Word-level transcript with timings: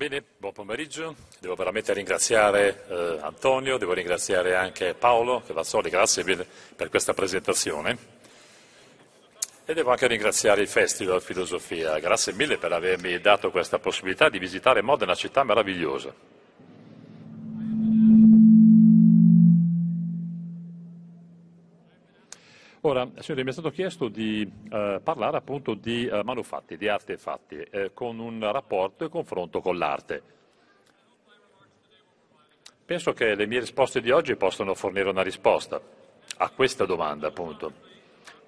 Bene, 0.00 0.24
buon 0.38 0.54
pomeriggio. 0.54 1.14
Devo 1.40 1.54
veramente 1.54 1.92
ringraziare 1.92 2.86
eh, 2.88 3.18
Antonio, 3.20 3.76
devo 3.76 3.92
ringraziare 3.92 4.54
anche 4.54 4.94
Paolo 4.94 5.42
Cavazzoli, 5.46 5.90
grazie 5.90 6.24
per 6.24 6.88
questa 6.88 7.12
presentazione. 7.12 7.98
E 9.66 9.74
devo 9.74 9.90
anche 9.90 10.06
ringraziare 10.06 10.62
il 10.62 10.68
Festival 10.68 11.20
Filosofia, 11.20 11.98
grazie 11.98 12.32
mille 12.32 12.56
per 12.56 12.72
avermi 12.72 13.20
dato 13.20 13.50
questa 13.50 13.78
possibilità 13.78 14.30
di 14.30 14.38
visitare 14.38 14.80
Modena, 14.80 15.14
città 15.14 15.44
meravigliosa. 15.44 16.29
Ora, 22.82 23.06
signori, 23.18 23.44
mi 23.44 23.50
è 23.50 23.52
stato 23.52 23.68
chiesto 23.70 24.08
di 24.08 24.50
eh, 24.70 25.00
parlare 25.02 25.36
appunto 25.36 25.74
di 25.74 26.06
eh, 26.06 26.22
manufatti, 26.24 26.78
di 26.78 26.88
artefatti, 26.88 27.56
eh, 27.56 27.90
con 27.92 28.18
un 28.18 28.40
rapporto 28.50 29.04
e 29.04 29.10
confronto 29.10 29.60
con 29.60 29.76
l'arte. 29.76 30.22
Penso 32.86 33.12
che 33.12 33.34
le 33.34 33.46
mie 33.46 33.60
risposte 33.60 34.00
di 34.00 34.10
oggi 34.10 34.34
possano 34.34 34.74
fornire 34.74 35.10
una 35.10 35.22
risposta 35.22 35.78
a 36.38 36.50
questa 36.50 36.86
domanda, 36.86 37.26
appunto. 37.26 37.70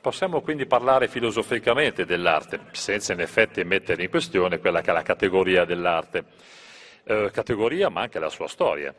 Possiamo 0.01 0.41
quindi 0.41 0.65
parlare 0.65 1.09
filosoficamente 1.09 2.07
dell'arte, 2.07 2.61
senza 2.73 3.13
in 3.13 3.21
effetti 3.21 3.63
mettere 3.65 4.03
in 4.03 4.09
questione 4.09 4.61
quella 4.61 4.81
che 4.81 4.91
è 4.91 4.95
la 4.95 5.03
categoria 5.03 5.67
dell'arte, 5.67 6.25
eh, 7.05 7.31
categoria 7.31 7.91
ma 7.91 8.01
anche 8.01 8.19
la 8.19 8.31
sua 8.31 8.49
storia. 8.49 8.95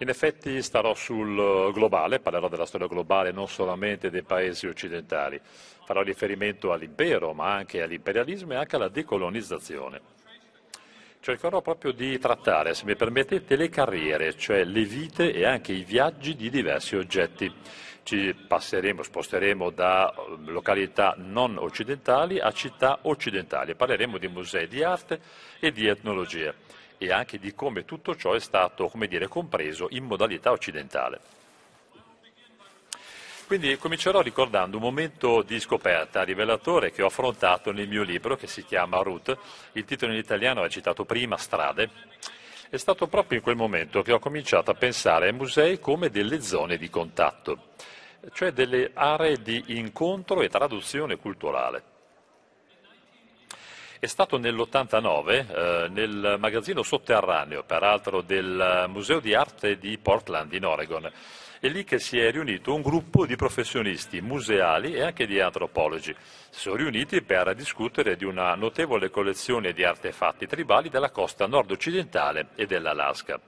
In 0.00 0.08
effetti 0.08 0.62
starò 0.62 0.94
sul 0.94 1.72
globale, 1.72 2.20
parlerò 2.20 2.46
della 2.46 2.66
storia 2.66 2.86
globale 2.86 3.32
non 3.32 3.48
solamente 3.48 4.10
dei 4.10 4.22
paesi 4.22 4.68
occidentali, 4.68 5.40
farò 5.84 6.02
riferimento 6.02 6.72
all'impero, 6.72 7.32
ma 7.32 7.52
anche 7.54 7.82
all'imperialismo 7.82 8.52
e 8.52 8.56
anche 8.56 8.76
alla 8.76 8.88
decolonizzazione. 8.88 10.00
Cercherò 11.18 11.60
proprio 11.62 11.90
di 11.90 12.16
trattare, 12.20 12.74
se 12.74 12.84
mi 12.84 12.94
permettete, 12.94 13.56
le 13.56 13.68
carriere, 13.68 14.36
cioè 14.36 14.62
le 14.62 14.84
vite 14.84 15.32
e 15.32 15.44
anche 15.44 15.72
i 15.72 15.82
viaggi 15.82 16.36
di 16.36 16.48
diversi 16.48 16.94
oggetti. 16.94 17.52
Ci 18.04 18.36
passeremo, 18.46 19.02
sposteremo 19.02 19.70
da 19.70 20.14
località 20.44 21.16
non 21.18 21.58
occidentali 21.58 22.38
a 22.38 22.52
città 22.52 23.00
occidentali. 23.02 23.74
Parleremo 23.74 24.16
di 24.16 24.28
musei 24.28 24.68
di 24.68 24.80
arte 24.84 25.20
e 25.58 25.72
di 25.72 25.88
etnologia 25.88 26.54
e 26.98 27.12
anche 27.12 27.38
di 27.38 27.54
come 27.54 27.84
tutto 27.84 28.16
ciò 28.16 28.34
è 28.34 28.40
stato 28.40 28.90
dire, 29.08 29.28
compreso 29.28 29.86
in 29.90 30.04
modalità 30.04 30.50
occidentale. 30.50 31.20
Quindi 33.46 33.78
comincerò 33.78 34.20
ricordando 34.20 34.76
un 34.76 34.82
momento 34.82 35.40
di 35.40 35.58
scoperta 35.58 36.22
rivelatore 36.22 36.90
che 36.90 37.02
ho 37.02 37.06
affrontato 37.06 37.72
nel 37.72 37.88
mio 37.88 38.02
libro 38.02 38.36
che 38.36 38.46
si 38.46 38.62
chiama 38.62 39.00
Route, 39.00 39.38
il 39.72 39.86
titolo 39.86 40.12
in 40.12 40.18
italiano 40.18 40.64
è 40.64 40.68
citato 40.68 41.06
prima, 41.06 41.38
Strade. 41.38 41.88
È 42.68 42.76
stato 42.76 43.06
proprio 43.06 43.38
in 43.38 43.44
quel 43.44 43.56
momento 43.56 44.02
che 44.02 44.12
ho 44.12 44.18
cominciato 44.18 44.70
a 44.70 44.74
pensare 44.74 45.28
ai 45.28 45.32
musei 45.32 45.80
come 45.80 46.10
delle 46.10 46.42
zone 46.42 46.76
di 46.76 46.90
contatto, 46.90 47.68
cioè 48.34 48.52
delle 48.52 48.90
aree 48.92 49.40
di 49.40 49.64
incontro 49.68 50.42
e 50.42 50.50
traduzione 50.50 51.16
culturale. 51.16 51.97
È 54.00 54.06
stato 54.06 54.38
nell'89 54.38 55.28
eh, 55.32 55.88
nel 55.88 56.36
magazzino 56.38 56.84
sotterraneo, 56.84 57.64
peraltro 57.64 58.20
del 58.20 58.84
Museo 58.88 59.18
di 59.18 59.34
Arte 59.34 59.76
di 59.76 59.98
Portland 59.98 60.52
in 60.52 60.64
Oregon. 60.64 61.10
È 61.58 61.66
lì 61.66 61.82
che 61.82 61.98
si 61.98 62.16
è 62.16 62.30
riunito 62.30 62.72
un 62.72 62.80
gruppo 62.80 63.26
di 63.26 63.34
professionisti 63.34 64.20
museali 64.20 64.94
e 64.94 65.02
anche 65.02 65.26
di 65.26 65.40
antropologi. 65.40 66.14
Si 66.48 66.60
sono 66.60 66.76
riuniti 66.76 67.22
per 67.22 67.52
discutere 67.56 68.14
di 68.14 68.24
una 68.24 68.54
notevole 68.54 69.10
collezione 69.10 69.72
di 69.72 69.82
artefatti 69.82 70.46
tribali 70.46 70.90
della 70.90 71.10
costa 71.10 71.48
nord-occidentale 71.48 72.50
e 72.54 72.66
dell'Alaska. 72.66 73.40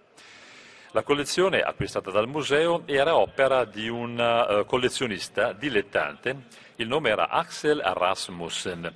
La 0.91 1.05
collezione 1.05 1.61
acquistata 1.61 2.11
dal 2.11 2.27
museo 2.27 2.83
era 2.87 3.15
opera 3.15 3.65
di 3.65 3.89
un 3.89 4.19
uh, 4.19 4.65
collezionista 4.67 5.53
dilettante, 5.53 6.47
il 6.75 6.89
nome 6.89 7.11
era 7.11 7.29
Axel 7.29 7.81
Rasmussen 7.81 8.93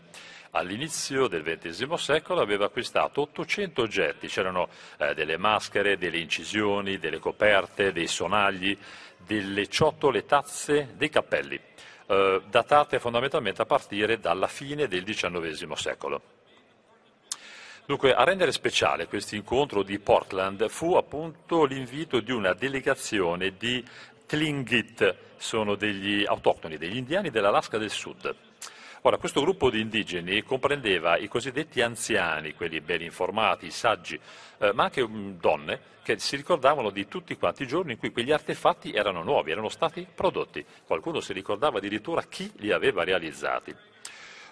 all'inizio 0.55 1.27
del 1.27 1.43
XX 1.43 1.93
secolo 1.95 2.41
aveva 2.41 2.67
acquistato 2.67 3.23
800 3.23 3.83
oggetti, 3.83 4.29
c'erano 4.29 4.69
eh, 4.99 5.15
delle 5.15 5.37
maschere, 5.37 5.99
delle 5.99 6.19
incisioni, 6.19 6.99
delle 6.99 7.19
coperte, 7.19 7.93
dei 7.93 8.07
sonagli, 8.07 8.77
delle 9.19 9.67
ciotole, 9.69 10.25
tazze, 10.25 10.95
dei 10.97 11.09
cappelli, 11.09 11.61
eh, 12.07 12.43
datate 12.49 12.99
fondamentalmente 12.99 13.63
a 13.63 13.67
partire 13.67 14.19
dalla 14.19 14.47
fine 14.47 14.87
del 14.87 15.05
XIX 15.05 15.73
secolo. 15.73 16.23
Dunque, 17.87 18.15
a 18.15 18.25
rendere 18.25 18.53
speciale 18.53 19.07
questo 19.09 19.35
incontro 19.35 19.83
di 19.83 19.99
Portland 19.99 20.69
fu 20.69 20.95
appunto 20.95 21.65
l'invito 21.65 22.21
di 22.21 22.33
una 22.33 22.55
delegazione 22.55 23.57
di 23.59 23.85
Tlingit, 24.27 25.15
sono 25.37 25.75
degli 25.75 26.25
autoctoni, 26.25 26.79
degli 26.79 26.97
indiani 26.97 27.29
dell'Alaska 27.29 27.77
del 27.77 27.91
Sud. 27.91 28.35
Ora, 29.07 29.19
questo 29.19 29.43
gruppo 29.43 29.69
di 29.69 29.81
indigeni 29.81 30.43
comprendeva 30.45 31.19
i 31.19 31.29
cosiddetti 31.29 31.83
anziani, 31.83 32.55
quelli 32.55 32.81
ben 32.81 33.03
informati, 33.03 33.71
saggi, 33.71 34.19
eh, 34.57 34.73
ma 34.73 34.85
anche 34.85 35.03
um, 35.03 35.37
donne 35.39 35.79
che 36.03 36.19
si 36.19 36.37
ricordavano 36.37 36.89
di 36.89 37.07
tutti 37.07 37.37
quanti 37.37 37.65
i 37.65 37.67
giorni 37.67 37.93
in 37.93 37.99
cui 37.99 38.13
quegli 38.13 38.33
artefatti 38.33 38.93
erano 38.93 39.23
nuovi, 39.23 39.51
erano 39.51 39.69
stati 39.69 40.07
prodotti. 40.13 40.65
Qualcuno 40.87 41.21
si 41.21 41.35
ricordava 41.35 41.77
addirittura 41.77 42.23
chi 42.23 42.51
li 42.57 42.73
aveva 42.73 43.05
realizzati. 43.05 43.77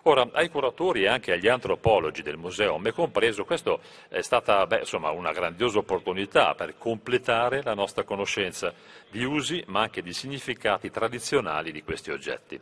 Ora, 0.03 0.29
ai 0.33 0.51
curatori 0.51 1.05
e 1.05 1.09
anche 1.09 1.33
agli 1.33 1.49
antropologi 1.49 2.21
del 2.21 2.37
museo, 2.37 2.77
me 2.77 2.93
compreso, 2.93 3.47
questa 3.47 3.79
è 4.09 4.21
stata 4.21 4.67
beh, 4.67 4.81
insomma, 4.81 5.13
una 5.13 5.33
grandiosa 5.33 5.79
opportunità 5.79 6.55
per 6.55 6.77
completare 6.77 7.63
la 7.63 7.73
nostra 7.73 8.05
conoscenza 8.05 8.75
di 9.11 9.25
usi 9.25 9.65
ma 9.69 9.81
anche 9.81 10.03
di 10.03 10.13
significati 10.13 10.91
tradizionali 10.91 11.73
di 11.73 11.83
questi 11.83 12.11
oggetti. 12.11 12.61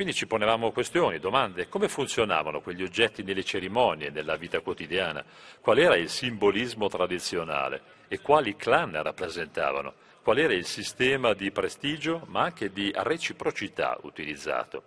Quindi 0.00 0.16
ci 0.16 0.26
ponevamo 0.26 0.72
questioni, 0.72 1.18
domande, 1.18 1.68
come 1.68 1.86
funzionavano 1.86 2.62
quegli 2.62 2.82
oggetti 2.82 3.22
nelle 3.22 3.44
cerimonie, 3.44 4.08
nella 4.08 4.36
vita 4.36 4.60
quotidiana, 4.60 5.22
qual 5.60 5.76
era 5.76 5.94
il 5.94 6.08
simbolismo 6.08 6.88
tradizionale 6.88 7.82
e 8.08 8.18
quali 8.22 8.56
clan 8.56 8.92
rappresentavano, 9.02 9.92
qual 10.22 10.38
era 10.38 10.54
il 10.54 10.64
sistema 10.64 11.34
di 11.34 11.50
prestigio 11.50 12.22
ma 12.28 12.44
anche 12.44 12.72
di 12.72 12.90
reciprocità 12.94 13.98
utilizzato. 14.00 14.84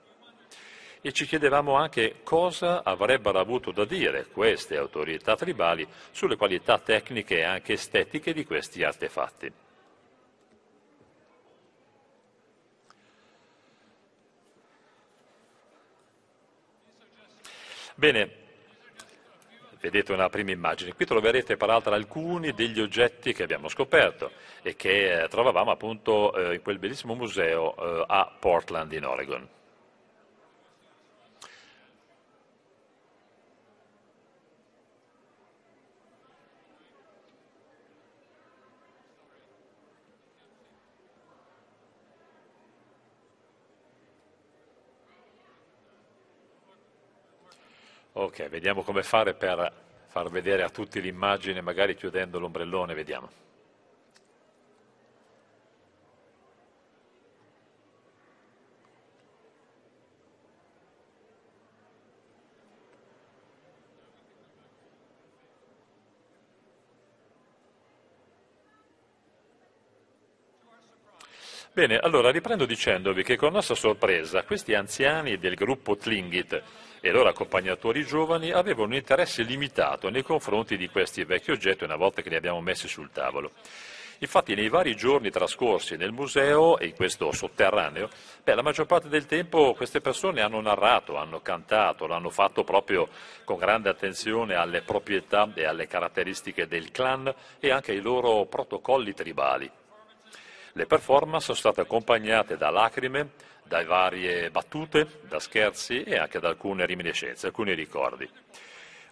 E 1.00 1.12
ci 1.12 1.28
chiedevamo 1.28 1.76
anche 1.76 2.22
cosa 2.24 2.84
avrebbero 2.84 3.38
avuto 3.38 3.72
da 3.72 3.86
dire 3.86 4.26
queste 4.32 4.78
autorità 4.78 5.36
tribali 5.36 5.88
sulle 6.10 6.38
qualità 6.38 6.80
tecniche 6.80 7.38
e 7.38 7.44
anche 7.44 7.74
estetiche 7.74 8.34
di 8.34 8.44
questi 8.46 8.84
artefatti. 8.84 9.63
Bene, 18.04 18.30
vedete 19.80 20.12
una 20.12 20.28
prima 20.28 20.52
immagine. 20.52 20.94
Qui 20.94 21.06
troverete 21.06 21.56
peraltro 21.56 21.94
alcuni 21.94 22.52
degli 22.52 22.82
oggetti 22.82 23.32
che 23.32 23.44
abbiamo 23.44 23.70
scoperto 23.70 24.32
e 24.62 24.76
che 24.76 25.24
eh, 25.24 25.28
trovavamo 25.30 25.72
appunto 25.72 26.36
eh, 26.36 26.56
in 26.56 26.62
quel 26.62 26.80
bellissimo 26.80 27.16
museo 27.16 27.74
eh, 27.78 28.04
a 28.06 28.30
Portland 28.38 28.92
in 28.92 29.06
Oregon. 29.06 29.48
Ok, 48.16 48.48
vediamo 48.48 48.84
come 48.84 49.02
fare 49.02 49.34
per 49.34 49.72
far 50.06 50.30
vedere 50.30 50.62
a 50.62 50.70
tutti 50.70 51.02
l'immagine, 51.02 51.62
magari 51.62 51.96
chiudendo 51.96 52.38
l'ombrellone, 52.38 52.94
vediamo. 52.94 53.28
Bene, 71.76 71.98
allora 71.98 72.30
riprendo 72.30 72.68
dicendovi 72.68 73.24
che 73.24 73.36
con 73.36 73.52
nostra 73.52 73.74
sorpresa 73.74 74.44
questi 74.44 74.76
anziani 74.76 75.40
del 75.40 75.56
gruppo 75.56 75.98
Tlingit 75.98 76.62
e 77.02 77.10
i 77.10 77.12
loro 77.12 77.30
accompagnatori 77.30 78.06
giovani 78.06 78.52
avevano 78.52 78.90
un 78.90 78.94
interesse 78.94 79.42
limitato 79.42 80.12
nei 80.12 80.22
confronti 80.22 80.78
di 80.78 80.88
questi 80.88 81.24
vecchi 81.24 81.50
oggetti 81.50 81.84
una 81.84 81.96
volta 81.96 82.22
che 82.22 82.30
li 82.30 82.36
abbiamo 82.36 82.62
messi 82.62 82.88
sul 82.88 83.10
tavolo. 83.12 83.54
Infatti 84.20 84.54
nei 84.54 84.70
vari 84.70 84.96
giorni 84.96 85.32
trascorsi 85.32 85.98
nel 85.98 86.12
museo 86.12 86.78
e 86.78 86.86
in 86.86 86.94
questo 86.94 87.32
sotterraneo, 87.32 88.08
beh, 88.44 88.54
la 88.54 88.62
maggior 88.62 88.86
parte 88.86 89.10
del 89.10 89.26
tempo 89.26 89.74
queste 89.74 90.00
persone 90.00 90.42
hanno 90.42 90.62
narrato, 90.62 91.18
hanno 91.18 91.42
cantato, 91.42 92.06
l'hanno 92.06 92.30
fatto 92.30 92.64
proprio 92.64 93.10
con 93.46 93.58
grande 93.58 93.90
attenzione 93.90 94.54
alle 94.54 94.84
proprietà 94.84 95.50
e 95.56 95.66
alle 95.66 95.88
caratteristiche 95.88 96.68
del 96.68 96.92
clan 96.92 97.34
e 97.60 97.72
anche 97.72 97.94
ai 97.94 98.00
loro 98.00 98.46
protocolli 98.46 99.16
tribali. 99.16 99.72
Le 100.76 100.88
performance 100.88 101.46
sono 101.46 101.58
state 101.58 101.82
accompagnate 101.82 102.58
da 102.58 102.72
lacrime, 102.72 103.34
da 103.64 103.86
varie 103.86 104.50
battute, 104.50 105.20
da 105.22 105.40
scherzi 105.40 106.02
e 106.02 106.18
anche 106.18 106.40
da 106.40 106.48
alcune 106.48 106.88
reminiscenze, 106.88 107.46
alcuni 107.46 107.76
ricordi. 107.76 108.28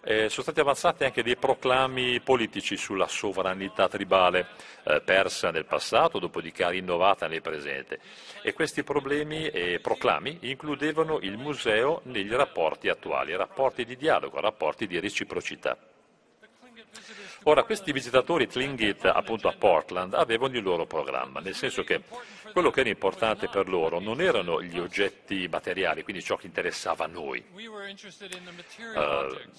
Eh, 0.04 0.28
sono 0.28 0.42
stati 0.42 0.58
avanzati 0.58 1.04
anche 1.04 1.22
dei 1.22 1.36
proclami 1.36 2.18
politici 2.18 2.76
sulla 2.76 3.06
sovranità 3.06 3.86
tribale 3.86 4.48
eh, 4.82 5.00
persa 5.02 5.52
nel 5.52 5.64
passato, 5.64 6.18
dopodiché 6.18 6.68
rinnovata 6.68 7.28
nel 7.28 7.40
presente. 7.40 8.00
E 8.42 8.52
questi 8.52 8.82
problemi 8.82 9.46
e 9.46 9.78
proclami 9.80 10.38
includevano 10.40 11.20
il 11.20 11.38
museo 11.38 12.00
negli 12.06 12.32
rapporti 12.32 12.88
attuali, 12.88 13.36
rapporti 13.36 13.84
di 13.84 13.96
dialogo, 13.96 14.40
rapporti 14.40 14.88
di 14.88 14.98
reciprocità. 14.98 15.78
Ora, 17.44 17.64
questi 17.64 17.90
visitatori 17.90 18.46
Tlingit 18.46 19.04
appunto 19.04 19.48
a 19.48 19.54
Portland 19.58 20.14
avevano 20.14 20.56
il 20.56 20.62
loro 20.62 20.86
programma, 20.86 21.40
nel 21.40 21.54
senso 21.54 21.82
che 21.82 22.02
quello 22.52 22.70
che 22.70 22.80
era 22.80 22.88
importante 22.88 23.48
per 23.48 23.68
loro 23.68 23.98
non 23.98 24.20
erano 24.20 24.62
gli 24.62 24.78
oggetti 24.78 25.48
materiali, 25.50 26.04
quindi 26.04 26.22
ciò 26.22 26.36
che 26.36 26.46
interessava 26.46 27.04
a 27.04 27.08
noi. 27.08 27.42
Uh, 27.52 27.64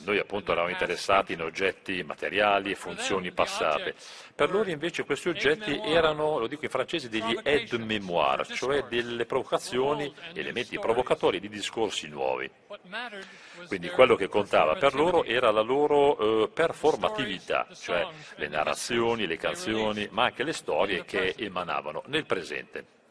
noi 0.06 0.18
appunto 0.20 0.52
eravamo 0.52 0.72
interessati 0.72 1.34
in 1.34 1.42
oggetti 1.42 2.04
materiali 2.04 2.72
e 2.72 2.76
funzioni 2.76 3.32
passate. 3.32 3.96
Per 4.34 4.50
loro 4.52 4.70
invece 4.70 5.04
questi 5.04 5.28
oggetti 5.30 5.78
erano, 5.84 6.40
lo 6.40 6.48
dico 6.48 6.64
in 6.64 6.72
francese, 6.72 7.10
degli 7.10 7.38
aide-mémoire, 7.44 8.46
cioè 8.46 8.84
delle 8.84 9.26
provocazioni, 9.26 10.14
elementi 10.34 10.80
provocatori 10.80 11.40
di 11.40 11.50
discorsi 11.50 12.08
nuovi. 12.08 12.50
Quindi 13.68 13.90
quello 13.90 14.16
che 14.16 14.28
contava 14.28 14.76
per 14.76 14.94
loro 14.94 15.24
era 15.24 15.52
la 15.52 15.62
loro 15.62 16.44
uh, 16.44 16.52
performatività, 16.52 17.68
cioè 17.74 18.08
le 18.36 18.48
narrazioni, 18.48 19.28
le 19.28 19.38
canzoni, 19.38 20.08
ma 20.12 20.26
anche 20.26 20.44
le 20.44 20.54
storie 20.54 21.06
che 21.06 21.36
emanavano 21.38 22.04
nel 22.08 22.26
presente. 22.26 23.02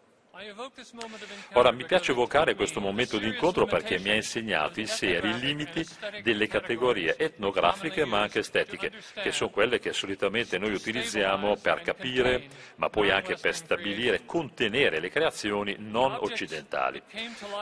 Ora 1.52 1.70
mi 1.70 1.84
piace 1.84 2.10
evocare 2.10 2.56
questo 2.56 2.80
momento 2.80 3.16
di 3.16 3.28
incontro 3.28 3.64
perché 3.64 4.00
mi 4.00 4.10
ha 4.10 4.14
insegnato 4.14 4.80
in 4.80 4.88
serie 4.88 5.30
i 5.30 5.38
limiti 5.38 5.86
delle 6.22 6.48
categorie 6.48 7.16
etnografiche 7.16 8.04
ma 8.04 8.22
anche 8.22 8.40
estetiche, 8.40 8.90
che 9.14 9.30
sono 9.30 9.50
quelle 9.50 9.78
che 9.78 9.92
solitamente 9.92 10.58
noi 10.58 10.72
utilizziamo 10.72 11.56
per 11.56 11.82
capire, 11.82 12.48
ma 12.76 12.88
poi 12.88 13.10
anche 13.10 13.36
per 13.36 13.54
stabilire 13.54 14.16
e 14.16 14.24
contenere 14.26 14.98
le 14.98 15.10
creazioni 15.10 15.76
non 15.78 16.16
occidentali. 16.18 17.00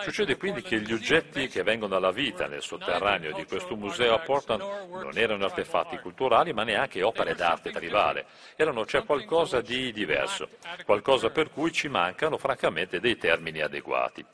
Succede 0.03 0.37
quindi 0.37 0.63
che 0.63 0.81
gli 0.81 0.93
oggetti 0.93 1.49
che 1.49 1.63
vengono 1.63 1.97
alla 1.97 2.13
vita 2.13 2.47
nel 2.47 2.63
sotterraneo 2.63 3.35
di 3.35 3.45
questo 3.45 3.77
museo 3.77 4.15
a 4.15 4.21
Portland 4.21 4.63
non 4.63 5.19
erano 5.19 5.45
artefatti 5.45 5.99
culturali 5.99 6.55
ma 6.55 6.65
neanche 6.65 7.03
opere 7.03 7.35
d'arte 7.35 7.73
tribale, 7.73 8.25
erano 8.57 8.87
cioè 8.87 9.05
qualcosa 9.05 9.61
di 9.61 9.93
diverso, 9.93 10.49
qualcosa 10.87 11.29
per 11.29 11.51
cui 11.51 11.73
ci 11.73 11.89
mancano 11.89 12.39
francamente 12.39 12.69
francamente 12.71 13.01
dei 13.01 13.19
termini 13.19 13.61
adeguati. 13.61 14.25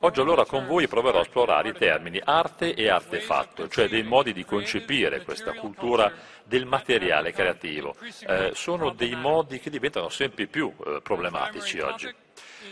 Oggi 0.00 0.20
allora 0.20 0.44
con 0.44 0.66
voi 0.66 0.88
proverò 0.88 1.18
a 1.18 1.22
esplorare 1.22 1.68
i 1.70 1.72
termini 1.72 2.20
arte 2.22 2.74
e 2.74 2.88
artefatto, 2.88 3.68
cioè 3.68 3.88
dei 3.88 4.02
modi 4.02 4.32
di 4.32 4.44
concepire 4.44 5.22
questa 5.22 5.52
cultura 5.54 6.12
del 6.44 6.66
materiale 6.66 7.32
creativo. 7.32 7.94
Eh, 8.26 8.50
sono 8.54 8.90
dei 8.90 9.14
modi 9.14 9.60
che 9.60 9.70
diventano 9.70 10.08
sempre 10.08 10.46
più 10.46 10.72
eh, 10.84 11.00
problematici 11.02 11.78
oggi. 11.78 12.12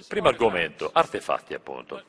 Primo 0.07 0.29
argomento, 0.29 0.91
artefatti 0.93 1.55
appunto. 1.55 2.03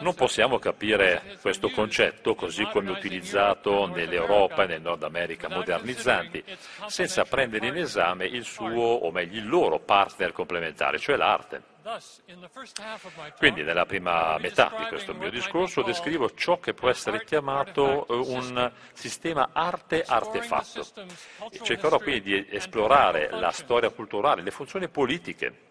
Non 0.00 0.14
possiamo 0.14 0.58
capire 0.58 1.38
questo 1.40 1.70
concetto 1.70 2.34
così 2.34 2.64
come 2.66 2.90
utilizzato 2.90 3.86
nell'Europa 3.86 4.64
e 4.64 4.66
nel 4.66 4.80
Nord 4.80 5.02
America 5.02 5.48
modernizzanti, 5.48 6.42
senza 6.86 7.24
prendere 7.24 7.66
in 7.66 7.76
esame 7.76 8.26
il 8.26 8.44
suo, 8.44 8.82
o 8.82 9.10
meglio 9.10 9.38
il 9.38 9.48
loro 9.48 9.78
partner 9.78 10.32
complementare, 10.32 10.98
cioè 10.98 11.16
l'arte. 11.16 11.78
Quindi 13.38 13.62
nella 13.62 13.86
prima 13.86 14.36
metà 14.38 14.72
di 14.78 14.84
questo 14.84 15.14
mio 15.14 15.30
discorso 15.30 15.82
descrivo 15.82 16.34
ciò 16.34 16.58
che 16.58 16.74
può 16.74 16.90
essere 16.90 17.24
chiamato 17.24 18.06
eh, 18.06 18.14
un 18.14 18.70
sistema 18.92 19.50
arte-artefatto. 19.52 20.86
Cercherò 21.62 21.98
quindi 21.98 22.20
di 22.20 22.46
esplorare 22.50 23.30
la 23.30 23.50
storia 23.50 23.88
culturale, 23.90 24.42
le 24.42 24.50
funzioni 24.50 24.88
politiche 24.88 25.68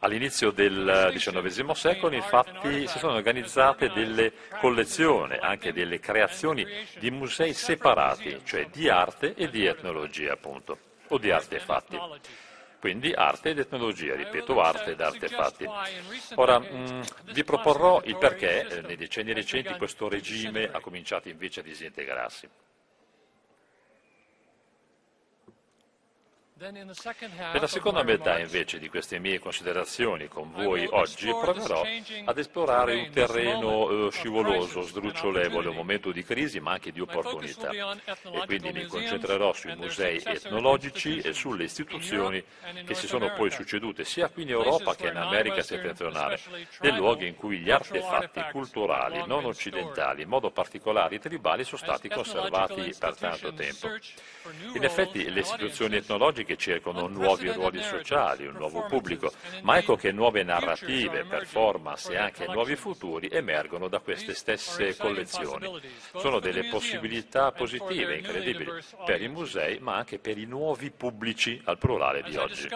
All'inizio 0.00 0.50
del 0.50 1.10
XIX 1.12 1.70
secolo 1.72 2.14
infatti 2.14 2.86
si 2.88 2.98
sono 2.98 3.14
organizzate 3.14 3.90
delle 3.90 4.32
collezioni, 4.58 5.36
anche 5.36 5.72
delle 5.72 6.00
creazioni 6.00 6.66
di 6.98 7.10
musei 7.10 7.52
separati, 7.52 8.40
cioè 8.44 8.68
di 8.70 8.88
arte 8.88 9.34
e 9.34 9.50
di 9.50 9.66
etnologia 9.66 10.32
appunto, 10.32 10.78
o 11.08 11.18
di 11.18 11.30
artefatti. 11.30 11.98
Quindi 12.82 13.12
arte 13.12 13.50
ed 13.50 13.60
etnologia, 13.60 14.16
ripeto, 14.16 14.60
arte 14.60 14.90
ed 14.90 15.00
artefatti. 15.00 15.68
Ora, 16.34 16.58
mh, 16.58 16.66
mm, 16.72 17.00
vi 17.32 17.44
proporrò 17.44 18.02
il 18.04 18.16
perché 18.16 18.66
eh, 18.66 18.80
nei 18.80 18.96
decenni 18.96 19.32
recenti 19.32 19.72
questo 19.76 20.08
regime 20.08 20.68
ha 20.68 20.80
cominciato 20.80 21.28
invece 21.28 21.60
a 21.60 21.62
disintegrarsi. 21.62 22.48
Nella 26.70 27.66
seconda 27.66 28.04
metà 28.04 28.38
invece 28.38 28.78
di 28.78 28.88
queste 28.88 29.18
mie 29.18 29.40
considerazioni 29.40 30.28
con 30.28 30.52
voi 30.52 30.86
oggi 30.88 31.26
proverò 31.26 31.82
ad 32.24 32.38
esplorare 32.38 32.94
un 32.94 33.10
terreno 33.10 34.06
eh, 34.06 34.10
scivoloso, 34.12 34.82
sdrucciolevole, 34.82 35.70
un 35.70 35.74
momento 35.74 36.12
di 36.12 36.22
crisi 36.22 36.60
ma 36.60 36.70
anche 36.70 36.92
di 36.92 37.00
opportunità. 37.00 37.70
e 37.70 38.46
quindi 38.46 38.70
mi 38.70 38.86
concentrerò 38.86 39.52
sui 39.52 39.74
musei 39.74 40.22
etnologici 40.24 41.18
e 41.18 41.32
sulle 41.32 41.64
istituzioni 41.64 42.40
che 42.84 42.94
si 42.94 43.08
sono 43.08 43.32
poi 43.32 43.50
succedute 43.50 44.04
sia 44.04 44.28
qui 44.28 44.44
in 44.44 44.50
Europa 44.50 44.94
che 44.94 45.08
in 45.08 45.16
America 45.16 45.62
settentrionale, 45.62 46.38
dei 46.78 46.94
luoghi 46.94 47.26
in 47.26 47.34
cui 47.34 47.58
gli 47.58 47.72
artefatti 47.72 48.40
culturali 48.52 49.24
non 49.26 49.46
occidentali, 49.46 50.22
in 50.22 50.28
modo 50.28 50.52
particolare 50.52 51.16
i 51.16 51.20
tribali, 51.20 51.64
sono 51.64 51.82
stati 51.82 52.08
conservati 52.08 52.94
per 52.96 53.16
tanto 53.16 53.52
tempo. 53.52 53.88
In 54.74 54.84
effetti 54.84 55.28
le 55.28 55.40
istituzioni 55.40 55.96
etnologiche 55.96 56.50
che 56.52 56.56
cercano 56.56 57.06
nuovi 57.06 57.50
ruoli 57.50 57.82
sociali, 57.82 58.46
un 58.46 58.54
nuovo 58.54 58.84
pubblico, 58.84 59.32
ma 59.62 59.78
ecco 59.78 59.96
che 59.96 60.12
nuove 60.12 60.42
narrative, 60.42 61.24
performance 61.24 62.12
e 62.12 62.16
anche 62.16 62.46
nuovi 62.46 62.76
futuri 62.76 63.28
emergono 63.30 63.88
da 63.88 64.00
queste 64.00 64.34
stesse 64.34 64.96
collezioni. 64.96 65.80
Sono 66.16 66.40
delle 66.40 66.68
possibilità 66.68 67.52
positive, 67.52 68.16
incredibili, 68.16 68.70
per 69.04 69.22
i 69.22 69.28
musei 69.28 69.78
ma 69.78 69.96
anche 69.96 70.18
per 70.18 70.36
i 70.36 70.44
nuovi 70.44 70.90
pubblici 70.90 71.60
al 71.64 71.78
plurale 71.78 72.22
di 72.22 72.36
oggi. 72.36 72.68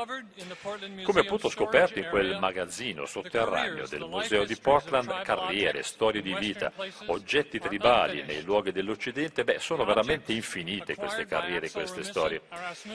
Come 1.03 1.21
appunto 1.21 1.51
scoperto 1.51 1.99
in 1.99 2.09
quel 2.09 2.39
magazzino 2.39 3.05
sotterraneo 3.05 3.87
del 3.87 4.07
Museo 4.09 4.45
di 4.45 4.57
Portland, 4.57 5.23
carriere, 5.23 5.83
storie 5.83 6.23
di 6.23 6.35
vita, 6.35 6.73
oggetti 7.07 7.59
tribali 7.59 8.23
nei 8.23 8.43
luoghi 8.43 8.73
dell'Occidente, 8.73 9.45
beh, 9.45 9.59
sono 9.59 9.85
veramente 9.85 10.33
infinite 10.33 10.95
queste 10.95 11.27
carriere, 11.27 11.71
queste 11.71 12.03
storie. 12.03 12.41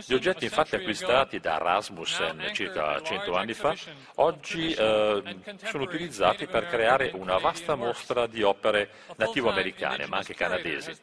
Gli 0.05 0.13
oggetti 0.13 0.45
infatti 0.45 0.70
stati 0.71 0.75
acquistati 0.75 1.39
da 1.39 1.57
Rasmussen 1.57 2.49
circa 2.53 3.01
100 3.01 3.35
anni 3.35 3.53
fa, 3.53 3.75
oggi 4.15 4.71
eh, 4.71 5.23
sono 5.63 5.83
utilizzati 5.83 6.47
per 6.47 6.67
creare 6.67 7.11
una 7.13 7.37
vasta 7.37 7.75
mostra 7.75 8.27
di 8.27 8.41
opere 8.41 8.89
nativo-americane, 9.17 10.07
ma 10.07 10.17
anche 10.17 10.33
canadesi. 10.33 10.93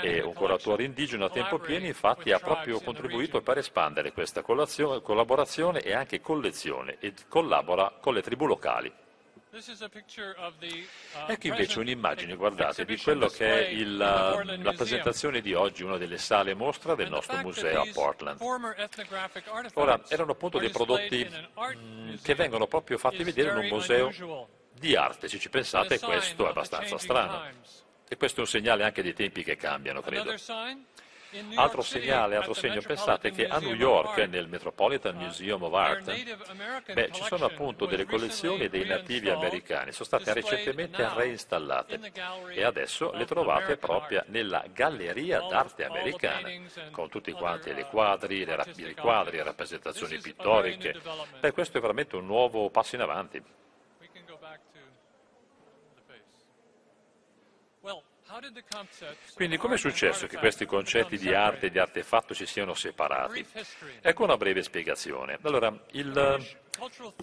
E 0.00 0.20
un 0.20 0.32
curatore 0.32 0.84
indigeno 0.84 1.26
a 1.26 1.30
tempo 1.30 1.58
pieno 1.58 1.86
infatti 1.86 2.32
ha 2.32 2.38
proprio 2.38 2.80
contribuito 2.80 3.40
per 3.42 3.58
espandere 3.58 4.12
questa 4.12 4.42
collaborazione 4.42 5.80
e 5.80 5.92
anche 5.92 6.20
collezione 6.20 6.96
e 6.98 7.12
collabora 7.28 7.92
con 8.00 8.14
le 8.14 8.22
tribù 8.22 8.46
locali. 8.46 8.92
Uh, 11.14 11.30
ecco 11.30 11.46
invece 11.48 11.78
un'immagine, 11.78 12.36
guardate, 12.36 12.86
di 12.86 12.96
quello 12.96 13.26
che 13.26 13.66
è 13.66 13.68
il, 13.68 13.98
la, 13.98 14.42
presentazione 14.74 15.42
di 15.42 15.52
oggi, 15.52 15.82
una 15.82 15.98
delle 15.98 16.16
sale 16.16 16.54
mostra 16.54 16.94
del 16.94 17.10
nostro 17.10 17.36
museo 17.42 17.82
a 17.82 17.88
Portland. 17.92 18.38
Ora, 19.74 20.00
erano 20.08 20.32
appunto 20.32 20.58
dei 20.58 20.70
prodotti 20.70 21.28
mh, 21.28 22.22
che 22.22 22.34
vengono 22.34 22.66
proprio 22.66 22.96
fatti 22.96 23.22
vedere 23.22 23.50
in 23.50 23.56
un 23.58 23.66
museo 23.66 24.10
di 24.72 24.96
arte, 24.96 25.28
se 25.28 25.38
ci 25.38 25.50
pensate 25.50 25.98
questo 26.00 26.46
è 26.46 26.48
abbastanza 26.48 26.96
strano. 26.96 27.50
E 28.08 28.16
questo 28.16 28.38
è 28.38 28.42
un 28.44 28.48
segnale 28.48 28.84
anche 28.84 29.02
dei 29.02 29.12
tempi 29.14 29.44
che 29.44 29.56
cambiano, 29.56 30.00
credo. 30.00 30.34
Altro 31.54 31.82
segnale, 31.82 32.36
altro 32.36 32.52
segno, 32.52 32.82
pensate 32.82 33.30
che 33.30 33.46
a 33.46 33.58
New 33.58 33.74
York, 33.74 34.18
nel 34.28 34.48
Metropolitan 34.48 35.16
Museum 35.16 35.62
of 35.62 35.72
Art, 35.72 36.92
beh, 36.92 37.10
ci 37.12 37.22
sono 37.24 37.46
appunto 37.46 37.86
delle 37.86 38.04
collezioni 38.04 38.68
dei 38.68 38.84
nativi 38.84 39.30
americani, 39.30 39.92
sono 39.92 40.04
state 40.04 40.32
recentemente 40.34 41.08
reinstallate 41.14 42.12
e 42.50 42.64
adesso 42.64 43.12
le 43.12 43.24
trovate 43.24 43.76
proprio 43.78 44.22
nella 44.26 44.64
Galleria 44.72 45.40
d'arte 45.40 45.84
americana, 45.84 46.50
con 46.90 47.08
tutti 47.08 47.32
quanti 47.32 47.72
le 47.72 47.86
quadri, 47.86 48.44
le, 48.44 48.64
i 48.76 48.94
quadri, 48.94 49.38
le 49.38 49.42
rappresentazioni 49.42 50.18
pittoriche. 50.18 50.94
Beh, 51.40 51.52
questo 51.52 51.78
è 51.78 51.80
veramente 51.80 52.16
un 52.16 52.26
nuovo 52.26 52.68
passo 52.68 52.94
in 52.94 53.00
avanti. 53.00 53.42
Quindi 59.34 59.56
come 59.58 59.74
è 59.74 59.78
successo 59.78 60.26
che 60.26 60.38
questi 60.38 60.64
concetti 60.64 61.18
di 61.18 61.34
arte 61.34 61.66
e 61.66 61.70
di 61.70 61.78
artefatto 61.78 62.32
si 62.32 62.46
siano 62.46 62.74
separati? 62.74 63.44
Ecco 64.00 64.24
una 64.24 64.36
breve 64.36 64.62
spiegazione. 64.62 65.38
Allora, 65.42 65.72
il 65.90 66.60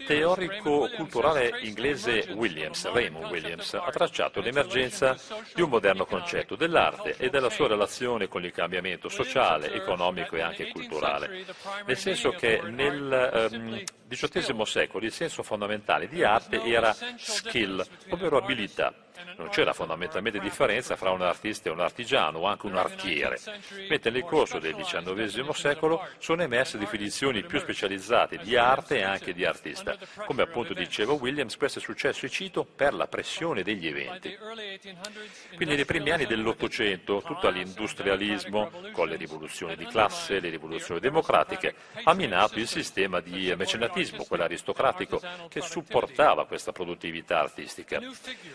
teorico 0.06 0.88
culturale 0.96 1.60
inglese 1.62 2.32
Williams, 2.34 2.90
Raymond 2.92 3.32
Williams, 3.32 3.74
ha 3.74 3.90
tracciato 3.90 4.40
l'emergenza 4.40 5.18
di 5.54 5.62
un 5.62 5.70
moderno 5.70 6.06
concetto 6.06 6.56
dell'arte 6.56 7.16
e 7.18 7.30
della 7.30 7.50
sua 7.50 7.68
relazione 7.68 8.28
con 8.28 8.46
il 8.46 8.52
cambiamento 8.52 9.10
sociale, 9.10 9.72
economico 9.74 10.36
e 10.36 10.42
anche 10.42 10.70
culturale. 10.70 11.46
Nel 11.86 11.98
senso 11.98 12.32
che 12.32 12.62
nel 12.62 13.50
um, 13.52 13.84
XVIII 14.10 14.66
secolo 14.66 15.06
il 15.06 15.12
senso 15.12 15.44
fondamentale 15.44 16.08
di 16.08 16.24
arte 16.24 16.64
era 16.64 16.96
skill, 17.18 17.86
ovvero 18.10 18.38
abilità. 18.38 18.94
non 19.38 19.50
c'era 19.50 19.74
fondamentalmente 19.74 20.40
differenza 20.40 20.96
fra 20.96 21.12
un 21.12 21.22
artista 21.22 21.70
e 21.70 21.72
un 21.72 21.80
artigiano 21.80 22.40
o 22.40 22.46
anche 22.46 22.66
un 22.66 22.76
artiere, 22.76 23.38
mentre 23.90 24.12
nel 24.12 24.24
corso 24.24 24.60
del 24.60 24.76
XIX 24.76 25.50
secolo 25.52 26.06
sono 26.18 26.42
emerse 26.42 26.78
definizioni 26.78 27.44
più 27.44 27.60
specializzate 27.60 28.38
di 28.38 28.56
arte 28.56 28.98
e 28.98 29.04
anche 29.04 29.34
di 29.34 29.46
artista. 29.46 29.98
Come 30.26 30.44
appunto 30.44 30.74
diceva 30.74 31.14
Williams, 31.14 31.58
questo 31.58 31.80
è 31.80 31.82
successo, 31.82 32.26
e 32.26 32.30
cito, 32.30 32.64
per 32.64 32.94
la 32.94 33.08
pressione 33.08 33.64
degli 33.64 33.88
eventi. 33.88 34.38
Quindi 35.56 35.76
nei 35.76 35.86
primi 35.86 36.12
anni 36.12 36.26
dell'Ottocento 36.26 37.22
tutto 37.26 37.50
l'industrialismo, 37.50 38.72
con 38.92 39.08
le 39.08 39.16
rivoluzioni 39.16 39.76
di 39.76 39.86
classe, 39.86 40.40
le 40.40 40.50
rivoluzioni 40.50 41.00
democratiche, 41.00 41.76
ha 42.04 42.14
minato 42.14 42.60
il 42.60 42.68
sistema 42.68 43.20
di 43.20 43.54
mecenatismo, 43.56 43.98
quello 44.28 44.44
aristocratico, 44.44 45.22
che 45.50 45.62
supportava 45.62 46.46
questa 46.46 46.72
produttività 46.72 47.40
artistica. 47.40 48.00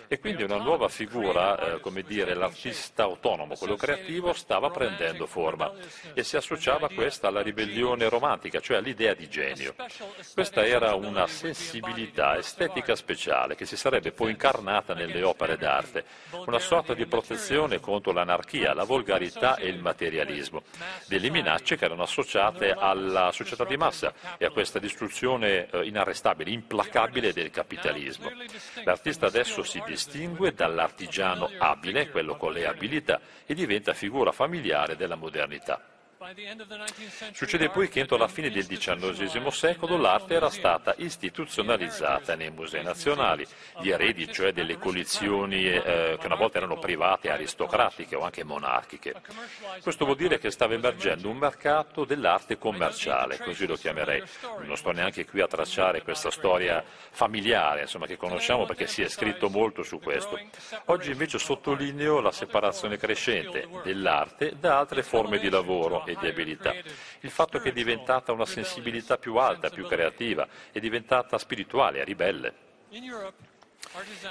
E 0.09 0.19
quindi 0.19 0.43
una 0.43 0.57
nuova 0.57 0.89
figura, 0.89 1.75
eh, 1.75 1.81
come 1.81 2.03
dire, 2.03 2.35
l'artista 2.35 3.05
autonomo, 3.05 3.55
quello 3.55 3.77
creativo, 3.77 4.33
stava 4.33 4.71
prendendo 4.71 5.27
forma 5.27 5.73
e 6.15 6.23
si 6.23 6.37
associava 6.37 6.89
questa 6.89 7.29
alla 7.29 7.43
ribellione 7.43 8.09
romantica, 8.09 8.61
cioè 8.61 8.79
all'idea 8.79 9.15
di 9.15 9.29
genio. 9.29 9.75
Questa 10.33 10.65
era 10.65 10.95
una 10.95 11.27
sensibilità 11.27 12.37
estetica 12.39 12.95
speciale 12.97 13.55
che 13.55 13.67
si 13.67 13.77
sarebbe 13.77 14.13
poi 14.13 14.31
incarnata 14.31 14.95
nelle 14.95 15.23
opere 15.23 15.57
d'arte, 15.57 16.05
una 16.47 16.59
sorta 16.59 16.95
di 16.95 17.07
protezione 17.07 17.81
contro 17.81 18.13
l'anarchia, 18.13 18.75
la 18.75 18.85
volgarità 18.85 19.57
e 19.57 19.69
il 19.69 19.79
materialismo, 19.79 20.63
delle 21.07 21.31
minacce 21.31 21.77
che 21.77 21.85
erano 21.85 22.03
associate 22.03 22.71
alla 22.71 23.33
società 23.33 23.65
di 23.65 23.77
massa 23.77 24.13
e 24.39 24.45
a 24.45 24.51
questa 24.51 24.79
distruzione 24.79 25.34
eh, 25.43 25.69
inarrestabile, 25.85 26.51
implacabile 26.51 27.33
del 27.33 27.51
capitalismo. 27.51 28.31
L'artista 28.85 29.27
adesso 29.27 29.63
si 29.63 29.83
distingue 29.87 30.53
da 30.53 30.65
dall'artigiano 30.65 31.51
abile, 31.59 32.11
quello 32.11 32.37
con 32.37 32.53
le 32.53 32.67
abilità, 32.67 33.21
e 33.47 33.55
diventa 33.55 33.93
figura 33.93 34.33
familiare 34.33 34.97
della 34.97 35.17
modernità. 35.17 35.94
Succede 37.33 37.69
poi 37.69 37.89
che 37.89 38.01
entro 38.01 38.17
la 38.17 38.29
fine 38.29 38.51
del 38.51 38.67
XIX 38.67 39.47
secolo 39.49 39.99
l'arte 39.99 40.35
era 40.35 40.49
stata 40.49 40.95
istituzionalizzata 40.97 42.35
nei 42.35 42.51
musei 42.51 42.83
nazionali, 42.83 43.47
gli 43.81 43.91
eredi 43.91 44.33
cioè 44.33 44.53
delle 44.53 44.79
collezioni 44.79 45.67
eh, 45.67 46.17
che 46.19 46.27
una 46.27 46.37
volta 46.37 46.59
erano 46.59 46.79
private, 46.79 47.31
aristocratiche 47.31 48.17
o 48.17 48.23
anche 48.23 48.43
monarchiche. 48.43 49.15
Questo 49.83 50.05
vuol 50.07 50.17
dire 50.17 50.39
che 50.39 50.51
stava 50.51 50.75
emergendo 50.75 51.29
un 51.29 51.37
mercato 51.37 52.05
dell'arte 52.05 52.57
commerciale, 52.57 53.39
così 53.39 53.67
lo 53.67 53.77
chiamerei. 53.77 54.23
Non 54.63 54.77
sto 54.77 54.93
neanche 54.93 55.27
qui 55.27 55.41
a 55.41 55.47
tracciare 55.47 56.03
questa 56.03 56.31
storia 56.31 56.83
familiare, 57.11 57.83
insomma, 57.83 58.07
che 58.07 58.17
conosciamo 58.17 58.65
perché 58.65 58.87
si 58.87 59.03
è 59.03 59.09
scritto 59.09 59.51
molto 59.51 59.83
su 59.83 59.99
questo. 60.01 60.41
Oggi 60.87 61.11
invece 61.11 61.39
sottolineo 61.39 62.21
la 62.21 62.33
separazione 62.33 62.97
crescente 62.97 63.69
dell'arte 63.83 64.55
da 64.59 64.79
altre 64.79 65.03
forme 65.03 65.39
di 65.39 65.51
lavoro 65.51 66.03
di 66.19 66.27
abilità. 66.27 66.75
Il 67.21 67.31
fatto 67.31 67.59
che 67.59 67.71
è 67.71 67.73
diventata 67.73 68.33
una 68.33 68.47
sensibilità 68.47 69.19
più 69.19 69.37
alta, 69.37 69.71
più 69.71 69.87
creativa, 69.87 70.47
è 70.73 70.81
diventata 70.81 71.39
spirituale, 71.39 72.05
ribelle. 72.05 72.55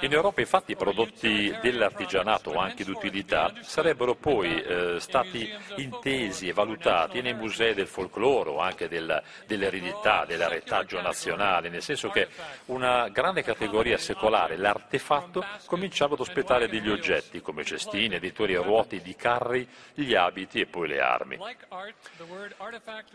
In 0.00 0.12
Europa 0.12 0.42
infatti 0.42 0.72
i 0.72 0.76
prodotti 0.76 1.56
dell'artigianato 1.62 2.50
o 2.50 2.58
anche 2.58 2.84
d'utilità 2.84 3.50
sarebbero 3.62 4.14
poi 4.14 4.62
eh, 4.62 5.00
stati 5.00 5.50
intesi 5.76 6.48
e 6.48 6.52
valutati 6.52 7.22
nei 7.22 7.32
musei 7.32 7.72
del 7.72 7.86
folklore 7.86 8.50
o 8.50 8.58
anche 8.58 8.88
del, 8.88 9.22
dell'eredità, 9.46 10.26
dell'arretaggio 10.26 11.00
nazionale, 11.00 11.70
nel 11.70 11.80
senso 11.80 12.10
che 12.10 12.28
una 12.66 13.08
grande 13.08 13.42
categoria 13.42 13.96
secolare, 13.96 14.58
l'artefatto, 14.58 15.42
cominciava 15.64 16.12
ad 16.12 16.20
ospitare 16.20 16.68
degli 16.68 16.90
oggetti 16.90 17.40
come 17.40 17.64
cestine, 17.64 18.16
editori 18.16 18.56
a 18.56 18.60
ruote 18.60 19.00
di 19.00 19.16
carri, 19.16 19.66
gli 19.94 20.14
abiti 20.14 20.60
e 20.60 20.66
poi 20.66 20.88
le 20.88 21.00
armi. 21.00 21.38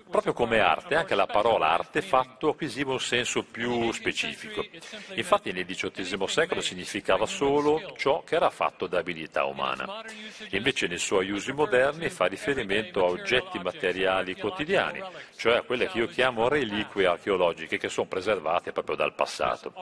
Proprio 0.09 0.33
come 0.33 0.59
arte, 0.59 0.95
anche 0.95 1.13
la 1.13 1.27
parola 1.27 1.69
artefatto 1.69 2.49
acquisiva 2.49 2.91
un 2.91 2.99
senso 2.99 3.43
più 3.43 3.91
specifico. 3.91 4.65
Infatti 5.13 5.51
nel 5.51 5.65
XVIII 5.67 6.17
secolo 6.27 6.37
significava 6.61 7.25
solo 7.25 7.93
ciò 7.95 8.23
che 8.23 8.35
era 8.35 8.49
fatto 8.49 8.87
da 8.87 8.99
abilità 8.99 9.45
umana. 9.45 10.03
Invece 10.49 10.87
nei 10.87 10.97
suoi 10.97 11.29
usi 11.31 11.51
moderni 11.51 12.09
fa 12.09 12.25
riferimento 12.25 13.05
a 13.05 13.09
oggetti 13.09 13.59
materiali 13.59 14.35
quotidiani, 14.35 15.01
cioè 15.35 15.57
a 15.57 15.61
quelle 15.61 15.87
che 15.87 15.99
io 15.99 16.07
chiamo 16.07 16.47
reliquie 16.47 17.05
archeologiche 17.05 17.77
che 17.77 17.89
sono 17.89 18.07
preservate 18.07 18.71
proprio 18.71 18.95
dal 18.95 19.13
passato. 19.13 19.73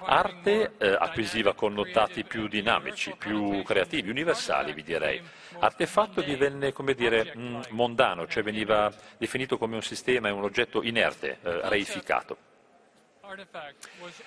Arte 0.00 0.72
eh, 0.78 0.96
acquisiva 0.98 1.54
connotati 1.54 2.24
più 2.24 2.48
dinamici, 2.48 3.14
più 3.16 3.62
creativi, 3.62 4.10
universali 4.10 4.72
vi 4.72 4.82
direi. 4.82 5.22
Artefatto 5.58 6.20
divenne, 6.22 6.72
come 6.72 6.94
dire, 6.94 7.34
mondano, 7.70 8.26
cioè 8.26 8.42
veniva 8.42 8.92
definito 9.18 9.58
come 9.58 9.76
un 9.76 9.82
sistema 9.82 10.30
un 10.32 10.44
oggetto 10.44 10.82
inerte, 10.82 11.38
eh, 11.42 11.60
reificato. 11.68 12.50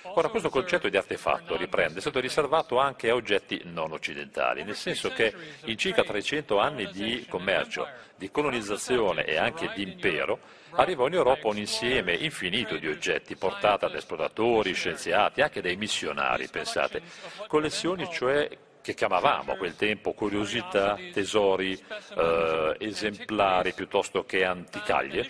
Ora, 0.02 0.28
questo 0.28 0.48
concetto 0.48 0.88
di 0.88 0.96
artefatto, 0.96 1.54
riprende, 1.56 1.98
è 1.98 2.00
stato 2.00 2.18
riservato 2.18 2.78
anche 2.78 3.10
a 3.10 3.14
oggetti 3.14 3.60
non 3.64 3.92
occidentali, 3.92 4.64
nel 4.64 4.74
senso 4.74 5.10
che 5.10 5.34
in 5.64 5.76
circa 5.76 6.02
300 6.02 6.58
anni 6.58 6.90
di 6.90 7.26
commercio, 7.28 7.86
di 8.16 8.30
colonizzazione 8.30 9.24
e 9.24 9.36
anche 9.36 9.70
di 9.74 9.82
impero, 9.82 10.38
arrivò 10.70 11.06
in 11.06 11.14
Europa 11.14 11.48
un 11.48 11.58
insieme 11.58 12.14
infinito 12.14 12.78
di 12.78 12.88
oggetti 12.88 13.36
portati 13.36 13.86
da 13.86 13.96
esploratori, 13.96 14.72
scienziati, 14.72 15.42
anche 15.42 15.60
dai 15.60 15.76
missionari, 15.76 16.48
pensate, 16.48 17.02
collezioni 17.46 18.08
cioè 18.10 18.48
che 18.86 18.94
chiamavamo 18.94 19.54
a 19.54 19.56
quel 19.56 19.74
tempo 19.74 20.12
curiosità, 20.12 20.96
tesori, 21.12 21.76
eh, 22.16 22.76
esemplari 22.78 23.72
piuttosto 23.72 24.24
che 24.24 24.44
anticaglie, 24.44 25.28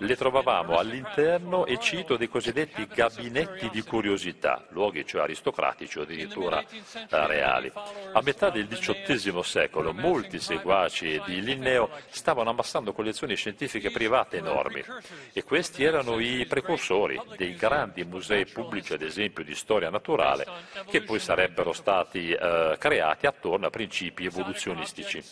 le 0.00 0.14
trovavamo 0.14 0.76
all'interno, 0.76 1.64
e 1.64 1.78
cito, 1.78 2.18
dei 2.18 2.28
cosiddetti 2.28 2.86
gabinetti 2.86 3.70
di 3.70 3.80
curiosità, 3.80 4.62
luoghi 4.72 5.06
cioè 5.06 5.22
aristocratici 5.22 5.98
o 5.98 6.02
addirittura 6.02 6.60
eh, 6.60 6.66
reali. 7.08 7.72
A 8.12 8.20
metà 8.20 8.50
del 8.50 8.68
XVIII 8.68 9.42
secolo 9.42 9.94
molti 9.94 10.38
seguaci 10.38 11.22
di 11.24 11.40
Linneo 11.40 11.88
stavano 12.10 12.50
ammassando 12.50 12.92
collezioni 12.92 13.36
scientifiche 13.36 13.90
private 13.90 14.36
enormi 14.36 14.84
e 15.32 15.44
questi 15.44 15.82
erano 15.82 16.20
i 16.20 16.44
precursori 16.44 17.18
dei 17.38 17.54
grandi 17.54 18.04
musei 18.04 18.44
pubblici, 18.44 18.92
ad 18.92 19.00
esempio 19.00 19.42
di 19.44 19.54
storia 19.54 19.88
naturale, 19.88 20.46
che 20.90 21.00
poi 21.00 21.18
sarebbero 21.18 21.72
stati 21.72 22.32
eh, 22.32 22.76
creati 22.78 22.96
creati 22.98 23.26
attorno 23.26 23.66
a 23.66 23.70
principi 23.70 24.24
evoluzionistici. 24.24 25.22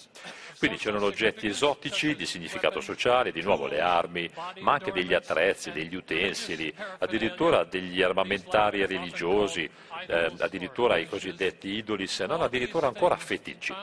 Quindi 0.59 0.79
c'erano 0.79 1.07
oggetti 1.07 1.49
esotici 1.49 2.15
di 2.15 2.25
significato 2.25 2.81
sociale, 2.81 3.33
di 3.33 3.43
nuovo 3.43 3.67
le 3.67 3.81
armi, 3.81 4.31
ma 4.61 4.75
anche 4.75 4.93
degli 4.93 5.13
attrezzi, 5.13 5.73
degli 5.73 5.95
utensili, 5.95 6.73
addirittura 6.99 7.65
degli 7.65 8.01
armamentari 8.01 8.87
religiosi, 8.87 9.69
eh, 10.07 10.33
addirittura 10.39 10.99
i 10.99 11.09
cosiddetti 11.09 11.69
idoli, 11.69 12.07
se 12.07 12.27
non 12.27 12.43
addirittura 12.43 12.87
ancora 12.87 13.17
feticci. 13.17 13.75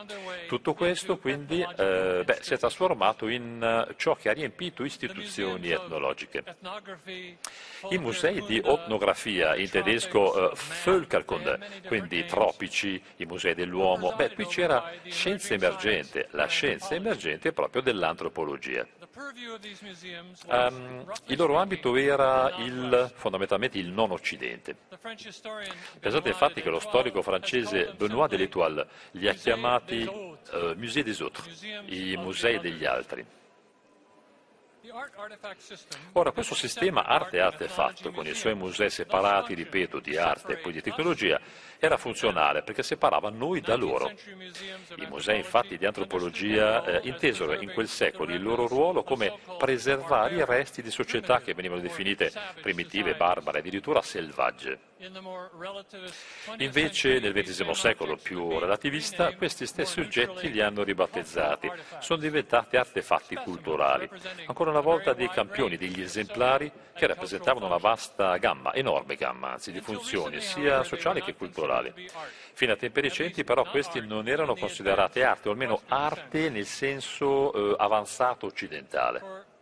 Tutto 0.46 0.74
questo 0.74 1.18
quindi 1.18 1.60
eh, 1.60 2.22
beh, 2.24 2.38
si 2.40 2.54
è 2.54 2.58
trasformato 2.58 3.28
in 3.28 3.86
uh, 3.88 3.94
ciò 3.96 4.14
che 4.14 4.28
ha 4.28 4.32
riempito 4.32 4.84
istituzioni 4.84 5.70
etnologiche. 5.70 6.44
I 7.90 7.98
musei 7.98 8.44
di 8.46 8.58
etnografia, 8.58 9.56
in 9.56 9.68
tedesco 9.68 10.52
uh, 10.52 10.56
Völkerkunde, 10.84 11.58
quindi 11.86 12.24
tropici, 12.24 13.02
i 13.16 13.24
musei 13.24 13.54
del 13.54 13.64
dell'uomo? 13.64 14.12
Beh, 14.14 14.34
qui 14.34 14.46
c'era 14.46 14.92
scienza 15.06 15.54
emergente, 15.54 16.28
la 16.30 16.46
scienza 16.46 16.94
emergente 16.94 17.52
proprio 17.52 17.82
dell'antropologia. 17.82 18.86
Um, 20.46 21.12
il 21.26 21.36
loro 21.36 21.56
ambito 21.56 21.94
era 21.96 22.52
il, 22.58 23.12
fondamentalmente 23.14 23.78
il 23.78 23.88
non 23.88 24.10
occidente. 24.10 24.76
Pensate 26.00 26.28
infatti 26.28 26.62
che 26.62 26.70
lo 26.70 26.80
storico 26.80 27.22
francese 27.22 27.94
Benoît 27.96 28.28
de 28.28 28.36
l'Étoile 28.36 28.86
li 29.12 29.28
ha 29.28 29.34
chiamati 29.34 30.02
uh, 30.02 30.74
musée 30.76 31.04
des 31.04 31.20
autres, 31.20 31.46
i 31.86 32.16
musei 32.16 32.58
degli 32.58 32.84
altri. 32.84 33.24
Ora, 36.12 36.32
questo 36.32 36.54
sistema 36.54 37.04
arte-artefatto, 37.04 38.10
con 38.10 38.26
i 38.26 38.34
suoi 38.34 38.54
musei 38.54 38.90
separati, 38.90 39.54
ripeto, 39.54 39.98
di 39.98 40.18
arte 40.18 40.52
e 40.52 40.56
poi 40.58 40.72
di 40.72 40.82
tecnologia, 40.82 41.40
era 41.78 41.96
funzionale 41.96 42.62
perché 42.62 42.82
separava 42.82 43.30
noi 43.30 43.62
da 43.62 43.76
loro. 43.76 44.12
I 44.96 45.06
musei 45.08 45.38
infatti 45.38 45.78
di 45.78 45.86
antropologia 45.86 46.84
eh, 46.84 47.08
intesero 47.08 47.58
in 47.60 47.72
quel 47.72 47.88
secolo 47.88 48.32
il 48.32 48.42
loro 48.42 48.66
ruolo 48.66 49.02
come 49.02 49.38
preservare 49.58 50.34
i 50.34 50.44
resti 50.44 50.82
di 50.82 50.90
società 50.90 51.40
che 51.40 51.54
venivano 51.54 51.80
definite 51.80 52.30
primitive, 52.60 53.14
barbare, 53.14 53.60
addirittura 53.60 54.02
selvagge. 54.02 54.92
Invece 56.58 57.18
nel 57.20 57.32
XX 57.32 57.70
secolo 57.70 58.16
più 58.16 58.58
relativista 58.58 59.34
questi 59.34 59.66
stessi 59.66 60.00
oggetti 60.00 60.50
li 60.50 60.60
hanno 60.60 60.82
ribattezzati, 60.82 61.70
sono 62.00 62.20
diventati 62.20 62.76
artefatti 62.76 63.34
culturali, 63.36 64.08
ancora 64.46 64.70
una 64.70 64.80
volta 64.80 65.12
dei 65.12 65.28
campioni, 65.28 65.76
degli 65.76 66.00
esemplari 66.00 66.70
che 66.94 67.06
rappresentavano 67.06 67.66
una 67.66 67.76
vasta 67.76 68.36
gamma, 68.38 68.72
enorme 68.72 69.16
gamma 69.16 69.52
anzi, 69.52 69.72
di 69.72 69.80
funzioni 69.80 70.40
sia 70.40 70.82
sociali 70.84 71.22
che 71.22 71.34
culturali. 71.34 71.92
Fino 72.52 72.72
a 72.72 72.76
tempi 72.76 73.00
recenti 73.00 73.44
però 73.44 73.64
questi 73.64 74.00
non 74.00 74.28
erano 74.28 74.54
considerati 74.54 75.22
arte, 75.22 75.48
o 75.48 75.52
almeno 75.52 75.82
arte 75.88 76.48
nel 76.50 76.66
senso 76.66 77.52
eh, 77.52 77.74
avanzato 77.78 78.46
occidentale. 78.46 79.52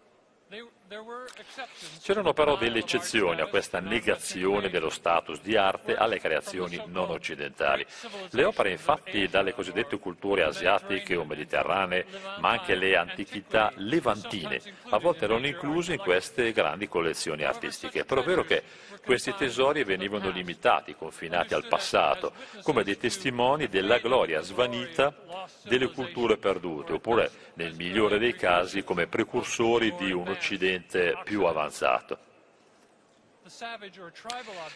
C'erano 2.03 2.35
però 2.35 2.57
delle 2.57 2.81
eccezioni 2.81 3.41
a 3.41 3.47
questa 3.47 3.81
negazione 3.81 4.69
dello 4.69 4.91
status 4.91 5.41
di 5.41 5.57
arte 5.57 5.97
alle 5.97 6.21
creazioni 6.21 6.83
non 6.87 7.09
occidentali. 7.09 7.87
Le 8.31 8.45
opere 8.45 8.73
infatti 8.73 9.27
dalle 9.29 9.55
cosiddette 9.55 9.99
culture 9.99 10.43
asiatiche 10.43 11.17
o 11.17 11.25
mediterranee, 11.25 12.05
ma 12.41 12.51
anche 12.51 12.75
le 12.75 12.97
antichità 12.97 13.73
levantine, 13.77 14.61
a 14.91 14.99
volte 14.99 15.25
erano 15.25 15.47
incluse 15.47 15.95
in 15.95 15.99
queste 15.99 16.53
grandi 16.53 16.89
collezioni 16.89 17.45
artistiche. 17.45 18.05
Però 18.05 18.21
è 18.21 18.25
vero 18.25 18.45
che 18.45 18.63
questi 19.03 19.35
tesori 19.35 19.85
venivano 19.85 20.29
limitati, 20.29 20.95
confinati 20.95 21.55
al 21.55 21.67
passato, 21.69 22.33
come 22.63 22.85
dei 22.85 22.99
testimoni 22.99 23.69
della 23.69 23.99
gloria 23.99 24.43
svanita 24.43 25.15
delle 25.63 25.91
culture 25.91 26.37
perdute, 26.37 26.93
oppure, 26.93 27.31
nel 27.55 27.75
migliore 27.75 28.19
dei 28.19 28.35
casi, 28.35 28.85
come 28.85 29.07
precursori 29.07 29.95
di 29.97 30.13
un 30.13 30.29
Occidente 30.29 30.82
più 31.25 31.45
avanzato. 31.45 32.31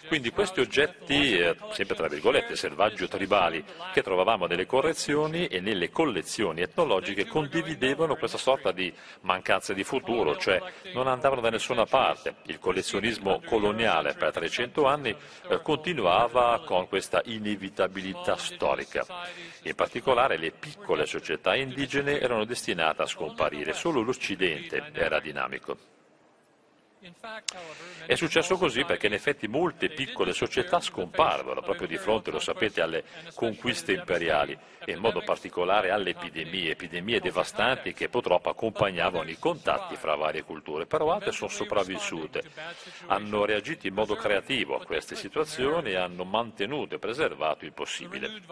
Quindi 0.08 0.30
questi 0.30 0.58
oggetti, 0.58 1.38
eh, 1.38 1.56
sempre 1.70 1.94
tra 1.94 2.08
virgolette, 2.08 2.56
selvaggi 2.56 3.04
o 3.04 3.08
tribali, 3.08 3.64
che 3.92 4.02
trovavamo 4.02 4.46
nelle 4.46 4.66
correzioni 4.66 5.46
e 5.46 5.60
nelle 5.60 5.90
collezioni 5.90 6.62
etnologiche, 6.62 7.26
condividevano 7.26 8.16
questa 8.16 8.38
sorta 8.38 8.72
di 8.72 8.92
mancanza 9.20 9.72
di 9.72 9.84
futuro, 9.84 10.36
cioè 10.36 10.60
non 10.94 11.06
andavano 11.06 11.40
da 11.40 11.50
nessuna 11.50 11.86
parte. 11.86 12.36
Il 12.46 12.58
collezionismo 12.58 13.40
coloniale 13.46 14.14
per 14.14 14.32
300 14.32 14.84
anni 14.84 15.16
eh, 15.48 15.62
continuava 15.62 16.60
con 16.66 16.88
questa 16.88 17.22
inevitabilità 17.26 18.36
storica. 18.36 19.06
In 19.62 19.74
particolare 19.76 20.38
le 20.38 20.50
piccole 20.50 21.06
società 21.06 21.54
indigene 21.54 22.18
erano 22.18 22.44
destinate 22.44 23.02
a 23.02 23.06
scomparire, 23.06 23.74
solo 23.74 24.00
l'Occidente 24.00 24.90
era 24.92 25.20
dinamico. 25.20 25.94
È 28.06 28.14
successo 28.14 28.56
così 28.56 28.84
perché 28.84 29.06
in 29.06 29.12
effetti 29.12 29.46
molte 29.46 29.88
piccole 29.88 30.32
società 30.32 30.80
scomparvero 30.80 31.62
proprio 31.62 31.86
di 31.86 31.96
fronte, 31.96 32.30
lo 32.30 32.40
sapete, 32.40 32.80
alle 32.80 33.04
conquiste 33.34 33.92
imperiali 33.92 34.58
e 34.84 34.92
in 34.92 34.98
modo 34.98 35.22
particolare 35.24 35.90
alle 35.90 36.10
epidemie, 36.10 36.72
epidemie 36.72 37.20
devastanti 37.20 37.92
che 37.92 38.08
purtroppo 38.08 38.50
accompagnavano 38.50 39.28
i 39.28 39.38
contatti 39.38 39.96
fra 39.96 40.14
varie 40.14 40.42
culture, 40.42 40.86
però 40.86 41.12
altre 41.12 41.32
sono 41.32 41.50
sopravvissute, 41.50 42.42
hanno 43.06 43.44
reagito 43.44 43.86
in 43.86 43.94
modo 43.94 44.14
creativo 44.14 44.76
a 44.76 44.84
queste 44.84 45.14
situazioni 45.14 45.90
e 45.90 45.96
hanno 45.96 46.24
mantenuto 46.24 46.94
e 46.94 46.98
preservato 46.98 47.64
il 47.64 47.72
possibile. 47.72 48.42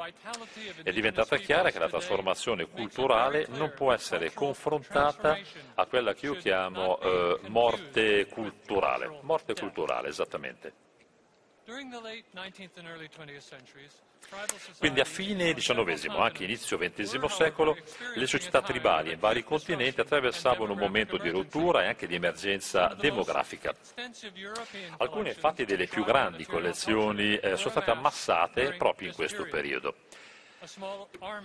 È 0.83 0.93
diventata 0.93 1.37
chiara 1.37 1.71
che 1.71 1.79
la 1.79 1.89
trasformazione 1.89 2.67
culturale 2.67 3.47
non 3.51 3.73
può 3.75 3.93
essere 3.93 4.33
confrontata 4.33 5.39
a 5.75 5.87
quella 5.87 6.15
che 6.15 6.27
io 6.27 6.35
chiamo 6.35 7.01
eh, 7.01 7.41
morte 7.49 8.27
culturale 8.27 8.44
culturale, 8.51 9.19
morte 9.23 9.55
culturale, 9.55 10.09
esattamente. 10.09 10.73
Quindi 14.79 15.01
a 15.01 15.05
fine 15.05 15.55
XIX, 15.55 16.07
anche 16.19 16.45
inizio 16.45 16.77
XX 16.77 17.25
secolo, 17.27 17.77
le 18.15 18.27
società 18.27 18.61
tribali 18.61 19.13
in 19.13 19.19
vari 19.19 19.45
continenti 19.45 20.01
attraversavano 20.01 20.73
un 20.73 20.79
momento 20.79 21.17
di 21.17 21.31
rottura 21.31 21.83
e 21.83 21.89
anche 21.89 22.07
di 22.07 22.15
emergenza 22.15 22.95
demografica. 22.99 23.75
Alcune 24.99 25.31
infatti 25.31 25.65
delle 25.65 25.87
più 25.87 26.05
grandi 26.05 26.45
collezioni 26.45 27.37
eh, 27.37 27.57
sono 27.57 27.71
state 27.71 27.91
ammassate 27.91 28.75
proprio 28.75 29.09
in 29.09 29.15
questo 29.15 29.45
periodo. 29.45 29.95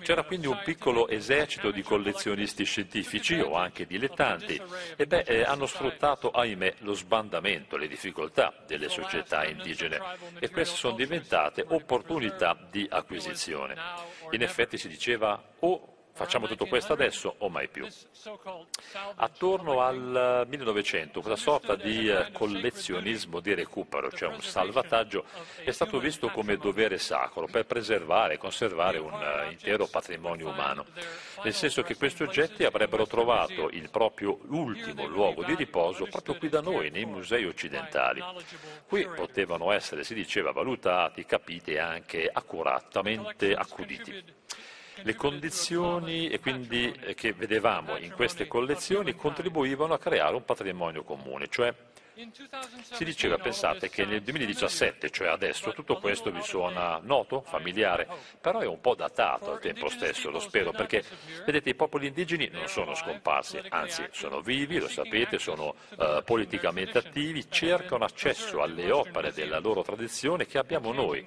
C'era 0.01 0.23
quindi 0.23 0.47
un 0.47 0.59
piccolo 0.63 1.07
esercito 1.07 1.71
di 1.71 1.81
collezionisti 1.81 2.63
scientifici 2.63 3.39
o 3.39 3.55
anche 3.55 3.85
dilettanti. 3.85 4.61
e 4.95 5.05
beh, 5.05 5.21
eh, 5.21 5.43
hanno 5.43 5.65
sfruttato, 5.65 6.31
ahimè, 6.31 6.75
lo 6.79 6.93
sbandamento, 6.93 7.77
le 7.77 7.87
difficoltà 7.87 8.53
delle 8.65 8.89
società 8.89 9.45
indigene. 9.45 9.99
e 10.39 10.49
queste 10.49 10.75
sono 10.75 10.95
diventate 10.95 11.63
opportunità 11.67 12.57
di 12.69 12.87
acquisizione. 12.89 13.75
In 14.31 14.41
effetti 14.41 14.77
si 14.77 14.87
diceva 14.87 15.41
o 15.59 15.98
Facciamo 16.13 16.47
tutto 16.47 16.65
questo 16.65 16.93
adesso 16.93 17.35
o 17.37 17.49
mai 17.49 17.69
più? 17.69 17.87
Attorno 19.15 19.81
al 19.81 20.45
1900 20.47 21.21
questa 21.21 21.41
sorta 21.41 21.75
di 21.75 22.09
eh, 22.09 22.31
collezionismo 22.33 23.39
di 23.39 23.53
recupero, 23.53 24.11
cioè 24.11 24.27
un 24.27 24.41
salvataggio, 24.41 25.23
è 25.63 25.71
stato 25.71 25.97
visto 25.99 26.29
come 26.29 26.57
dovere 26.57 26.97
sacro 26.97 27.47
per 27.47 27.65
preservare 27.65 28.33
e 28.33 28.37
conservare 28.37 28.97
un 28.97 29.13
eh, 29.13 29.51
intero 29.51 29.87
patrimonio 29.87 30.49
umano, 30.49 30.85
nel 31.43 31.53
senso 31.53 31.83
che 31.83 31.95
questi 31.95 32.23
oggetti 32.23 32.65
avrebbero 32.65 33.07
trovato 33.07 33.69
il 33.69 33.89
proprio 33.89 34.39
ultimo 34.47 35.05
luogo 35.05 35.43
di 35.43 35.55
riposo 35.55 36.05
proprio 36.05 36.37
qui 36.37 36.49
da 36.49 36.61
noi, 36.61 36.89
nei 36.89 37.05
musei 37.05 37.45
occidentali. 37.45 38.21
Qui 38.85 39.07
potevano 39.07 39.71
essere, 39.71 40.03
si 40.03 40.13
diceva, 40.13 40.51
valutati, 40.51 41.25
capiti 41.25 41.71
e 41.71 41.79
anche 41.79 42.29
accuratamente 42.31 43.53
accuditi. 43.53 44.37
Le 45.03 45.15
condizioni 45.15 46.27
eh, 46.29 47.13
che 47.15 47.33
vedevamo 47.33 47.97
in 47.97 48.11
queste 48.11 48.47
collezioni 48.47 49.15
contribuivano 49.15 49.93
a 49.93 49.99
creare 49.99 50.35
un 50.35 50.43
patrimonio 50.43 51.03
comune, 51.03 51.47
cioè 51.49 51.73
si 52.91 53.05
diceva, 53.05 53.37
pensate, 53.37 53.89
che 53.89 54.03
nel 54.03 54.21
2017, 54.21 55.09
cioè 55.09 55.29
adesso, 55.29 55.71
tutto 55.71 55.99
questo 55.99 56.31
vi 56.31 56.41
suona 56.41 56.99
noto, 57.01 57.41
familiare, 57.41 58.07
però 58.41 58.59
è 58.59 58.65
un 58.65 58.81
po' 58.81 58.93
datato 58.93 59.53
al 59.53 59.61
tempo 59.61 59.87
stesso, 59.87 60.29
lo 60.29 60.39
spero, 60.39 60.71
perché 60.71 61.01
vedete 61.45 61.69
i 61.69 61.75
popoli 61.75 62.07
indigeni 62.07 62.49
non 62.51 62.67
sono 62.67 62.93
scomparsi, 62.93 63.61
anzi 63.69 64.05
sono 64.11 64.41
vivi, 64.41 64.79
lo 64.79 64.89
sapete, 64.89 65.39
sono 65.39 65.75
uh, 65.95 66.21
politicamente 66.25 66.97
attivi, 66.97 67.49
cercano 67.49 68.03
accesso 68.03 68.61
alle 68.61 68.91
opere 68.91 69.31
della 69.31 69.59
loro 69.59 69.81
tradizione 69.81 70.45
che 70.45 70.57
abbiamo 70.57 70.91
noi 70.91 71.25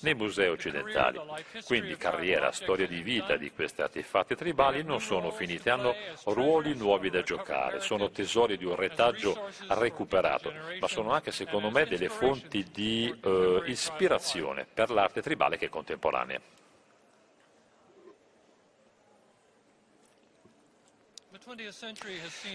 nei 0.00 0.14
musei 0.14 0.48
occidentali. 0.48 1.20
Quindi 1.64 1.96
carriera, 1.96 2.50
storia 2.50 2.88
di 2.88 3.00
vita 3.00 3.36
di 3.36 3.52
questi 3.52 3.82
artefatti 3.82 4.34
tribali 4.34 4.82
non 4.82 5.00
sono 5.00 5.30
finite, 5.30 5.70
hanno 5.70 5.94
ruoli 6.24 6.74
nuovi 6.74 7.10
da 7.10 7.22
giocare, 7.22 7.80
sono 7.80 8.10
tesori 8.10 8.56
di 8.56 8.64
un 8.64 8.74
retaggio 8.74 9.48
recuperato 9.68 10.31
passato, 10.32 10.52
ma 10.80 10.88
sono 10.88 11.12
anche 11.12 11.32
secondo 11.32 11.70
me 11.70 11.86
delle 11.86 12.08
fonti 12.08 12.64
di 12.70 13.14
eh, 13.22 13.62
ispirazione 13.66 14.66
per 14.72 14.90
l'arte 14.90 15.22
tribale 15.22 15.56
che 15.56 15.66
è 15.66 15.68
contemporanea. 15.68 16.40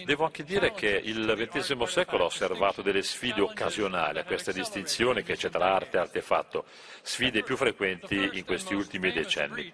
Devo 0.06 0.24
anche 0.24 0.44
dire 0.44 0.72
che 0.72 1.02
il 1.04 1.50
XX 1.50 1.84
secolo 1.84 2.24
ha 2.24 2.28
osservato 2.28 2.82
delle 2.82 3.04
sfide 3.04 3.42
occasionali 3.42 4.20
a 4.20 4.24
questa 4.24 4.54
distinzione 4.54 5.24
che 5.24 5.36
c'è 5.36 5.50
tra 5.50 5.74
arte 5.74 5.98
e 5.98 6.00
artefatto, 6.00 6.66
sfide 7.02 7.44
più 7.44 7.58
frequenti 7.58 8.30
in 8.34 8.46
questi 8.46 8.74
ultimi 8.74 9.12
decenni. 9.12 9.72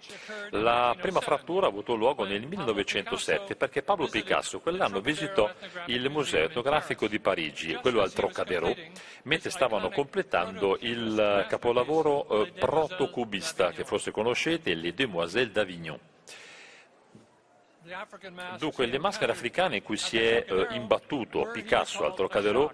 La 0.52 0.96
prima 1.00 1.22
frattura 1.22 1.68
ha 1.68 1.70
avuto 1.70 1.94
luogo 1.94 2.26
nel 2.26 2.48
1907 2.48 3.56
perché 3.56 3.84
Pablo 3.84 4.08
Picasso 4.08 4.60
quell'anno 4.60 5.00
visitò 5.00 5.52
il 5.88 6.10
Museo 6.10 6.46
etnografico 6.46 7.08
di 7.08 7.20
Parigi, 7.20 7.76
quello 7.76 8.02
al 8.02 8.14
Trocadero, 8.14 8.76
mentre 9.24 9.52
stavano 9.52 9.90
completando 9.90 10.78
il 10.82 11.46
capolavoro 11.48 12.46
eh, 12.46 12.52
protocubista 12.52 13.72
che 13.72 13.84
forse 13.84 14.10
conoscete, 14.12 14.74
Les 14.74 14.94
Demoiselles 14.94 15.52
d'Avignon. 15.52 16.00
Dunque, 18.58 18.86
le 18.86 18.98
maschere 18.98 19.34
africane 19.34 19.78
in 19.78 19.84
cui 19.84 19.98
si 19.98 20.18
è 20.18 20.46
eh, 20.48 20.68
imbattuto 20.72 21.50
Picasso 21.52 22.06
al 22.06 22.16
Trocadero 22.16 22.72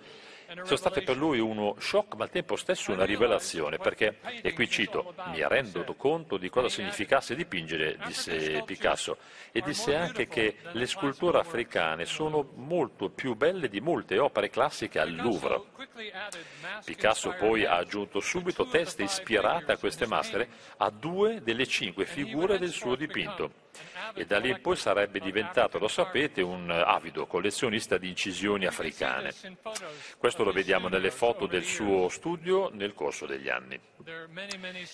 sono 0.63 0.77
state 0.77 1.03
per 1.03 1.15
lui 1.15 1.39
uno 1.39 1.75
shock 1.77 2.15
ma 2.15 2.23
al 2.23 2.31
tempo 2.31 2.55
stesso 2.55 2.91
una 2.91 3.05
rivelazione 3.05 3.77
perché, 3.77 4.17
e 4.41 4.53
qui 4.53 4.67
cito, 4.67 5.13
mi 5.27 5.47
rendo 5.47 5.83
conto 5.95 6.37
di 6.37 6.49
cosa 6.49 6.69
significasse 6.69 7.35
dipingere, 7.35 7.97
disse 8.05 8.63
Picasso, 8.65 9.17
e 9.51 9.61
disse 9.61 9.95
anche 9.95 10.27
che 10.27 10.57
le 10.71 10.87
sculture 10.87 11.37
africane 11.37 12.05
sono 12.05 12.51
molto 12.55 13.09
più 13.09 13.35
belle 13.35 13.69
di 13.69 13.79
molte 13.79 14.17
opere 14.17 14.49
classiche 14.49 14.99
al 14.99 15.13
Louvre. 15.15 15.61
Picasso 16.83 17.35
poi 17.37 17.65
ha 17.65 17.75
aggiunto 17.75 18.19
subito 18.19 18.67
teste 18.67 19.03
ispirate 19.03 19.71
a 19.71 19.77
queste 19.77 20.07
maschere 20.07 20.49
a 20.77 20.89
due 20.89 21.43
delle 21.43 21.67
cinque 21.67 22.05
figure 22.05 22.57
del 22.57 22.71
suo 22.71 22.95
dipinto 22.95 23.67
e 24.13 24.25
da 24.25 24.39
lì 24.39 24.49
in 24.49 24.61
poi 24.61 24.75
sarebbe 24.75 25.19
diventato, 25.19 25.77
lo 25.77 25.87
sapete, 25.87 26.41
un 26.41 26.69
avido 26.69 27.25
collezionista 27.25 27.97
di 27.97 28.09
incisioni 28.09 28.65
africane. 28.65 29.33
Questo 30.17 30.43
lo 30.43 30.51
vediamo 30.51 30.87
nelle 30.87 31.11
foto 31.11 31.45
del 31.45 31.63
suo 31.63 32.09
studio 32.09 32.69
nel 32.73 32.93
corso 32.93 33.25
degli 33.25 33.49
anni. 33.49 33.79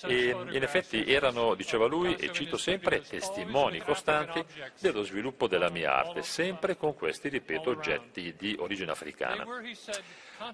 E 0.08 0.30
in 0.30 0.64
effetti 0.64 1.06
erano, 1.06 1.56
diceva 1.56 1.86
lui, 1.86 2.16
e 2.16 2.32
cito 2.32 2.58
sempre, 2.58 3.02
testimoni 3.02 3.80
costanti 3.80 4.44
dello 4.80 5.04
sviluppo 5.04 5.48
della 5.48 5.70
mia 5.70 5.96
arte, 5.96 6.22
sempre 6.24 6.76
con 6.76 6.96
questi, 6.96 7.30
ripeto, 7.30 7.70
oggetti 7.70 8.36
di 8.38 8.56
origine 8.60 8.92
africana. 8.92 9.46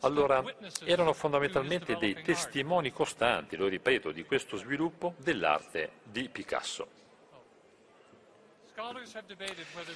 Allora, 0.01 0.43
erano 0.83 1.13
fondamentalmente 1.13 1.97
dei 1.97 2.21
testimoni 2.21 2.91
costanti, 2.91 3.55
lo 3.55 3.67
ripeto, 3.67 4.11
di 4.11 4.23
questo 4.23 4.57
sviluppo 4.57 5.15
dell'arte 5.17 5.93
di 6.03 6.29
Picasso. 6.29 6.99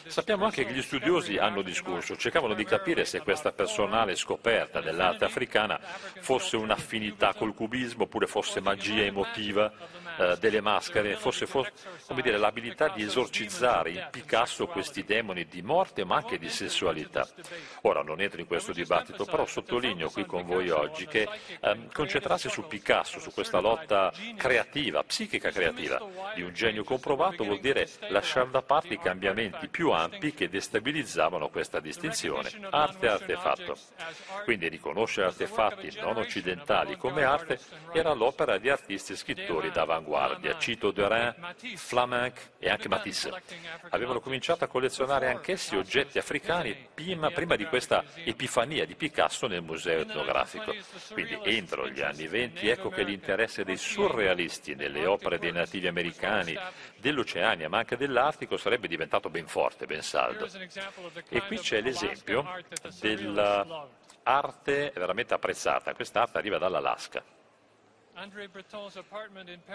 Sappiamo 0.07 0.45
anche 0.45 0.65
che 0.65 0.73
gli 0.73 0.81
studiosi 0.81 1.37
hanno 1.37 1.61
discusso, 1.61 2.17
cercavano 2.17 2.53
di 2.53 2.65
capire 2.65 3.05
se 3.05 3.21
questa 3.21 3.51
personale 3.51 4.15
scoperta 4.15 4.81
dell'arte 4.81 5.25
africana 5.25 5.79
fosse 6.19 6.57
un'affinità 6.57 7.33
col 7.33 7.53
cubismo 7.53 8.03
oppure 8.03 8.27
fosse 8.27 8.59
magia 8.59 9.03
emotiva 9.03 9.71
eh, 10.17 10.37
delle 10.39 10.61
maschere, 10.61 11.15
fosse, 11.15 11.45
fosse 11.45 11.71
dire, 12.21 12.37
l'abilità 12.37 12.89
di 12.89 13.03
esorcizzare 13.03 13.89
in 13.89 14.07
Picasso 14.11 14.67
questi 14.67 15.03
demoni 15.03 15.45
di 15.45 15.61
morte 15.61 16.03
ma 16.05 16.15
anche 16.15 16.37
di 16.37 16.49
sessualità. 16.49 17.27
Ora 17.81 18.01
non 18.01 18.21
entro 18.21 18.39
in 18.39 18.47
questo 18.47 18.71
dibattito, 18.71 19.25
però 19.25 19.45
sottolineo 19.45 20.09
qui 20.09 20.25
con 20.25 20.45
voi 20.45 20.69
oggi 20.69 21.05
che 21.05 21.27
eh, 21.59 21.87
concentrarsi 21.91 22.49
su 22.49 22.65
Picasso, 22.67 23.19
su 23.19 23.31
questa 23.33 23.59
lotta 23.59 24.11
creativa, 24.37 25.03
psichica 25.03 25.51
creativa 25.51 26.01
di 26.33 26.41
un 26.41 26.53
genio 26.53 26.83
comprovato 26.83 27.43
vuol 27.43 27.59
dire 27.59 27.87
lasciare 28.09 28.49
da 28.49 28.61
parte 28.61 28.93
i 28.93 28.99
cambiamenti 28.99 29.67
più 29.67 29.91
ampi 29.91 30.33
che 30.33 30.49
destabilizzavano 30.49 31.49
questa 31.49 31.79
distinzione, 31.79 32.49
arte 32.69 33.05
e 33.05 33.09
artefatto. 33.09 33.77
Quindi 34.43 34.69
riconoscere 34.69 35.27
artefatti 35.27 35.91
non 35.99 36.17
occidentali 36.17 36.97
come 36.97 37.23
arte 37.23 37.59
era 37.91 38.13
l'opera 38.13 38.57
di 38.57 38.69
artisti 38.69 39.13
e 39.13 39.15
scrittori 39.15 39.71
d'avanguardia 39.71 40.04
all'avanguardia. 40.05 40.57
Cito 40.57 40.91
Derain, 40.91 41.33
Flamenc 41.75 42.51
e 42.59 42.69
anche 42.69 42.87
Matisse. 42.87 43.31
Avevano 43.89 44.19
cominciato 44.21 44.63
a 44.63 44.67
collezionare 44.67 45.27
anch'essi 45.29 45.75
oggetti 45.75 46.19
africani 46.19 46.89
prima, 46.93 47.31
prima 47.31 47.55
di 47.55 47.65
questa 47.65 48.03
epifania 48.23 48.85
di 48.85 48.95
Picasso 48.95 49.47
nel 49.47 49.61
museo 49.63 50.01
etnografico. 50.01 50.73
Quindi 51.11 51.39
entro 51.43 51.89
gli 51.89 52.01
anni 52.01 52.27
venti 52.27 52.69
ecco 52.69 52.89
che 52.89 53.03
l'interesse 53.03 53.63
dei 53.63 53.77
surrealisti 53.77 54.75
nelle 54.75 55.05
opere 55.05 55.39
dei 55.39 55.51
nativi 55.51 55.87
americani, 55.87 56.57
dell'Oceania 56.97 57.67
ma 57.69 57.79
anche 57.79 57.97
dell'Artico 57.97 58.57
sarebbe 58.57 58.87
diventato 58.87 59.29
ben 59.29 59.47
forte, 59.47 59.85
ben 59.85 60.01
saldo. 60.01 60.47
E 61.29 61.41
qui 61.41 61.57
c'è 61.57 61.81
l'esempio 61.81 62.45
dell'arte 62.99 64.91
veramente 64.95 65.33
apprezzata. 65.33 65.93
Quest'arte 65.93 66.37
arriva 66.37 66.57
dall'Alaska. 66.57 67.34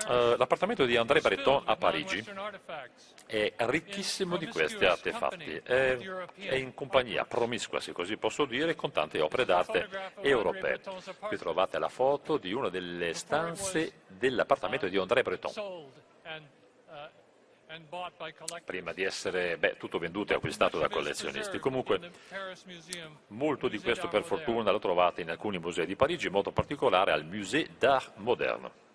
Uh, 0.09 0.37
l'appartamento 0.37 0.87
di 0.87 0.96
André 0.96 1.20
Breton 1.20 1.62
a 1.66 1.76
Parigi 1.76 2.24
è 3.26 3.55
ricchissimo 3.59 4.37
di 4.37 4.46
questi 4.46 4.85
artefatti, 4.85 5.61
è, 5.62 5.98
è, 6.37 6.55
in 6.55 6.72
compagnia 6.74 7.24
promiscua, 7.24 7.81
se 7.81 7.92
così 7.92 8.16
posso 8.16 8.46
dire, 8.46 8.74
con 8.74 8.92
tante 8.92 9.20
opere 9.20 9.44
d'arte 9.44 9.88
europee. 10.20 10.81
Qui 11.18 11.37
trovate 11.37 11.79
la 11.79 11.88
foto 11.88 12.38
di 12.38 12.53
una 12.53 12.70
delle 12.70 13.12
stanze 13.12 14.05
dell'appartamento 14.07 14.88
di 14.88 14.96
André 14.96 15.22
Breton 15.22 15.53
prima 18.64 18.92
di 18.92 19.02
essere 19.02 19.56
beh, 19.56 19.76
tutto 19.76 19.98
venduto 19.98 20.33
e 20.33 20.37
acquistato 20.37 20.78
da 20.78 20.88
collezionisti. 20.88 21.59
Comunque, 21.59 22.00
molto 23.28 23.68
di 23.68 23.78
questo 23.78 24.09
per 24.09 24.24
fortuna 24.24 24.70
lo 24.70 24.78
trovate 24.78 25.20
in 25.20 25.30
alcuni 25.30 25.59
musei 25.59 25.87
di 25.87 25.96
Parigi, 25.96 26.26
in 26.26 26.33
modo 26.33 26.50
particolare 26.50 27.12
al 27.12 27.24
Musée 27.24 27.68
d'Art 27.78 28.16
Moderne. 28.16 28.88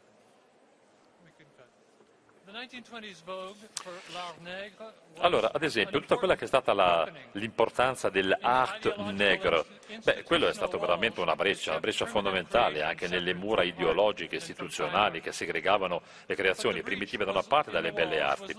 Allora, 5.18 5.52
ad 5.52 5.62
esempio, 5.64 6.00
tutta 6.00 6.16
quella 6.16 6.38
che 6.38 6.46
è 6.46 6.48
stata 6.48 6.72
la, 6.72 7.06
l'importanza 7.34 8.10
dell'art 8.10 8.96
negro, 8.96 9.66
beh, 10.02 10.24
quello 10.24 10.48
è 10.48 10.54
stato 10.54 10.80
veramente 10.80 11.20
una 11.20 11.36
breccia, 11.36 11.72
una 11.72 11.82
breccia 11.82 12.06
fondamentale 12.06 12.82
anche 12.82 13.10
nelle 13.10 13.34
mura 13.34 13.64
ideologiche, 13.64 14.38
istituzionali 14.38 15.20
che 15.20 15.34
segregavano 15.34 16.02
le 16.26 16.36
creazioni 16.36 16.82
primitive 16.82 17.26
da 17.26 17.32
una 17.32 17.44
parte 17.44 17.72
dalle 17.72 17.92
belle 17.92 18.22
arti. 18.22 18.56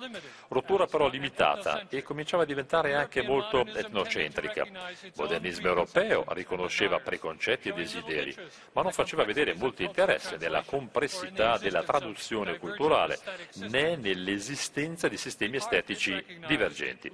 Rottura 0.48 0.84
però 0.84 1.08
limitata 1.08 1.86
e 1.88 2.02
cominciava 2.02 2.42
a 2.42 2.46
diventare 2.46 2.94
anche 2.94 3.22
molto 3.22 3.64
etnocentrica. 3.64 4.64
Il 5.02 5.12
modernismo 5.16 5.68
europeo 5.68 6.24
riconosceva 6.28 7.00
preconcetti 7.00 7.70
e 7.70 7.72
desideri, 7.72 8.36
ma 8.72 8.82
non 8.82 8.92
faceva 8.92 9.24
vedere 9.24 9.54
molto 9.54 9.82
interesse 9.82 10.36
nella 10.36 10.62
complessità 10.62 11.56
della 11.56 11.82
traduzione 11.82 12.58
culturale 12.58 13.18
né 13.54 13.85
nell'esistenza 13.94 15.06
di 15.06 15.16
sistemi 15.16 15.58
estetici 15.58 16.20
divergenti. 16.48 17.12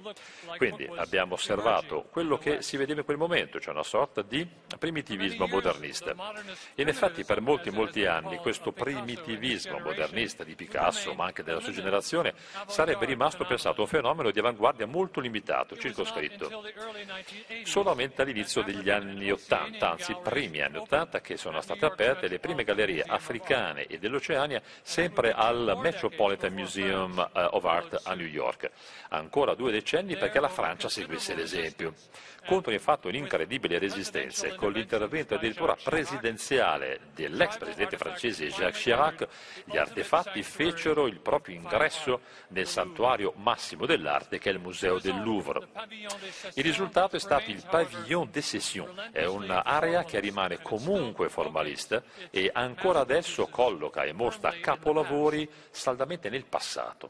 Quindi 0.57 0.89
abbiamo 0.95 1.35
osservato 1.35 2.07
quello 2.09 2.39
che 2.39 2.63
si 2.63 2.77
vedeva 2.77 3.01
in 3.01 3.05
quel 3.05 3.17
momento, 3.17 3.59
cioè 3.59 3.73
una 3.73 3.83
sorta 3.83 4.23
di 4.23 4.47
primitivismo 4.79 5.45
modernista. 5.45 6.15
In 6.75 6.87
effetti 6.87 7.23
per 7.23 7.41
molti, 7.41 7.69
molti 7.69 8.05
anni 8.05 8.37
questo 8.37 8.71
primitivismo 8.71 9.77
modernista 9.77 10.43
di 10.43 10.55
Picasso, 10.55 11.13
ma 11.13 11.25
anche 11.25 11.43
della 11.43 11.59
sua 11.59 11.71
generazione, 11.71 12.33
sarebbe 12.65 13.05
rimasto 13.05 13.45
pensato 13.45 13.81
un 13.81 13.87
fenomeno 13.87 14.31
di 14.31 14.39
avanguardia 14.39 14.87
molto 14.87 15.19
limitato, 15.19 15.77
circoscritto. 15.77 16.63
Solamente 17.63 18.23
all'inizio 18.23 18.63
degli 18.63 18.89
anni 18.89 19.29
Ottanta, 19.31 19.91
anzi 19.91 20.15
primi 20.23 20.61
anni 20.61 20.77
Ottanta, 20.77 21.21
che 21.21 21.37
sono 21.37 21.61
state 21.61 21.85
aperte 21.85 22.27
le 22.27 22.39
prime 22.39 22.63
gallerie 22.63 23.03
africane 23.05 23.85
e 23.85 23.99
dell'Oceania 23.99 24.61
sempre 24.81 25.33
al 25.33 25.77
Metropolitan 25.81 26.53
Museum 26.53 26.62
Museum 26.63 27.29
eh, 27.33 27.47
of 27.51 27.65
Art 27.65 27.99
a 28.03 28.13
New 28.13 28.25
York. 28.25 28.71
Ancora 29.09 29.53
due 29.53 29.71
decenni 29.71 30.15
perché 30.15 30.39
la 30.39 30.49
Francia 30.49 30.87
seguisse 30.87 31.35
l'esempio. 31.35 31.93
Contro 32.45 32.73
infatti 32.73 33.07
un'incredibile 33.07 33.79
resistenza 33.79 34.53
con 34.55 34.73
l'intervento 34.73 35.35
addirittura 35.35 35.77
presidenziale 35.81 36.99
dell'ex 37.13 37.57
presidente 37.57 37.95
francese 37.95 38.47
Jacques 38.47 38.81
Chirac, 38.81 39.27
gli 39.63 39.77
artefatti 39.77 40.43
fecero 40.43 41.07
il 41.07 41.21
proprio 41.21 41.55
ingresso 41.55 42.19
nel 42.49 42.67
santuario 42.67 43.31
massimo 43.37 43.85
dell'arte 43.85 44.39
che 44.39 44.49
è 44.49 44.53
il 44.53 44.59
Museo 44.59 44.99
del 44.99 45.21
Louvre. 45.23 45.67
Il 46.55 46.63
risultato 46.63 47.15
è 47.15 47.19
stato 47.19 47.49
il 47.49 47.63
Pavillon 47.65 48.29
des 48.29 48.45
Sessions, 48.45 49.11
è 49.13 49.23
un'area 49.23 50.03
che 50.03 50.19
rimane 50.19 50.61
comunque 50.61 51.29
formalista 51.29 52.03
e 52.29 52.49
ancora 52.53 52.99
adesso 52.99 53.47
colloca 53.47 54.03
e 54.03 54.11
mostra 54.11 54.53
capolavori 54.59 55.49
saldamente 55.69 56.29
nel 56.29 56.43
passato. 56.53 57.09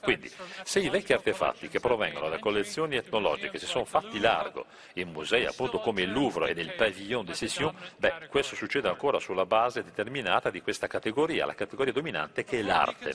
Quindi, 0.00 0.28
se 0.64 0.80
i 0.80 0.88
vecchi 0.88 1.12
artefatti 1.12 1.68
che 1.68 1.78
provengono 1.78 2.28
da 2.28 2.40
collezioni 2.40 2.96
etnologiche 2.96 3.60
si 3.60 3.66
sono 3.66 3.84
fatti 3.84 4.18
largo 4.18 4.66
in 4.94 5.12
musei 5.12 5.46
appunto 5.46 5.78
come 5.78 6.02
il 6.02 6.10
Louvre 6.10 6.50
e 6.50 6.54
nel 6.54 6.74
Pavillon 6.74 7.24
de 7.24 7.34
Session, 7.34 7.72
beh, 7.96 8.26
questo 8.28 8.56
succede 8.56 8.88
ancora 8.88 9.20
sulla 9.20 9.46
base 9.46 9.84
determinata 9.84 10.50
di 10.50 10.62
questa 10.62 10.88
categoria, 10.88 11.46
la 11.46 11.54
categoria 11.54 11.92
dominante 11.92 12.42
che 12.42 12.58
è 12.58 12.62
l'arte. 12.62 13.14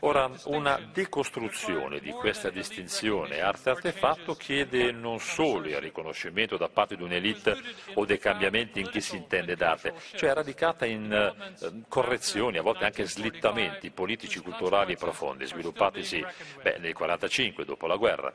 Ora, 0.00 0.30
una 0.44 0.80
decostruzione 0.90 2.00
di 2.00 2.12
questa 2.12 2.48
distinzione 2.48 3.40
arte-artefatto 3.40 4.34
chiede 4.36 4.90
non 4.90 5.18
solo 5.18 5.66
il 5.66 5.80
riconoscimento 5.80 6.56
da 6.56 6.68
parte 6.68 6.96
di 6.96 7.02
un'elite 7.02 7.60
o 7.94 8.06
dei 8.06 8.18
cambiamenti 8.18 8.80
in 8.80 8.88
chi 8.88 9.02
si 9.02 9.16
intende 9.16 9.54
d'arte, 9.54 9.92
cioè 10.14 10.32
radicata 10.32 10.86
in 10.86 11.12
eh, 11.12 11.82
correzioni, 11.88 12.56
a 12.56 12.62
volte 12.62 12.86
anche 12.86 13.04
slittamenti 13.04 13.81
politici, 13.90 14.40
culturali 14.40 14.96
profondi, 14.96 15.46
sviluppatisi 15.46 16.20
beh, 16.20 16.78
nel 16.78 16.94
1945, 16.94 17.64
dopo 17.64 17.86
la 17.86 17.96
guerra. 17.96 18.34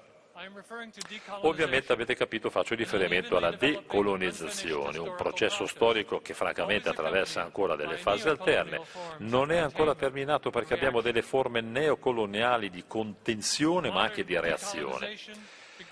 Ovviamente 1.41 1.91
avete 1.93 2.15
capito 2.15 2.51
faccio 2.51 2.75
riferimento 2.75 3.38
alla 3.38 3.51
decolonizzazione, 3.51 4.99
un 4.99 5.15
processo 5.15 5.65
storico 5.65 6.21
che 6.21 6.36
francamente 6.36 6.89
attraversa 6.89 7.41
ancora 7.41 7.75
delle 7.75 7.97
fasi 7.97 8.29
alterne, 8.29 8.81
non 9.19 9.51
è 9.51 9.57
ancora 9.57 9.95
terminato 9.95 10.51
perché 10.51 10.75
abbiamo 10.75 11.01
delle 11.01 11.23
forme 11.23 11.62
neocoloniali 11.62 12.69
di 12.69 12.83
contenzione 12.86 13.89
ma 13.89 14.03
anche 14.03 14.23
di 14.23 14.39
reazione. 14.39 15.15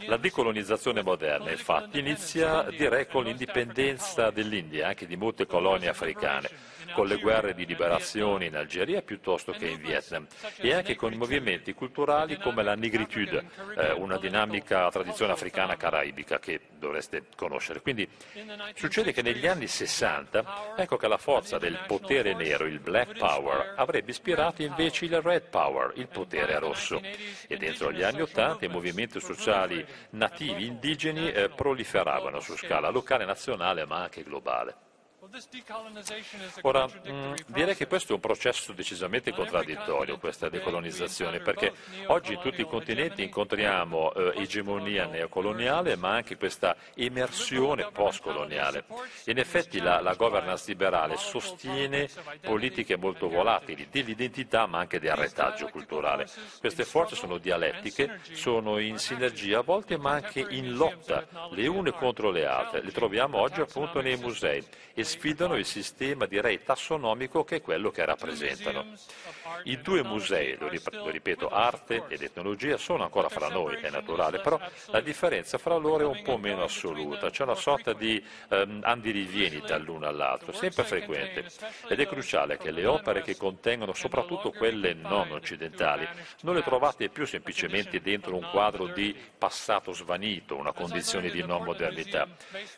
La 0.06 0.18
decolonizzazione 0.18 1.02
moderna, 1.02 1.50
infatti, 1.50 1.98
inizia 1.98 2.64
direi 2.70 3.08
con 3.08 3.24
l'indipendenza 3.24 4.30
dell'India, 4.30 4.88
anche 4.88 5.08
di 5.08 5.16
molte 5.16 5.48
colonie 5.48 5.90
africane 5.90 6.75
con 6.94 7.08
le 7.08 7.18
guerre 7.18 7.54
di 7.54 7.66
liberazione 7.66 8.46
in 8.46 8.56
Algeria 8.56 9.02
piuttosto 9.02 9.52
che 9.52 9.68
in 9.68 9.80
Vietnam 9.80 10.28
e 10.58 10.74
anche 10.74 10.96
con 10.96 11.14
i 11.14 11.18
movimenti 11.18 11.74
culturali 11.74 12.38
come 12.38 12.64
la 12.64 12.76
negritude, 12.76 13.46
eh, 13.78 13.92
una 13.94 14.18
dinamica 14.18 14.90
tradizione 14.90 15.34
africana 15.34 15.76
caraibica 15.76 16.40
che 16.40 16.62
dovreste 16.78 17.26
conoscere. 17.36 17.82
Quindi 17.82 18.08
succede 18.74 19.12
che 19.12 19.22
negli 19.22 19.48
anni 19.48 19.68
60 19.68 20.74
ecco 20.76 20.98
che 20.98 21.08
la 21.08 21.18
forza 21.18 21.58
del 21.58 21.80
potere 21.88 22.34
nero, 22.34 22.66
il 22.66 22.80
black 22.80 23.18
power, 23.18 23.74
avrebbe 23.76 24.12
ispirato 24.12 24.62
invece 24.62 25.06
il 25.06 25.22
red 25.22 25.50
power, 25.50 25.94
il 25.96 26.08
potere 26.08 26.60
rosso. 26.60 27.02
E 27.48 27.58
dentro 27.58 27.92
gli 27.92 28.04
anni 28.04 28.22
80 28.22 28.66
i 28.66 28.70
movimenti 28.70 29.20
sociali 29.20 29.86
nativi 30.12 30.66
indigeni 30.66 31.32
eh, 31.32 31.50
proliferavano 31.50 32.40
su 32.40 32.56
scala 32.56 32.90
locale, 32.90 33.26
nazionale 33.26 33.86
ma 33.86 34.04
anche 34.04 34.24
globale. 34.24 34.85
Ora, 36.62 36.86
mh, 36.86 37.12
mm, 37.12 37.34
direi 37.48 37.76
che 37.76 37.88
questo 37.88 38.14
è 38.14 38.16
un 38.16 38.22
processo 38.22 38.72
decisamente 38.72 39.34
contraddittorio, 39.34 40.18
questa 40.18 40.48
decolonizzazione, 40.48 41.40
perché 41.40 41.74
oggi 42.08 42.34
in 42.34 42.40
tutti 42.40 42.62
i 42.62 42.66
continenti 42.66 43.24
incontriamo 43.24 44.14
eh, 44.14 44.42
egemonia 44.42 45.06
neocoloniale, 45.08 45.98
ma 45.98 46.12
anche 46.12 46.38
questa 46.38 46.78
emersione 46.96 47.90
postcoloniale. 47.92 48.86
In 49.26 49.38
effetti 49.38 49.80
la, 49.80 50.00
la 50.00 50.14
governance 50.14 50.64
liberale 50.68 51.18
sostiene 51.18 52.08
politiche 52.42 52.96
molto 52.96 53.28
volatili 53.28 53.88
dell'identità, 53.92 54.66
ma 54.68 54.80
anche 54.80 55.00
del 55.00 55.16
retaggio 55.16 55.68
culturale. 55.68 56.28
Queste 56.60 56.86
forze 56.86 57.16
sono 57.16 57.38
dialettiche, 57.38 58.22
sono 58.32 58.80
in 58.80 58.98
sinergia 59.00 59.60
a 59.60 59.64
volte, 59.64 59.98
ma 59.98 60.12
anche 60.12 60.46
in 60.48 60.76
lotta 60.76 61.28
le 61.52 61.68
une 61.68 61.92
contro 61.92 62.32
le 62.32 62.46
altre. 62.46 62.82
Le 62.82 62.92
troviamo 62.92 63.40
oggi 63.40 63.60
appunto 63.60 64.00
nei 64.00 64.16
musei 64.16 64.66
e 64.94 65.04
sfidano 65.26 65.56
il 65.56 65.66
sistema, 65.66 66.28
direi, 66.28 66.62
tassonomico 66.62 67.44
che 67.44 67.56
è 67.56 67.62
quello 67.62 67.90
che 67.90 68.06
rappresentano. 68.06 68.86
I 69.64 69.82
due 69.82 70.04
musei, 70.04 70.56
lo, 70.60 70.70
ripeto, 70.70 71.50
arte 71.50 72.04
ed 72.10 72.22
etnologia, 72.22 72.78
sono 72.78 73.04
ancora 73.04 73.28
fra 73.28 73.48
noi, 73.48 73.78
è 73.78 73.90
naturale, 73.90 74.40
però 74.40 74.60
la 74.88 75.02
differenza 75.02 75.58
fra 75.58 75.78
loro 75.78 76.04
è 76.04 76.06
un 76.06 76.22
po' 76.22 76.38
meno 76.38 76.62
assoluta, 76.62 77.32
c'è 77.32 77.42
una 77.42 77.56
sorta 77.56 77.94
di 77.94 78.24
ehm, 78.50 78.82
andirivieni 78.84 79.64
dall'uno 79.66 80.06
all'altro, 80.06 80.52
sempre 80.52 80.84
frequente, 80.84 81.46
ed 81.88 82.00
è 82.00 82.06
cruciale 82.06 82.60
che 82.60 82.70
le 82.70 82.86
opere 82.86 83.24
che 83.24 83.36
contengono, 83.36 83.94
soprattutto 83.94 84.52
quelle 84.52 84.94
non 84.94 85.32
occidentali, 85.32 86.08
non 86.42 86.54
le 86.54 86.62
trovate 86.62 87.10
più 87.10 87.26
semplicemente 87.26 88.00
dentro 88.00 88.36
un 88.36 88.48
quadro 88.52 88.88
di 88.88 89.16
passato 89.36 89.92
svanito, 89.92 90.56
una 90.56 90.72
condizione 90.72 91.32
di 91.32 91.44
non 91.44 91.64
modernità. 91.64 92.28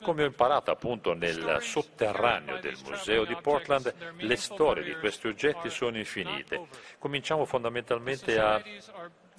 Come 0.02 0.24
ho 0.24 0.28
imparato 0.28 0.72
appunto 0.72 1.14
nel 1.14 1.58
sotterraneo 1.60 2.37
sotterraneo 2.38 2.60
del 2.60 2.78
Museo 2.84 3.26
di 3.26 3.36
Portland, 3.42 3.94
le 4.18 4.36
storie 4.36 4.84
di 4.84 4.96
questi 4.96 5.28
oggetti 5.28 5.70
sono 5.70 5.98
infinite. 5.98 6.68
Cominciamo 7.00 7.46
fondamentalmente 7.46 8.40
a, 8.40 8.56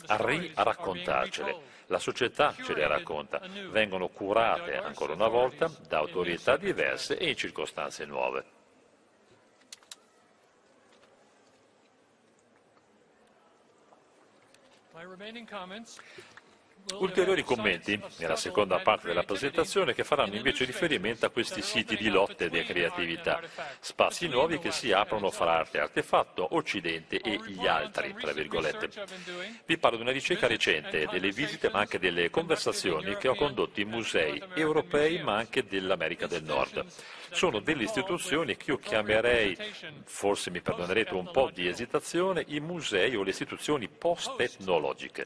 a, 0.07 0.17
ri, 0.17 0.51
a 0.55 0.63
raccontarcele. 0.63 1.77
La 1.87 1.99
società 1.99 2.55
ce 2.63 2.75
le 2.75 2.87
racconta, 2.87 3.41
vengono 3.71 4.09
curate 4.09 4.77
ancora 4.77 5.15
una 5.15 5.29
volta 5.29 5.71
da 5.89 5.99
autorità 5.99 6.57
diverse 6.57 7.17
e 7.17 7.31
in 7.31 7.37
circostanze 7.37 8.05
nuove. 8.05 8.45
Ulteriori 16.95 17.45
commenti 17.45 18.01
nella 18.17 18.37
seconda 18.37 18.79
parte 18.79 19.09
della 19.09 19.23
presentazione 19.23 19.95
che 19.95 20.05
faranno 20.05 20.35
invece 20.35 20.65
riferimento 20.65 21.27
a 21.27 21.31
questi 21.31 21.63
siti 21.63 21.97
di 21.97 22.09
lotte 22.09 22.47
e 22.51 22.65
creatività, 22.65 23.41
spazi 23.79 24.27
nuovi 24.27 24.59
che 24.59 24.73
si 24.73 24.91
aprono 24.91 25.31
fra 25.31 25.59
arte 25.59 25.79
e 25.79 25.81
artefatto, 25.81 26.55
Occidente 26.57 27.19
e 27.19 27.39
gli 27.47 27.67
altri, 27.67 28.15
tra 28.19 28.33
virgolette. 28.33 28.91
Vi 29.67 29.79
parlo 29.79 29.97
di 29.97 30.03
una 30.03 30.13
ricerca 30.13 30.47
recente, 30.47 31.07
delle 31.11 31.31
visite 31.31 31.71
ma 31.71 31.81
anche 31.81 31.99
delle 31.99 32.31
conversazioni 32.31 33.17
che 33.17 33.29
ho 33.29 33.35
condotto 33.35 33.81
in 33.81 33.89
musei 33.89 34.43
europei 34.55 35.23
ma 35.23 35.37
anche 35.37 35.67
dell'America 35.67 36.27
del 36.27 36.43
Nord 36.43 36.87
sono 37.31 37.61
delle 37.61 37.85
istituzioni 37.85 38.57
che 38.57 38.71
io 38.71 38.79
chiamerei, 38.79 39.57
forse 40.05 40.51
mi 40.51 40.61
perdonerete 40.61 41.15
un 41.15 41.31
po' 41.31 41.51
di 41.53 41.69
esitazione, 41.69 42.45
i 42.49 42.61
musei 42.61 43.15
o 43.17 43.23
le 43.23 43.31
istituzioni 43.31 43.89
post-etnologiche. 43.89 45.25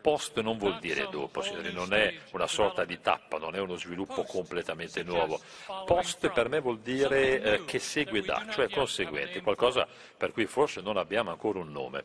Post 0.00 0.40
non 0.40 0.58
vuol 0.58 0.78
dire 0.78 1.08
dopo, 1.10 1.42
signori, 1.42 1.72
non 1.72 1.92
è 1.92 2.14
una 2.32 2.46
sorta 2.46 2.84
di 2.84 3.00
tappa, 3.00 3.38
non 3.38 3.54
è 3.54 3.60
uno 3.60 3.76
sviluppo 3.76 4.24
completamente 4.24 5.02
nuovo. 5.02 5.40
Post 5.84 6.30
per 6.30 6.48
me 6.48 6.60
vuol 6.60 6.80
dire 6.80 7.40
eh, 7.40 7.64
che 7.64 7.78
segue 7.78 8.22
da, 8.22 8.46
cioè 8.50 8.68
conseguente, 8.68 9.40
qualcosa 9.40 9.86
per 10.16 10.32
cui 10.32 10.46
forse 10.46 10.80
non 10.80 10.96
abbiamo 10.96 11.30
ancora 11.30 11.58
un 11.58 11.70
nome. 11.70 12.04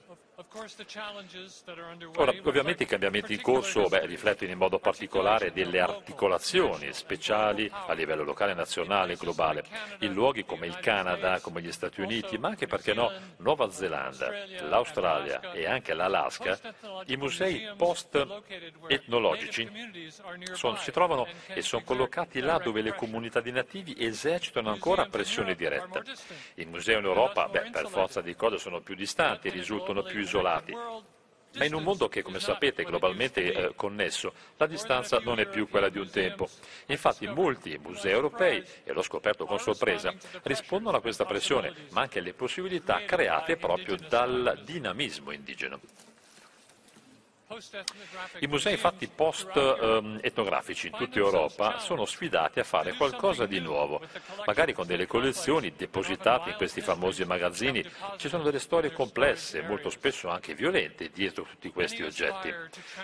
Ora, 2.15 2.34
ovviamente 2.43 2.84
i 2.84 2.86
cambiamenti 2.88 3.34
in 3.34 3.41
corso 3.41 3.88
beh, 3.88 4.06
riflettono 4.08 4.49
in 4.51 4.58
modo 4.58 4.80
particolare 4.80 5.51
delle 5.51 5.80
articolazioni 5.80 6.91
speciali 6.93 7.69
a 7.71 7.93
livello 7.93 8.23
locale, 8.23 8.56
nazionale 8.56 9.13
e 9.13 9.17
globale, 9.17 9.63
in 9.99 10.13
luoghi 10.13 10.43
come 10.43 10.65
il 10.65 10.80
Canada, 10.80 11.39
come 11.41 11.62
gli 11.62 11.71
Stati 11.71 12.01
Uniti, 12.01 12.39
ma 12.39 12.47
anche, 12.49 12.65
perché 12.65 12.93
no, 12.93 13.12
Nuova 13.38 13.69
Zelanda, 13.69 14.32
l'Australia 14.62 15.51
e 15.51 15.67
anche 15.67 15.93
l'Alaska, 15.93 16.60
i 17.06 17.17
musei 17.17 17.69
post-etnologici 17.77 19.69
si 20.77 20.91
trovano 20.91 21.27
e 21.47 21.62
sono 21.62 21.84
collocati 21.84 22.39
là 22.39 22.58
dove 22.58 22.82
le 22.82 22.95
comunità 22.95 23.41
di 23.41 23.51
nativi 23.51 23.95
esercitano 23.97 24.71
ancora 24.71 25.06
pressione 25.06 25.54
diretta. 25.56 26.01
I 26.56 26.65
musei 26.65 26.97
in 26.97 27.06
Europa, 27.06 27.47
beh, 27.47 27.69
per 27.71 27.88
forza 27.89 28.21
di 28.21 28.36
cose, 28.36 28.58
sono 28.58 28.82
più 28.82 28.95
distanti, 28.95 29.49
risultano 29.49 30.01
più 30.01 30.19
isolati 30.19 30.30
isolati. 30.31 30.73
Ma 31.53 31.65
in 31.65 31.73
un 31.73 31.83
mondo 31.83 32.07
che, 32.07 32.21
come 32.21 32.39
sapete, 32.39 32.83
è 32.83 32.85
globalmente 32.85 33.51
eh, 33.51 33.75
connesso, 33.75 34.33
la 34.55 34.67
distanza 34.67 35.19
non 35.19 35.37
è 35.37 35.47
più 35.47 35.67
quella 35.67 35.89
di 35.89 35.99
un 35.99 36.09
tempo. 36.09 36.47
Infatti 36.85 37.27
molti 37.27 37.77
musei 37.77 38.13
europei, 38.13 38.63
e 38.85 38.93
l'ho 38.93 39.01
scoperto 39.01 39.45
con 39.45 39.59
sorpresa, 39.59 40.13
rispondono 40.43 40.95
a 40.95 41.01
questa 41.01 41.25
pressione, 41.25 41.73
ma 41.89 42.01
anche 42.01 42.19
alle 42.19 42.33
possibilità 42.33 43.03
create 43.03 43.57
proprio 43.57 43.97
dal 43.97 44.61
dinamismo 44.63 45.31
indigeno. 45.31 45.81
I 48.39 48.47
musei 48.47 48.73
infatti 48.73 49.07
post-etnografici 49.07 50.87
in 50.87 50.93
tutta 50.93 51.19
Europa 51.19 51.79
sono 51.79 52.05
sfidati 52.05 52.59
a 52.59 52.63
fare 52.63 52.93
qualcosa 52.93 53.45
di 53.45 53.59
nuovo, 53.59 54.01
magari 54.45 54.73
con 54.73 54.87
delle 54.87 55.05
collezioni 55.05 55.73
depositate 55.75 56.51
in 56.51 56.55
questi 56.55 56.81
famosi 56.81 57.25
magazzini. 57.25 57.83
Ci 58.17 58.29
sono 58.29 58.43
delle 58.43 58.59
storie 58.59 58.91
complesse, 58.91 59.61
molto 59.61 59.89
spesso 59.89 60.29
anche 60.29 60.55
violente, 60.55 61.09
dietro 61.09 61.43
tutti 61.43 61.69
questi 61.71 62.03
oggetti. 62.03 62.53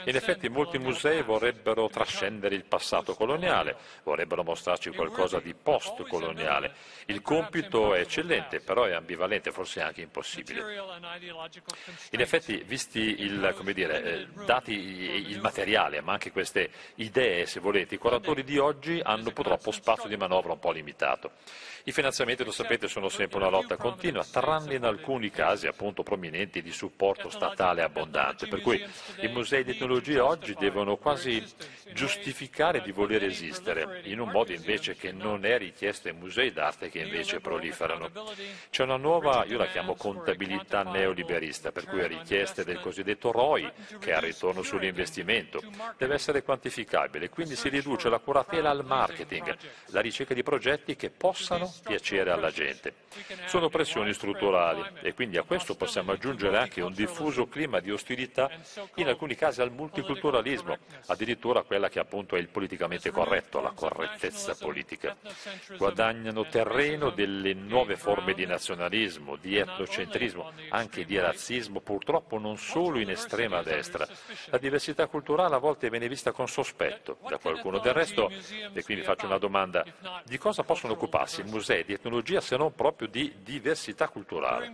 In 0.06 0.16
effetti 0.16 0.48
molti 0.50 0.78
musei 0.78 1.24
vorrebbero 1.24 1.90
trascendere 1.90 2.56
il 2.56 2.64
passato 2.66 3.16
coloniale, 3.16 3.76
vorrebbero 4.04 4.44
mostrarci 4.44 4.92
qualcosa 4.92 5.40
di 5.40 5.54
post-coloniale. 5.54 6.74
Il 7.08 7.22
compito 7.22 7.94
è 7.94 8.00
eccellente, 8.00 8.60
però 8.60 8.84
è 8.84 8.94
ambivalente, 8.94 9.52
forse 9.52 9.82
anche 9.82 10.02
impossibile. 10.02 10.64
In 12.12 12.22
effetti, 12.22 12.64
visti 12.66 13.22
il, 13.22 13.56
dire, 13.74 14.28
dati 14.46 14.74
il 14.74 15.40
materiale, 15.42 16.02
ma 16.02 16.14
anche 16.14 16.32
queste 16.32 16.70
idee, 16.96 17.46
se 17.46 17.60
volete, 17.60 17.96
i 17.96 17.98
curatori 17.98 18.44
di 18.44 18.58
oggi 18.58 19.00
hanno 19.04 19.32
purtroppo 19.32 19.72
spazio 19.72 20.10
di 20.10 20.18
manovra 20.18 20.54
un 20.54 20.60
po' 20.60 20.72
limitato. 20.72 21.32
I 21.88 21.94
finanziamenti, 21.94 22.44
lo 22.44 22.52
sapete, 22.52 22.90
sono 22.90 23.08
sempre 23.08 23.38
una 23.38 23.48
lotta 23.48 23.78
continua, 23.78 24.26
tranne 24.30 24.76
in 24.76 24.84
alcuni 24.84 25.30
casi 25.30 25.68
appunto 25.68 26.04
prominenti 26.04 26.62
di 26.62 26.72
supporto 26.72 27.30
statale 27.30 27.82
abbondante, 27.82 28.48
per 28.48 28.60
cui 28.60 28.86
i 29.22 29.28
musei 29.30 29.64
di 29.64 29.72
etnologia 29.72 30.26
oggi 30.26 30.54
devono 30.60 30.98
quasi 30.98 31.42
giustificare 31.94 32.82
di 32.82 32.92
voler 32.92 33.24
esistere, 33.24 34.02
in 34.04 34.20
un 34.20 34.30
modo 34.30 34.52
invece 34.52 34.96
che 34.96 35.14
non 35.14 35.46
è 35.46 35.58
richiesto 35.58 36.10
ai 36.10 36.14
musei 36.14 36.52
d'arte 36.52 36.90
che 36.90 37.00
invece 37.00 37.40
proliferano. 37.40 38.12
C'è 38.70 38.84
una 38.84 38.98
nuova, 38.98 39.46
io 39.46 39.58
la 39.58 39.68
chiamo 39.68 39.96
contabilità 39.96 40.84
neoliberista, 40.84 41.72
per 41.72 41.86
cui 41.86 42.06
richieste 42.06 42.66
del 42.66 42.82
cosiddetto 42.82 43.32
ROI, 43.32 43.72
che 44.00 44.12
è 44.12 44.14
ritorno 44.28 44.62
sull'investimento, 44.62 45.62
deve 45.98 46.16
essere 46.16 46.44
quantificabile, 46.44 47.30
quindi 47.30 47.56
si 47.56 47.70
riduce 47.70 48.10
la 48.10 48.20
curatela 48.20 48.70
al 48.70 48.86
marketing, 48.86 49.58
la 49.88 50.02
ricerca 50.02 50.34
di 50.34 50.44
progetti 50.44 50.96
che 50.96 51.10
possano 51.10 51.72
piacere 51.84 52.32
alla 52.32 52.52
gente. 52.52 52.94
Sono 53.46 53.70
pressioni 53.70 54.14
strutturali 54.14 54.84
e 55.02 55.14
quindi 55.14 55.38
a 55.38 55.44
questo 55.44 55.76
possiamo 55.76 56.12
aggiungere 56.12 56.58
anche 56.58 56.82
un 56.82 56.94
diffuso 56.94 57.48
clima 57.48 57.80
di 57.80 57.92
ostilità, 57.92 58.50
in 58.96 59.08
alcuni 59.08 59.36
casi 59.36 59.62
al 59.62 59.72
multiculturalismo, 59.72 60.78
addirittura 61.08 61.60
a 61.60 61.64
quella 61.64 61.90
che 61.90 62.00
appunto 62.00 62.36
è 62.36 62.40
il 62.40 62.50
politicamente 62.50 63.12
corretto, 63.12 63.62
la 63.62 63.72
correttezza 63.72 64.56
politica. 64.56 65.16
Guadagnano 65.78 66.46
terreno 66.48 67.10
delle 67.10 67.54
nuove 67.54 67.96
forme 67.96 68.34
di 68.34 68.46
nazionalismo, 68.46 69.36
di 69.36 69.58
etnocentrismo, 69.58 70.52
anche 70.70 71.06
di 71.06 71.18
razzismo, 71.18 71.80
purtroppo 71.80 72.38
non 72.38 72.58
solo 72.58 73.00
in 73.00 73.10
estrema 73.10 73.62
destra. 73.62 74.07
La 74.50 74.58
diversità 74.58 75.08
culturale 75.08 75.56
a 75.56 75.58
volte 75.58 75.90
viene 75.90 76.08
vista 76.08 76.32
con 76.32 76.48
sospetto 76.48 77.18
da 77.28 77.38
qualcuno. 77.38 77.80
Del 77.80 77.94
resto, 77.94 78.30
e 78.74 78.84
quindi 78.84 79.04
faccio 79.04 79.26
una 79.26 79.38
domanda, 79.38 79.86
di 80.26 80.38
cosa 80.38 80.64
possono 80.64 80.94
occuparsi 80.94 81.42
i 81.42 81.44
musei 81.46 81.84
di 81.84 81.94
etnologia 81.94 82.42
se 82.42 82.58
non 82.58 82.74
proprio 82.74 83.08
di 83.08 83.36
diversità 83.44 84.08
culturale? 84.08 84.70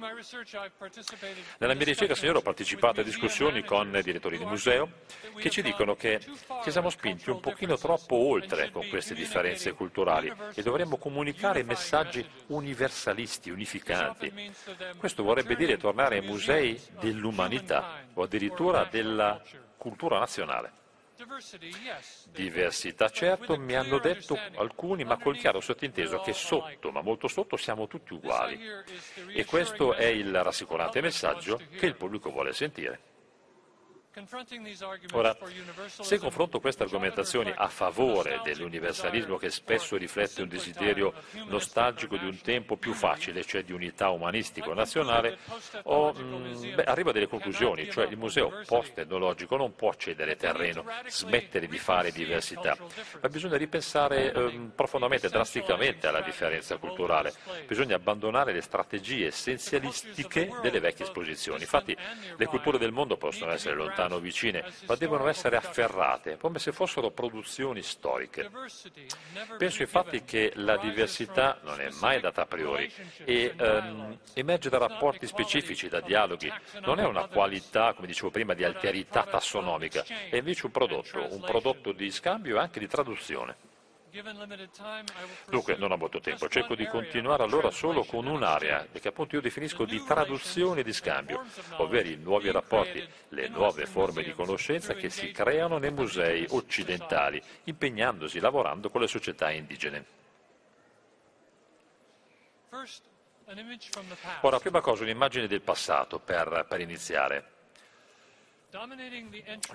Nella 1.57 1.73
mia 1.73 1.85
ricerca, 1.85 2.15
signore, 2.15 2.39
ho 2.39 2.41
partecipato 2.41 3.01
a 3.01 3.03
discussioni 3.03 3.63
con 3.63 3.99
direttori 4.03 4.37
di 4.37 4.45
museo 4.45 4.89
che 5.37 5.49
ci 5.49 5.61
dicono 5.61 5.95
che 5.95 6.19
ci 6.63 6.71
siamo 6.71 6.89
spinti 6.89 7.29
un 7.29 7.39
pochino 7.39 7.77
troppo 7.77 8.15
oltre 8.15 8.71
con 8.71 8.87
queste 8.89 9.13
differenze 9.13 9.73
culturali 9.73 10.31
e 10.53 10.61
dovremmo 10.61 10.97
comunicare 10.97 11.63
messaggi 11.63 12.25
universalisti, 12.47 13.49
unificanti. 13.49 14.51
Questo 14.97 15.23
vorrebbe 15.23 15.55
dire 15.55 15.77
tornare 15.77 16.17
ai 16.17 16.25
musei 16.25 16.79
dell'umanità 16.99 18.01
o 18.13 18.23
addirittura 18.23 18.87
della 18.89 19.22
cultura 19.77 20.19
nazionale. 20.19 20.81
Diversità, 22.31 23.09
certo, 23.09 23.57
mi 23.57 23.75
hanno 23.75 23.99
detto 23.99 24.37
alcuni, 24.55 25.03
ma 25.03 25.17
col 25.17 25.37
chiaro 25.37 25.61
sottinteso 25.61 26.19
che 26.19 26.33
sotto, 26.33 26.91
ma 26.91 27.01
molto 27.01 27.27
sotto, 27.27 27.55
siamo 27.55 27.87
tutti 27.87 28.13
uguali. 28.13 28.59
E 29.33 29.45
questo 29.45 29.93
è 29.93 30.05
il 30.05 30.43
rassicurante 30.43 31.01
messaggio 31.01 31.61
che 31.77 31.85
il 31.85 31.95
pubblico 31.95 32.31
vuole 32.31 32.51
sentire. 32.51 33.12
Ora, 35.13 35.35
se 35.87 36.19
confronto 36.19 36.59
queste 36.59 36.83
argomentazioni 36.83 37.51
a 37.55 37.67
favore 37.67 38.41
dell'universalismo 38.43 39.37
che 39.37 39.49
spesso 39.49 39.97
riflette 39.97 40.43
un 40.43 40.49
desiderio 40.49 41.13
nostalgico 41.47 42.17
di 42.17 42.27
un 42.27 42.39
tempo 42.39 42.77
più 42.77 42.93
facile, 42.93 43.43
cioè 43.43 43.63
di 43.63 43.71
unità 43.71 44.09
umanistico-nazionale, 44.09 45.39
mm, 45.89 46.79
arrivo 46.85 47.09
a 47.09 47.13
delle 47.13 47.27
conclusioni, 47.27 47.89
cioè 47.89 48.05
il 48.05 48.17
museo 48.17 48.61
post-etnologico 48.67 49.57
non 49.57 49.73
può 49.75 49.91
cedere 49.95 50.35
terreno, 50.35 50.85
smettere 51.07 51.67
di 51.67 51.79
fare 51.79 52.11
diversità, 52.11 52.77
ma 53.19 53.29
bisogna 53.29 53.57
ripensare 53.57 54.31
eh, 54.31 54.69
profondamente, 54.75 55.27
drasticamente 55.29 56.05
alla 56.05 56.21
differenza 56.21 56.77
culturale, 56.77 57.33
bisogna 57.65 57.95
abbandonare 57.95 58.53
le 58.53 58.61
strategie 58.61 59.27
essenzialistiche 59.27 60.51
delle 60.61 60.79
vecchie 60.79 61.05
esposizioni. 61.05 61.61
Infatti 61.61 61.97
le 62.37 62.45
culture 62.45 62.77
del 62.77 62.91
mondo 62.91 63.17
possono 63.17 63.51
essere 63.51 63.73
lontane 63.73 64.01
lontano 64.03 64.19
vicine, 64.19 64.63
ma 64.85 64.95
devono 64.95 65.27
essere 65.27 65.55
afferrate, 65.55 66.37
come 66.37 66.59
se 66.59 66.71
fossero 66.71 67.11
produzioni 67.11 67.81
storiche. 67.81 68.49
Penso 69.57 69.81
infatti 69.81 70.23
che 70.23 70.51
la 70.55 70.77
diversità 70.77 71.59
non 71.63 71.79
è 71.79 71.89
mai 71.99 72.19
data 72.19 72.41
a 72.41 72.45
priori 72.45 72.91
e 73.23 73.53
ehm, 73.55 74.19
emerge 74.33 74.69
da 74.69 74.77
rapporti 74.77 75.27
specifici, 75.27 75.87
da 75.87 76.01
dialoghi, 76.01 76.51
non 76.81 76.99
è 76.99 77.05
una 77.05 77.27
qualità, 77.27 77.93
come 77.93 78.07
dicevo 78.07 78.29
prima, 78.29 78.53
di 78.53 78.63
alterità 78.63 79.23
tassonomica, 79.23 80.03
è 80.29 80.35
invece 80.35 80.65
un 80.65 80.71
prodotto, 80.71 81.27
un 81.33 81.41
prodotto 81.41 81.91
di 81.91 82.11
scambio 82.11 82.57
e 82.57 82.59
anche 82.59 82.79
di 82.79 82.87
traduzione. 82.87 83.71
Dunque, 85.49 85.75
non 85.75 85.91
ho 85.91 85.97
molto 85.97 86.19
tempo, 86.19 86.47
cerco 86.47 86.75
di 86.75 86.85
continuare 86.85 87.41
allora 87.41 87.71
solo 87.71 88.03
con 88.03 88.27
un'area 88.27 88.87
che 88.91 89.07
appunto 89.07 89.35
io 89.35 89.41
definisco 89.41 89.85
di 89.85 90.03
traduzione 90.03 90.81
e 90.81 90.83
di 90.83 90.93
scambio, 90.93 91.43
ovvero 91.77 92.07
i 92.07 92.17
nuovi 92.17 92.51
rapporti, 92.51 93.03
le 93.29 93.47
nuove 93.47 93.87
forme 93.87 94.21
di 94.21 94.31
conoscenza 94.33 94.93
che 94.93 95.09
si 95.09 95.31
creano 95.31 95.79
nei 95.79 95.91
musei 95.91 96.45
occidentali, 96.49 97.41
impegnandosi, 97.63 98.39
lavorando 98.39 98.91
con 98.91 99.01
le 99.01 99.07
società 99.07 99.49
indigene. 99.49 100.05
Ora, 104.41 104.59
prima 104.59 104.81
cosa, 104.81 105.03
un'immagine 105.03 105.47
del 105.47 105.61
passato 105.61 106.19
per, 106.19 106.65
per 106.69 106.79
iniziare. 106.81 107.52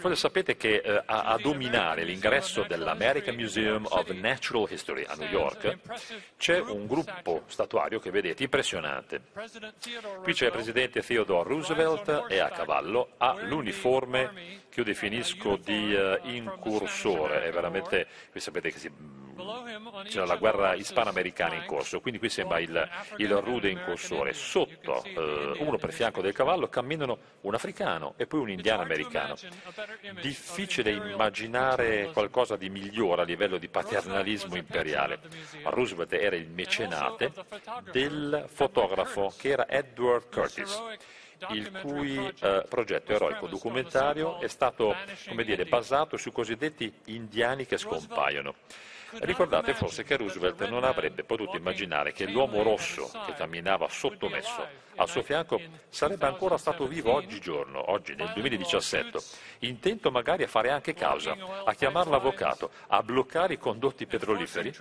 Voi 0.01 0.17
sapete 0.17 0.57
che 0.57 0.81
eh, 0.85 1.03
a, 1.07 1.23
a, 1.23 1.39
dominare 1.39 2.03
l'ingresso 2.03 2.65
dell'American 2.65 3.37
Museum 3.37 3.87
of 3.89 4.11
Natural 4.11 4.67
History 4.69 5.05
a 5.07 5.15
New 5.15 5.29
York 5.29 5.79
c'è 6.37 6.59
un 6.59 6.89
gruppo 6.89 7.45
statuario 7.47 8.01
che 8.01 8.11
vedete 8.11 8.43
impressionante. 8.43 9.21
Qui 10.23 10.33
c'è 10.33 10.47
il 10.47 10.51
presidente 10.51 11.01
Theodore 11.01 11.49
Roosevelt 11.49 12.25
e 12.29 12.41
a 12.41 12.49
cavallo 12.49 13.11
ha 13.19 13.41
l'uniforme 13.41 14.67
io 14.79 14.85
definisco 14.85 15.57
di 15.57 15.93
uh, 15.93 16.21
incursore, 16.23 17.43
è 17.43 17.51
veramente, 17.51 18.07
voi 18.31 18.41
sapete 18.41 18.71
che 18.71 18.79
si, 18.79 18.91
c'era 20.05 20.25
la 20.25 20.37
guerra 20.37 20.75
ispano-americana 20.75 21.55
in 21.55 21.65
corso, 21.67 22.01
quindi 22.01 22.21
qui 22.21 22.29
sembra 22.29 22.61
il, 22.61 22.89
il 23.17 23.37
rude 23.39 23.71
incursore. 23.71 24.33
Sotto, 24.35 25.03
uh, 25.05 25.65
uno 25.65 25.79
per 25.79 25.93
fianco 25.93 26.21
del 26.21 26.33
cavallo, 26.33 26.69
camminano 26.69 27.19
un 27.41 27.55
africano 27.55 28.15
e 28.17 28.29
poi 28.29 28.39
un 28.39 28.51
indiano 28.51 28.83
americano. 28.83 29.35
Difficile 30.21 30.93
immaginare 30.93 32.11
qualcosa 32.13 32.55
di 32.55 32.71
migliore 32.71 33.23
a 33.23 33.25
livello 33.25 33.59
di 33.59 33.69
paternalismo 33.69 34.55
imperiale. 34.55 35.19
Roosevelt 35.65 36.13
era 36.13 36.37
il 36.37 36.49
mecenate 36.51 37.33
del 37.91 38.45
fotografo 38.47 39.35
che 39.37 39.49
era 39.49 39.69
Edward 39.69 40.33
Curtis 40.33 40.81
il 41.51 41.71
cui 41.83 42.33
eh, 42.41 42.65
progetto 42.69 43.13
eroico 43.13 43.47
documentario 43.47 44.41
è 44.41 44.49
stato 44.49 44.95
dire, 45.45 45.65
basato 45.65 46.17
sui 46.17 46.33
cosiddetti 46.33 46.93
indiani 47.07 47.67
che 47.67 47.79
scompaiono. 47.79 48.55
Ricordate 49.11 49.73
forse 49.73 50.05
che 50.05 50.17
Roosevelt 50.17 50.69
non 50.69 50.85
avrebbe 50.85 51.25
potuto 51.25 51.57
immaginare 51.57 52.13
che 52.13 52.27
l'uomo 52.27 52.63
rosso 52.63 53.11
che 53.25 53.33
camminava 53.33 53.89
sottomesso 53.89 54.88
al 54.99 55.09
suo 55.09 55.23
fianco 55.23 55.61
sarebbe 55.89 56.27
ancora 56.27 56.59
stato 56.59 56.87
vivo 56.87 57.13
oggigiorno, 57.13 57.91
oggi 57.91 58.15
nel 58.15 58.31
2017, 58.35 59.19
intento 59.61 60.11
magari 60.11 60.43
a 60.43 60.49
fare 60.49 60.71
anche 60.71 60.93
causa, 60.93 61.37
a 61.65 61.73
chiamare 61.75 62.11
l'avvocato, 62.11 62.71
a 62.89 63.03
bloccare 63.03 63.55
i 63.55 63.59
condotti 63.59 64.07
petroliferi 64.07 64.75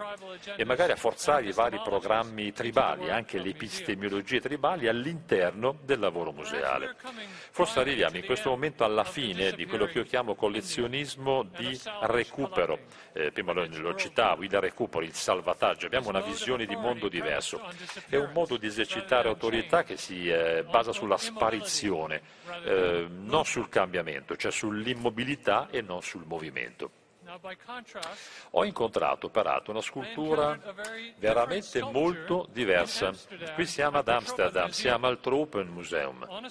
e 0.56 0.66
magari 0.66 0.92
a 0.92 0.96
forzare 0.96 1.46
i 1.46 1.52
vari 1.52 1.80
programmi 1.84 2.52
tribali, 2.52 3.10
anche 3.10 3.40
le 3.40 3.50
epistemiologie 3.50 4.42
tribali 4.42 4.88
all'interno 4.88 5.78
del 5.84 6.00
lavoro 6.00 6.32
museale. 6.32 6.96
Forse 7.52 7.80
arriviamo 7.80 8.18
in 8.18 8.26
questo 8.26 8.50
momento 8.50 8.84
alla 8.84 9.04
fine 9.04 9.52
di 9.52 9.66
quello 9.66 9.86
che 9.86 10.00
io 10.00 10.04
chiamo 10.04 10.36
collezionismo 10.36 11.44
di 11.44 11.80
recupero. 12.02 12.80
Eh, 13.14 13.32
prima 13.32 13.54
lo 13.54 13.96
citavo, 13.96 14.44
il 14.44 14.60
recupero, 14.60 15.04
il 15.04 15.14
salvataggio. 15.14 15.86
Abbiamo 15.86 16.10
una 16.10 16.22
visione 16.22 16.66
di 16.66 16.76
mondo 16.76 17.08
diverso. 17.08 17.62
È 18.08 18.16
un 18.16 18.32
modo 18.34 18.58
di 18.58 18.68
esercitare 18.68 19.28
autorità 19.28 19.84
che 19.84 19.98
si 19.98 20.07
eh, 20.30 20.64
basa 20.64 20.92
sulla 20.92 21.18
sparizione, 21.18 22.22
eh, 22.64 23.08
non 23.10 23.46
sul 23.46 23.70
cambiamento, 23.70 24.36
cioè 24.36 24.52
sull'immobilità 24.52 25.68
e 25.70 25.82
non 25.82 26.02
sul 26.02 26.26
movimento. 26.26 26.92
Ho 28.52 28.64
incontrato 28.64 29.30
peraltro 29.30 29.74
una 29.74 29.82
scultura 29.82 30.58
veramente 31.18 31.82
molto 31.82 32.48
diversa. 32.52 33.12
Qui 33.54 33.66
siamo 33.66 33.98
ad 33.98 34.08
Amsterdam, 34.08 34.70
siamo 34.70 35.08
al 35.08 35.20
Tropenmuseum, 35.20 36.48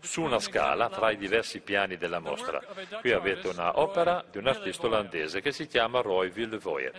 su 0.00 0.22
una 0.22 0.40
scala 0.40 0.88
tra 0.88 1.12
i 1.12 1.16
diversi 1.16 1.60
piani 1.60 1.96
della 1.96 2.18
mostra. 2.18 2.60
Qui 3.00 3.12
avete 3.12 3.48
un'opera 3.48 4.24
di 4.28 4.38
un 4.38 4.48
artista 4.48 4.86
olandese 4.86 5.40
che 5.40 5.52
si 5.52 5.68
chiama 5.68 6.00
Roy 6.00 6.30
Villevoye. 6.30 6.92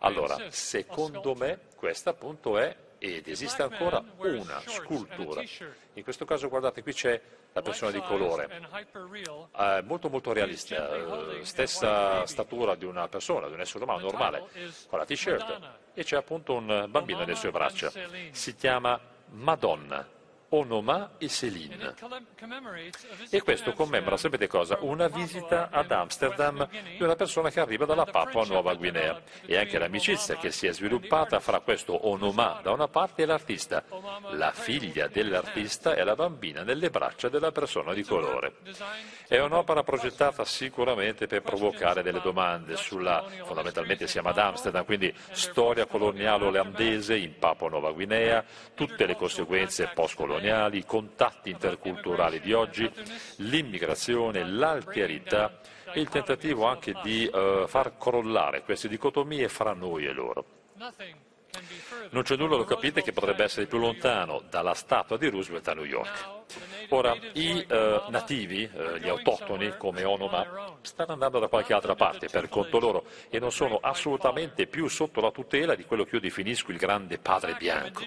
Allora, 0.00 0.36
secondo 0.50 1.34
me, 1.34 1.60
questa 1.76 2.10
appunto 2.10 2.58
è 2.58 2.76
ed 2.98 3.28
esiste 3.28 3.62
ancora 3.62 4.02
una 4.18 4.62
scultura. 4.66 5.42
In 5.94 6.02
questo 6.02 6.24
caso 6.24 6.48
guardate 6.48 6.82
qui 6.82 6.92
c'è 6.92 7.20
la 7.52 7.62
persona 7.62 7.90
di 7.90 8.00
colore, 8.00 8.48
eh, 9.56 9.82
molto 9.84 10.08
molto 10.08 10.32
realista, 10.32 10.92
eh, 10.94 11.44
stessa 11.44 12.26
statura 12.26 12.74
di 12.74 12.84
una 12.84 13.06
persona, 13.08 13.46
di 13.46 13.54
un 13.54 13.60
essere 13.60 13.84
umano 13.84 14.00
normale, 14.00 14.44
con 14.88 14.98
la 14.98 15.04
t-shirt. 15.04 15.60
E 15.94 16.02
c'è 16.02 16.16
appunto 16.16 16.54
un 16.54 16.86
bambino 16.88 17.20
nelle 17.20 17.36
sue 17.36 17.50
braccia. 17.50 17.92
Si 18.30 18.54
chiama 18.56 19.00
Madonna. 19.30 20.22
Onoma 20.54 21.14
e 21.18 21.28
Céline. 21.28 21.94
E 23.30 23.42
questo 23.42 23.72
commemora, 23.72 24.16
sapete 24.16 24.46
cosa? 24.46 24.78
Una 24.82 25.08
visita 25.08 25.68
ad 25.68 25.90
Amsterdam 25.90 26.68
di 26.96 27.02
una 27.02 27.16
persona 27.16 27.50
che 27.50 27.58
arriva 27.58 27.84
dalla 27.84 28.04
Papua 28.04 28.44
Nuova 28.44 28.74
Guinea 28.74 29.20
e 29.44 29.56
anche 29.56 29.78
l'amicizia 29.78 30.36
che 30.36 30.52
si 30.52 30.68
è 30.68 30.72
sviluppata 30.72 31.40
fra 31.40 31.58
questo 31.58 32.06
Onoma 32.08 32.60
da 32.62 32.70
una 32.70 32.86
parte 32.86 33.22
e 33.22 33.26
l'artista. 33.26 33.82
La 34.30 34.52
figlia 34.52 35.08
dell'artista 35.08 35.94
è 35.94 36.04
la 36.04 36.14
bambina 36.14 36.62
nelle 36.62 36.88
braccia 36.88 37.28
della 37.28 37.50
persona 37.50 37.92
di 37.92 38.04
colore. 38.04 38.54
È 39.26 39.40
un'opera 39.40 39.82
progettata 39.82 40.44
sicuramente 40.44 41.26
per 41.26 41.42
provocare 41.42 42.02
delle 42.04 42.20
domande 42.20 42.76
sulla, 42.76 43.24
fondamentalmente 43.44 44.06
siamo 44.06 44.28
ad 44.28 44.38
Amsterdam, 44.38 44.84
quindi 44.84 45.12
storia 45.32 45.86
coloniale 45.86 46.44
olandese 46.44 47.16
in 47.16 47.38
Papua 47.40 47.68
Nuova 47.68 47.90
Guinea, 47.90 48.44
tutte 48.74 49.04
le 49.04 49.16
conseguenze 49.16 49.90
post-coloniali 49.92 50.42
coloniali, 50.44 50.78
i 50.78 50.84
contatti 50.84 51.50
interculturali 51.50 52.40
di 52.40 52.52
oggi, 52.52 52.90
l'immigrazione, 53.36 54.44
l'alterità 54.44 55.60
e 55.92 56.00
il 56.00 56.08
tentativo 56.08 56.66
anche 56.66 56.94
di 57.02 57.28
uh, 57.32 57.66
far 57.66 57.96
crollare 57.96 58.62
queste 58.62 58.88
dicotomie 58.88 59.48
fra 59.48 59.72
noi 59.72 60.06
e 60.06 60.12
loro. 60.12 60.44
Non 62.10 62.22
c'è 62.22 62.36
nulla, 62.36 62.56
lo 62.56 62.64
capite, 62.64 63.02
che 63.02 63.12
potrebbe 63.12 63.44
essere 63.44 63.66
più 63.66 63.78
lontano 63.78 64.42
dalla 64.48 64.74
statua 64.74 65.16
di 65.16 65.28
Roosevelt 65.28 65.68
a 65.68 65.74
New 65.74 65.84
York. 65.84 66.42
Ora, 66.90 67.16
i 67.32 67.64
eh, 67.66 68.02
nativi, 68.08 68.62
eh, 68.72 69.00
gli 69.00 69.08
autoctoni 69.08 69.74
come 69.76 70.04
Onoma, 70.04 70.76
stanno 70.82 71.12
andando 71.12 71.38
da 71.38 71.48
qualche 71.48 71.72
altra 71.72 71.94
parte 71.94 72.28
per 72.28 72.48
conto 72.48 72.78
loro 72.78 73.04
e 73.30 73.38
non 73.38 73.50
sono 73.50 73.78
assolutamente 73.80 74.66
più 74.66 74.86
sotto 74.88 75.20
la 75.20 75.30
tutela 75.30 75.74
di 75.74 75.84
quello 75.84 76.04
che 76.04 76.16
io 76.16 76.20
definisco 76.20 76.70
il 76.70 76.76
grande 76.76 77.18
padre 77.18 77.54
bianco, 77.58 78.02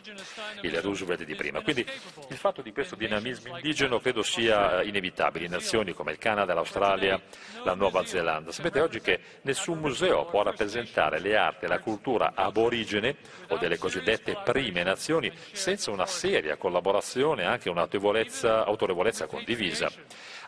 il 0.62 0.82
Roosevelt 0.82 1.24
di 1.24 1.36
prima. 1.36 1.62
Quindi 1.62 1.86
il 2.30 2.38
fatto 2.38 2.62
di 2.62 2.72
questo 2.72 2.96
dinamismo 2.96 3.56
indigeno 3.56 4.00
credo 4.00 4.22
sia 4.22 4.82
eh, 4.82 4.88
inevitabile 4.88 5.46
in 5.46 5.52
nazioni 5.52 5.94
come 5.94 6.12
il 6.12 6.18
Canada, 6.18 6.54
l'Australia, 6.54 7.20
la 7.64 7.74
Nuova 7.74 8.06
Zelanda. 8.06 8.52
Sapete 8.52 8.80
oggi 8.80 9.02
che 9.02 9.20
nessun 9.42 9.80
museo 9.80 10.26
può 10.26 10.44
rappresentare 10.44 11.20
le 11.20 11.36
arti 11.36 11.66
e 11.66 11.68
la 11.68 11.80
cultura 11.80 12.34
aborigene 12.36 13.18
o 13.50 13.58
delle 13.58 13.78
cosiddette 13.78 14.38
prime 14.44 14.84
nazioni 14.84 15.32
senza 15.52 15.92
una 15.92 16.06
seria 16.06 16.58
collaborazione 16.58 17.44
e 17.44 17.46
anche 17.46 17.70
un'autorevolezza 17.70 18.66
autorevolezza 18.66 19.28
condivisa. 19.28 19.90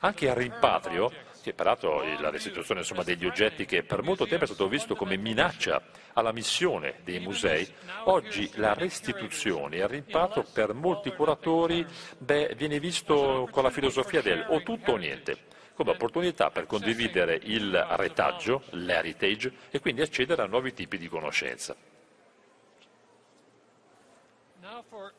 Anche 0.01 0.29
al 0.29 0.35
rimpatrio, 0.35 1.11
che 1.41 1.53
peraltro 1.53 2.03
la 2.19 2.29
restituzione 2.29 2.81
insomma, 2.81 3.03
degli 3.03 3.25
oggetti 3.25 3.65
che 3.65 3.83
per 3.83 4.01
molto 4.01 4.25
tempo 4.25 4.43
è 4.43 4.47
stato 4.47 4.67
visto 4.67 4.95
come 4.95 5.17
minaccia 5.17 5.81
alla 6.13 6.31
missione 6.31 6.99
dei 7.03 7.19
musei, 7.19 7.67
oggi 8.05 8.49
la 8.55 8.73
restituzione 8.73 9.77
e 9.77 9.79
il 9.79 9.87
rimpatrio 9.87 10.45
per 10.53 10.73
molti 10.73 11.11
curatori 11.11 11.85
beh, 12.17 12.53
viene 12.55 12.79
visto 12.79 13.47
con 13.51 13.63
la 13.63 13.69
filosofia 13.69 14.21
del 14.21 14.45
o 14.49 14.61
tutto 14.61 14.93
o 14.93 14.95
niente 14.97 15.47
come 15.79 15.91
opportunità 15.91 16.49
per 16.49 16.65
condividere 16.65 17.39
il 17.41 17.71
retaggio, 17.91 18.63
l'heritage 18.71 19.49
e 19.69 19.79
quindi 19.79 20.01
accedere 20.01 20.41
a 20.41 20.45
nuovi 20.45 20.73
tipi 20.73 20.97
di 20.97 21.07
conoscenza. 21.07 21.73
now 24.79 24.85
for 24.89 25.11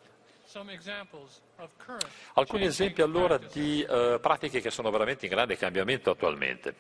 some 0.47 0.71
examples. 0.71 1.41
Alcuni 2.35 2.65
esempi 2.65 3.03
allora 3.03 3.37
di 3.37 3.85
uh, 3.87 4.19
pratiche 4.21 4.61
che 4.61 4.71
sono 4.71 4.91
veramente 4.91 5.27
in 5.27 5.33
grande 5.33 5.57
cambiamento 5.57 6.11
attualmente. 6.11 6.75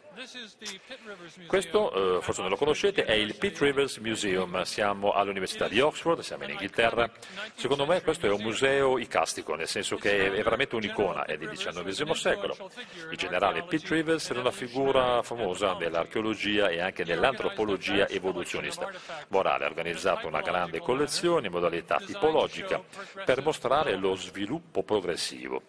Questo, 1.46 2.16
uh, 2.16 2.20
forse 2.22 2.40
non 2.40 2.50
lo 2.50 2.56
conoscete, 2.56 3.04
è 3.04 3.12
il 3.12 3.36
Pitt 3.36 3.58
Rivers 3.58 3.98
Museum. 3.98 4.62
Siamo 4.62 5.12
all'Università 5.12 5.68
di 5.68 5.80
Oxford, 5.80 6.20
siamo 6.20 6.44
in 6.44 6.50
Inghilterra. 6.50 7.10
Secondo 7.54 7.84
me 7.84 8.00
questo 8.02 8.26
è 8.26 8.30
un 8.30 8.40
museo 8.40 8.98
icastico, 8.98 9.54
nel 9.54 9.68
senso 9.68 9.96
che 9.96 10.32
è 10.32 10.42
veramente 10.42 10.76
un'icona, 10.76 11.24
è 11.24 11.36
del 11.36 11.50
XIX 11.50 12.12
secolo. 12.12 12.70
Il 13.10 13.16
generale 13.16 13.64
Pitt 13.64 13.86
Rivers 13.88 14.30
era 14.30 14.40
una 14.40 14.50
figura 14.50 15.22
famosa 15.22 15.74
nell'archeologia 15.74 16.68
e 16.68 16.80
anche 16.80 17.04
nell'antropologia 17.04 18.08
evoluzionista. 18.08 18.88
Morale 19.28 19.64
ha 19.64 19.68
organizzato 19.68 20.26
una 20.26 20.40
grande 20.40 20.78
collezione 20.78 21.46
in 21.48 21.52
modalità 21.52 21.96
tipologica 21.98 22.82
per 23.24 23.42
mostrare 23.42 23.96
lo 23.96 24.14
sviluppo 24.14 24.69
progressivo. 24.70 25.62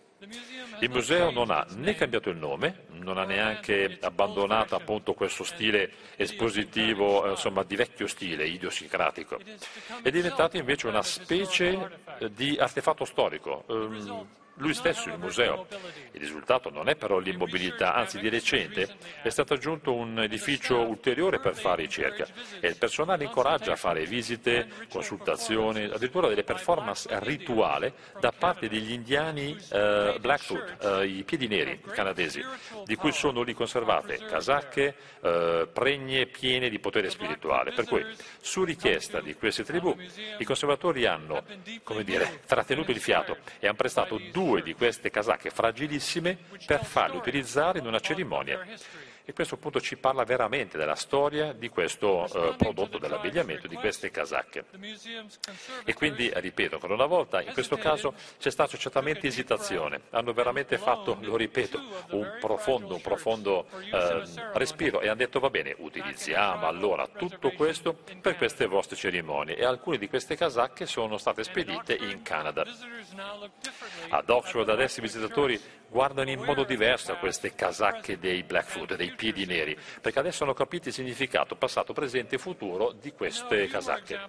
Il 0.81 0.89
museo 0.89 1.31
non 1.31 1.49
ha 1.49 1.65
né 1.69 1.95
cambiato 1.95 2.29
il 2.29 2.37
nome, 2.37 2.85
non 2.91 3.17
ha 3.17 3.25
neanche 3.25 3.97
abbandonato 4.01 4.75
appunto 4.75 5.13
questo 5.13 5.43
stile 5.43 5.91
espositivo, 6.15 7.27
insomma 7.29 7.63
di 7.63 7.75
vecchio 7.75 8.05
stile, 8.05 8.47
idiosincratico. 8.47 9.39
È 10.01 10.11
diventato 10.11 10.57
invece 10.57 10.87
una 10.87 11.01
specie 11.01 12.01
di 12.31 12.55
artefatto 12.59 13.05
storico, 13.05 13.63
ehm, 13.67 14.27
lui 14.61 14.73
stesso 14.73 15.09
il 15.09 15.17
museo. 15.17 15.67
Il 16.11 16.19
risultato 16.19 16.69
non 16.69 16.87
è 16.87 16.95
però 16.95 17.17
l'immobilità, 17.17 17.93
anzi 17.95 18.19
di 18.19 18.29
recente 18.29 18.87
è 19.21 19.29
stato 19.29 19.53
aggiunto 19.55 19.93
un 19.93 20.19
edificio 20.19 20.77
ulteriore 20.77 21.39
per 21.39 21.55
fare 21.55 21.81
ricerca 21.81 22.27
e 22.59 22.67
il 22.67 22.77
personale 22.77 23.23
incoraggia 23.23 23.73
a 23.73 23.75
fare 23.75 24.05
visite, 24.05 24.67
consultazioni, 24.89 25.85
addirittura 25.85 26.27
delle 26.27 26.43
performance 26.43 27.07
rituali 27.21 27.91
da 28.19 28.31
parte 28.31 28.69
degli 28.69 28.91
indiani 28.91 29.57
eh, 29.71 30.17
Blackfoot, 30.19 30.83
eh, 30.83 31.07
i 31.07 31.23
piedi 31.23 31.47
neri 31.47 31.81
canadesi, 31.91 32.43
di 32.85 32.95
cui 32.95 33.11
sono 33.11 33.41
lì 33.41 33.53
conservate 33.53 34.17
casacche, 34.27 34.95
eh, 35.21 35.67
pregne 35.71 36.27
piene 36.27 36.69
di 36.69 36.79
potere 36.79 37.09
spirituale. 37.09 37.71
Per 37.71 37.85
cui, 37.85 38.05
su 38.39 38.63
richiesta 38.63 39.21
di 39.21 39.33
queste 39.33 39.63
tribù, 39.63 39.95
i 40.37 40.43
conservatori 40.43 41.05
hanno, 41.05 41.43
come 41.83 42.03
dire, 42.03 42.41
trattenuto 42.45 42.91
il 42.91 42.99
fiato 42.99 43.37
e 43.59 43.65
hanno 43.67 43.75
prestato 43.75 44.19
due 44.31 44.50
due 44.51 44.61
di 44.61 44.73
queste 44.73 45.09
casacche 45.09 45.49
fragilissime 45.49 46.37
per 46.65 46.83
farle 46.83 47.15
utilizzare 47.15 47.79
in 47.79 47.87
una 47.87 47.99
cerimonia 47.99 48.59
e 49.23 49.33
questo 49.33 49.55
appunto 49.55 49.79
ci 49.79 49.97
parla 49.97 50.23
veramente 50.23 50.77
della 50.77 50.95
storia 50.95 51.53
di 51.53 51.69
questo 51.69 52.25
eh, 52.25 52.55
prodotto 52.55 52.97
dell'abbigliamento, 52.97 53.67
di 53.67 53.75
queste 53.75 54.11
casacche. 54.11 54.65
E 55.85 55.93
quindi, 55.93 56.31
ripeto 56.33 56.75
ancora 56.75 56.93
una 56.93 57.05
volta, 57.05 57.41
in 57.41 57.53
questo 57.53 57.77
caso 57.77 58.13
c'è 58.39 58.49
stata 58.49 58.77
certamente 58.77 59.27
esitazione, 59.27 60.01
hanno 60.11 60.33
veramente 60.33 60.77
fatto, 60.77 61.17
lo 61.21 61.35
ripeto, 61.35 61.79
un 62.11 62.37
profondo, 62.39 62.95
un 62.95 63.01
profondo 63.01 63.67
eh, 63.91 64.23
respiro. 64.53 65.01
E 65.01 65.07
hanno 65.07 65.17
detto 65.17 65.39
va 65.39 65.49
bene, 65.49 65.75
utilizziamo 65.77 66.67
allora 66.67 67.07
tutto 67.07 67.51
questo 67.51 67.97
per 68.21 68.35
queste 68.37 68.65
vostre 68.65 68.95
cerimonie. 68.95 69.55
E 69.55 69.65
alcune 69.65 69.97
di 69.97 70.07
queste 70.07 70.35
casacche 70.35 70.85
sono 70.85 71.17
state 71.17 71.43
spedite 71.43 71.93
in 71.93 72.21
Canada. 72.21 72.65
Ad 74.09 74.29
Oxford 74.29 74.69
adesso 74.69 74.99
i 74.99 75.03
visitatori 75.03 75.59
guardano 75.87 76.29
in 76.29 76.41
modo 76.41 76.63
diverso 76.63 77.11
a 77.11 77.15
queste 77.17 77.53
casacche 77.53 78.17
dei 78.17 78.43
Blackfoot, 78.43 78.95
dei 78.95 79.10
piedi 79.15 79.45
neri, 79.45 79.77
perché 80.01 80.19
adesso 80.19 80.43
hanno 80.43 80.53
capito 80.53 80.87
il 80.87 80.93
significato 80.93 81.55
passato, 81.55 81.93
presente 81.93 82.35
e 82.35 82.37
futuro 82.37 82.91
di 82.91 83.11
queste 83.13 83.67
casacche. 83.67 84.19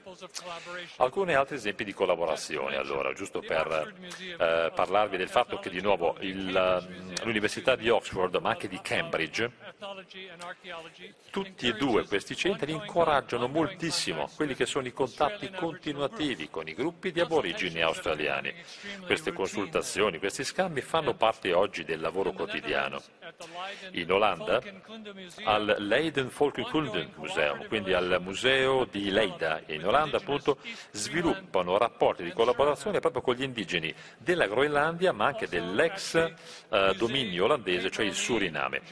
Alcuni 0.97 1.35
altri 1.35 1.57
esempi 1.57 1.85
di 1.85 1.93
collaborazione, 1.93 2.76
allora, 2.76 3.12
giusto 3.12 3.41
per 3.41 3.95
eh, 4.18 4.72
parlarvi 4.74 5.16
del 5.16 5.28
fatto 5.28 5.59
che 5.59 5.70
di 5.70 5.80
nuovo 5.80 6.16
il, 6.20 6.87
mm, 6.89 7.14
l'Università 7.24 7.76
di 7.76 7.89
Oxford, 7.89 8.37
ma 8.37 8.51
anche 8.51 8.68
di 8.68 8.80
Cambridge, 8.80 9.51
tutti 11.30 11.68
e 11.68 11.72
due 11.72 12.05
questi 12.05 12.37
centri 12.37 12.72
incoraggiano 12.72 13.49
moltissimo 13.49 14.30
quelli 14.37 14.55
che 14.55 14.66
sono 14.66 14.87
i 14.87 14.93
contatti 14.93 15.51
continuativi 15.51 16.49
con 16.51 16.68
i 16.68 16.74
gruppi 16.74 17.11
di 17.11 17.20
aborigini 17.20 17.80
australiani. 17.80 18.55
Queste 19.05 19.33
consultazioni, 19.33 20.18
questi 20.18 20.45
scambi 20.45 20.80
fanno 20.80 21.14
parte 21.14 21.53
oggi 21.53 21.85
del 21.85 22.01
lavoro 22.01 22.33
quotidiano. 22.33 23.03
In 23.93 24.12
Olanda, 24.12 24.61
al 25.45 25.77
Leiden 25.79 26.31
Volkenkunde 26.35 27.09
Museum, 27.16 27.66
quindi 27.68 27.93
al 27.93 28.18
museo 28.20 28.85
di 28.85 29.11
Leida 29.11 29.62
in 29.66 29.87
Olanda, 29.87 30.18
appunto, 30.18 30.59
sviluppano 30.91 31.79
rapporti 31.79 32.23
di 32.23 32.33
collaborazione 32.33 33.01
proprio 33.01 33.23
con 33.23 33.35
gli 33.35 33.43
indigeni 33.43 33.95
della 34.18 34.47
Groenlandia, 34.47 35.12
ma 35.12 35.27
anche 35.27 35.49
dell'ex 35.49 36.14
eh, 36.68 36.95
dominio 36.97 37.45
olandese, 37.45 37.91
cioè 37.91 38.05
il 38.05 38.14
Suriname. 38.14 38.83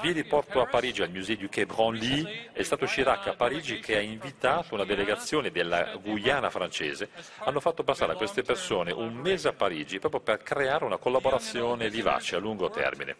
Vi 0.00 0.12
riporto 0.12 0.60
a 0.60 0.66
Parigi 0.66 1.02
al 1.02 1.10
Musée 1.10 1.36
du 1.36 1.48
Quai 1.48 1.66
Branly, 1.66 2.50
è 2.52 2.62
stato 2.62 2.86
Chirac 2.86 3.28
a 3.28 3.34
Parigi 3.34 3.78
che 3.78 3.96
ha 3.96 4.00
invitato 4.00 4.74
una 4.74 4.84
delegazione 4.84 5.50
della 5.50 5.96
Guyana 5.96 6.50
francese, 6.50 7.10
hanno 7.38 7.60
fatto 7.60 7.82
passare 7.82 8.12
a 8.12 8.16
queste 8.16 8.42
persone 8.42 8.92
un 8.92 9.14
mese 9.14 9.48
a 9.48 9.52
Parigi 9.52 9.98
proprio 9.98 10.20
per 10.20 10.42
creare 10.42 10.84
una 10.84 10.96
collaborazione 10.96 11.90
vivace 11.90 12.36
a 12.36 12.38
lungo 12.38 12.70
termine. 12.70 13.16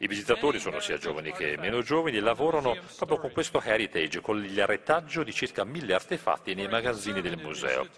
I 0.00 0.06
visitatori 0.06 0.60
sono 0.60 0.78
sia 0.78 0.96
giovani 0.96 1.32
che 1.32 1.56
meno 1.58 1.82
giovani 1.82 2.18
e 2.18 2.20
lavorano 2.20 2.76
proprio 2.96 3.18
con 3.18 3.32
questo 3.32 3.60
heritage, 3.60 4.20
con 4.20 4.44
il 4.44 4.64
retaggio 4.64 5.24
di 5.24 5.32
circa 5.32 5.64
mille 5.64 5.92
artefatti 5.92 6.54
nei 6.54 6.68
magazzini 6.68 7.20
del 7.20 7.36
museo. 7.36 7.88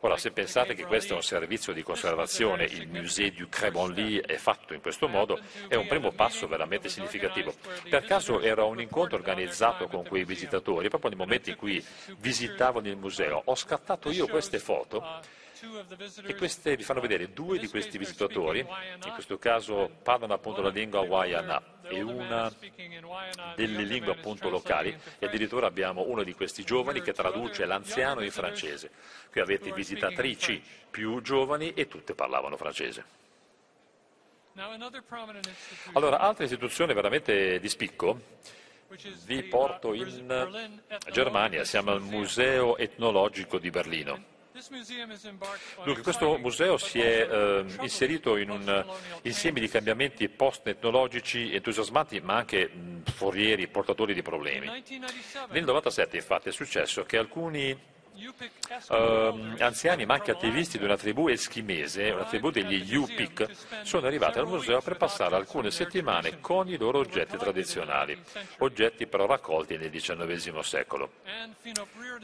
Ora, 0.00 0.16
se 0.16 0.30
pensate 0.30 0.74
che 0.74 0.86
questo 0.86 1.12
è 1.12 1.16
un 1.16 1.22
servizio 1.22 1.74
di 1.74 1.82
conservazione, 1.82 2.64
il 2.64 2.88
Musée 2.88 3.32
du 3.32 3.50
Crémonly 3.50 4.18
è 4.18 4.36
fatto 4.36 4.72
in 4.72 4.80
questo 4.80 5.08
modo, 5.08 5.38
è 5.68 5.74
un 5.74 5.86
primo 5.86 6.10
passo 6.12 6.48
veramente 6.48 6.88
significativo. 6.88 7.52
Per 7.86 8.04
caso 8.04 8.40
era 8.40 8.64
un 8.64 8.80
incontro 8.80 9.18
organizzato 9.18 9.88
con 9.88 10.06
quei 10.06 10.24
visitatori, 10.24 10.88
proprio 10.88 11.10
nel 11.10 11.18
momento 11.18 11.50
in 11.50 11.56
cui 11.56 11.84
visitavano 12.16 12.88
il 12.88 12.96
museo. 12.96 13.42
Ho 13.44 13.54
scattato 13.54 14.10
io 14.10 14.26
queste 14.26 14.58
foto 14.58 15.20
e 16.24 16.34
queste 16.34 16.76
vi 16.76 16.82
fanno 16.82 17.00
vedere 17.00 17.32
due 17.32 17.58
di 17.58 17.68
questi 17.68 17.98
visitatori, 17.98 18.60
in 18.60 19.12
questo 19.12 19.38
caso 19.38 19.90
parlano 20.02 20.34
appunto 20.34 20.62
la 20.62 20.70
lingua 20.70 21.00
Wayana 21.00 21.62
e 21.88 22.02
una 22.02 22.52
delle 23.54 23.82
lingue 23.82 24.12
appunto 24.12 24.48
locali. 24.48 24.96
e 25.18 25.26
addirittura 25.26 25.66
abbiamo 25.66 26.02
uno 26.02 26.22
di 26.22 26.34
questi 26.34 26.64
giovani 26.64 27.02
che 27.02 27.12
traduce 27.12 27.64
l'anziano 27.64 28.22
in 28.22 28.30
francese. 28.30 28.90
Qui 29.30 29.40
avete 29.40 29.72
visitatrici 29.72 30.62
più 30.90 31.20
giovani 31.20 31.72
e 31.74 31.88
tutte 31.88 32.14
parlavano 32.14 32.56
francese. 32.56 33.04
Allora, 35.92 36.18
altra 36.18 36.44
istituzione 36.44 36.94
veramente 36.94 37.60
di 37.60 37.68
spicco 37.68 38.20
vi 39.24 39.42
porto 39.42 39.92
in 39.92 40.80
Germania, 41.10 41.64
siamo 41.64 41.90
al 41.90 42.00
Museo 42.00 42.76
etnologico 42.76 43.58
di 43.58 43.70
Berlino. 43.70 44.34
Dunque, 45.84 46.02
questo 46.02 46.38
museo 46.38 46.76
si 46.78 47.00
è 47.00 47.28
eh, 47.30 47.64
inserito 47.80 48.36
in 48.36 48.50
un 48.50 48.84
insieme 49.22 49.60
di 49.60 49.68
cambiamenti 49.68 50.28
post-etnologici 50.28 51.54
entusiasmanti, 51.54 52.20
ma 52.20 52.36
anche 52.36 52.68
mh, 52.68 53.02
forieri, 53.10 53.68
portatori 53.68 54.14
di 54.14 54.22
problemi. 54.22 54.66
Nel 54.66 54.82
1997, 54.82 56.16
infatti, 56.16 56.48
è 56.48 56.52
successo 56.52 57.04
che 57.04 57.18
alcuni 57.18 57.94
Uh, 58.88 59.54
anziani 59.58 60.06
ma 60.06 60.14
anche 60.14 60.30
attivisti 60.30 60.78
di 60.78 60.84
una 60.84 60.96
tribù 60.96 61.28
eschimese, 61.28 62.10
una 62.10 62.24
tribù 62.24 62.50
degli 62.50 62.82
Yupik, 62.90 63.48
sono 63.82 64.06
arrivati 64.06 64.38
al 64.38 64.46
museo 64.46 64.80
per 64.80 64.96
passare 64.96 65.36
alcune 65.36 65.70
settimane 65.70 66.40
con 66.40 66.68
i 66.68 66.76
loro 66.78 66.98
oggetti 66.98 67.36
tradizionali, 67.36 68.18
oggetti 68.58 69.06
però 69.06 69.26
raccolti 69.26 69.76
nel 69.76 69.90
XIX 69.90 70.58
secolo. 70.60 71.10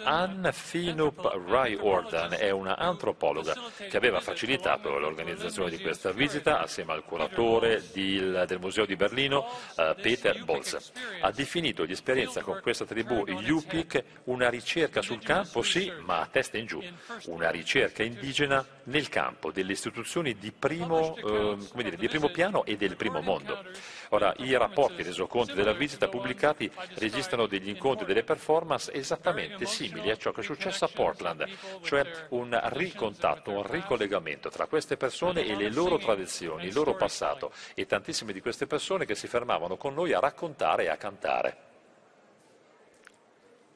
Anne 0.03 0.53
Finup 0.53 1.41
Rai 1.47 1.77
Ordan 1.79 2.35
è 2.39 2.51
una 2.51 2.77
antropologa 2.77 3.55
che 3.77 3.97
aveva 3.97 4.21
facilitato 4.21 4.99
l'organizzazione 4.99 5.71
di 5.71 5.79
questa 5.79 6.11
visita 6.13 6.61
assieme 6.61 6.93
al 6.93 7.05
curatore 7.05 7.83
del 7.93 8.59
Museo 8.61 8.87
di 8.87 8.97
Berlino, 8.97 9.47
uh, 9.77 9.95
Peter 10.01 10.43
Bolz. 10.45 10.93
Ha 11.21 11.31
definito 11.31 11.85
l'esperienza 11.85 12.41
con 12.43 12.61
questa 12.63 12.85
tribù 12.85 13.25
Yupik 13.27 14.05
una 14.25 14.49
ricerca 14.49 15.03
sul 15.03 15.23
campo, 15.23 15.63
sì, 15.63 15.82
ma 16.01 16.21
a 16.21 16.27
testa 16.27 16.59
in 16.59 16.67
giù, 16.67 16.83
una 17.27 17.51
ricerca 17.51 18.03
indigena 18.03 18.65
nel 18.85 19.09
campo 19.09 19.51
delle 19.51 19.73
istituzioni 19.73 20.37
di 20.37 20.53
primo, 20.53 21.17
eh, 21.17 21.57
dire, 21.75 21.97
di 21.97 22.09
primo 22.09 22.29
piano 22.29 22.65
e 22.65 22.77
del 22.77 22.97
primo 22.97 23.21
mondo. 23.21 23.65
Ora, 24.11 24.35
i 24.39 24.55
rapporti 24.57 25.03
resoconti 25.03 25.55
della 25.55 25.73
visita 25.73 26.09
pubblicati 26.09 26.71
registrano 26.95 27.47
degli 27.47 27.69
incontri 27.69 28.05
e 28.05 28.09
delle 28.09 28.25
performance 28.25 28.93
esattamente 28.93 29.65
simili 29.65 30.11
a 30.11 30.17
ciò 30.17 30.33
che 30.33 30.41
è 30.41 30.45
successo 30.45 30.85
a 30.85 30.91
Portland, 30.93 31.47
cioè 31.83 32.27
un 32.31 32.59
ricontatto, 32.73 33.53
un 33.53 33.67
ricollegamento 33.67 34.51
tra 34.51 34.67
queste 34.67 34.97
persone 34.97 35.45
e 35.45 35.57
le 35.57 35.71
loro 35.71 35.99
tradizioni, 35.99 36.67
il 36.67 36.75
loro 36.75 36.95
passato 36.95 37.53
e 37.75 37.87
tantissime 37.87 38.33
di 38.33 38.41
queste 38.41 38.67
persone 38.67 39.07
che 39.07 39.15
si 39.15 39.27
fermavano 39.27 39.77
con 39.77 39.95
noi 39.95 40.13
a 40.13 40.21
raccontare 40.21 40.85
e 40.85 40.89
a 40.89 40.97
cantare. 40.97 41.72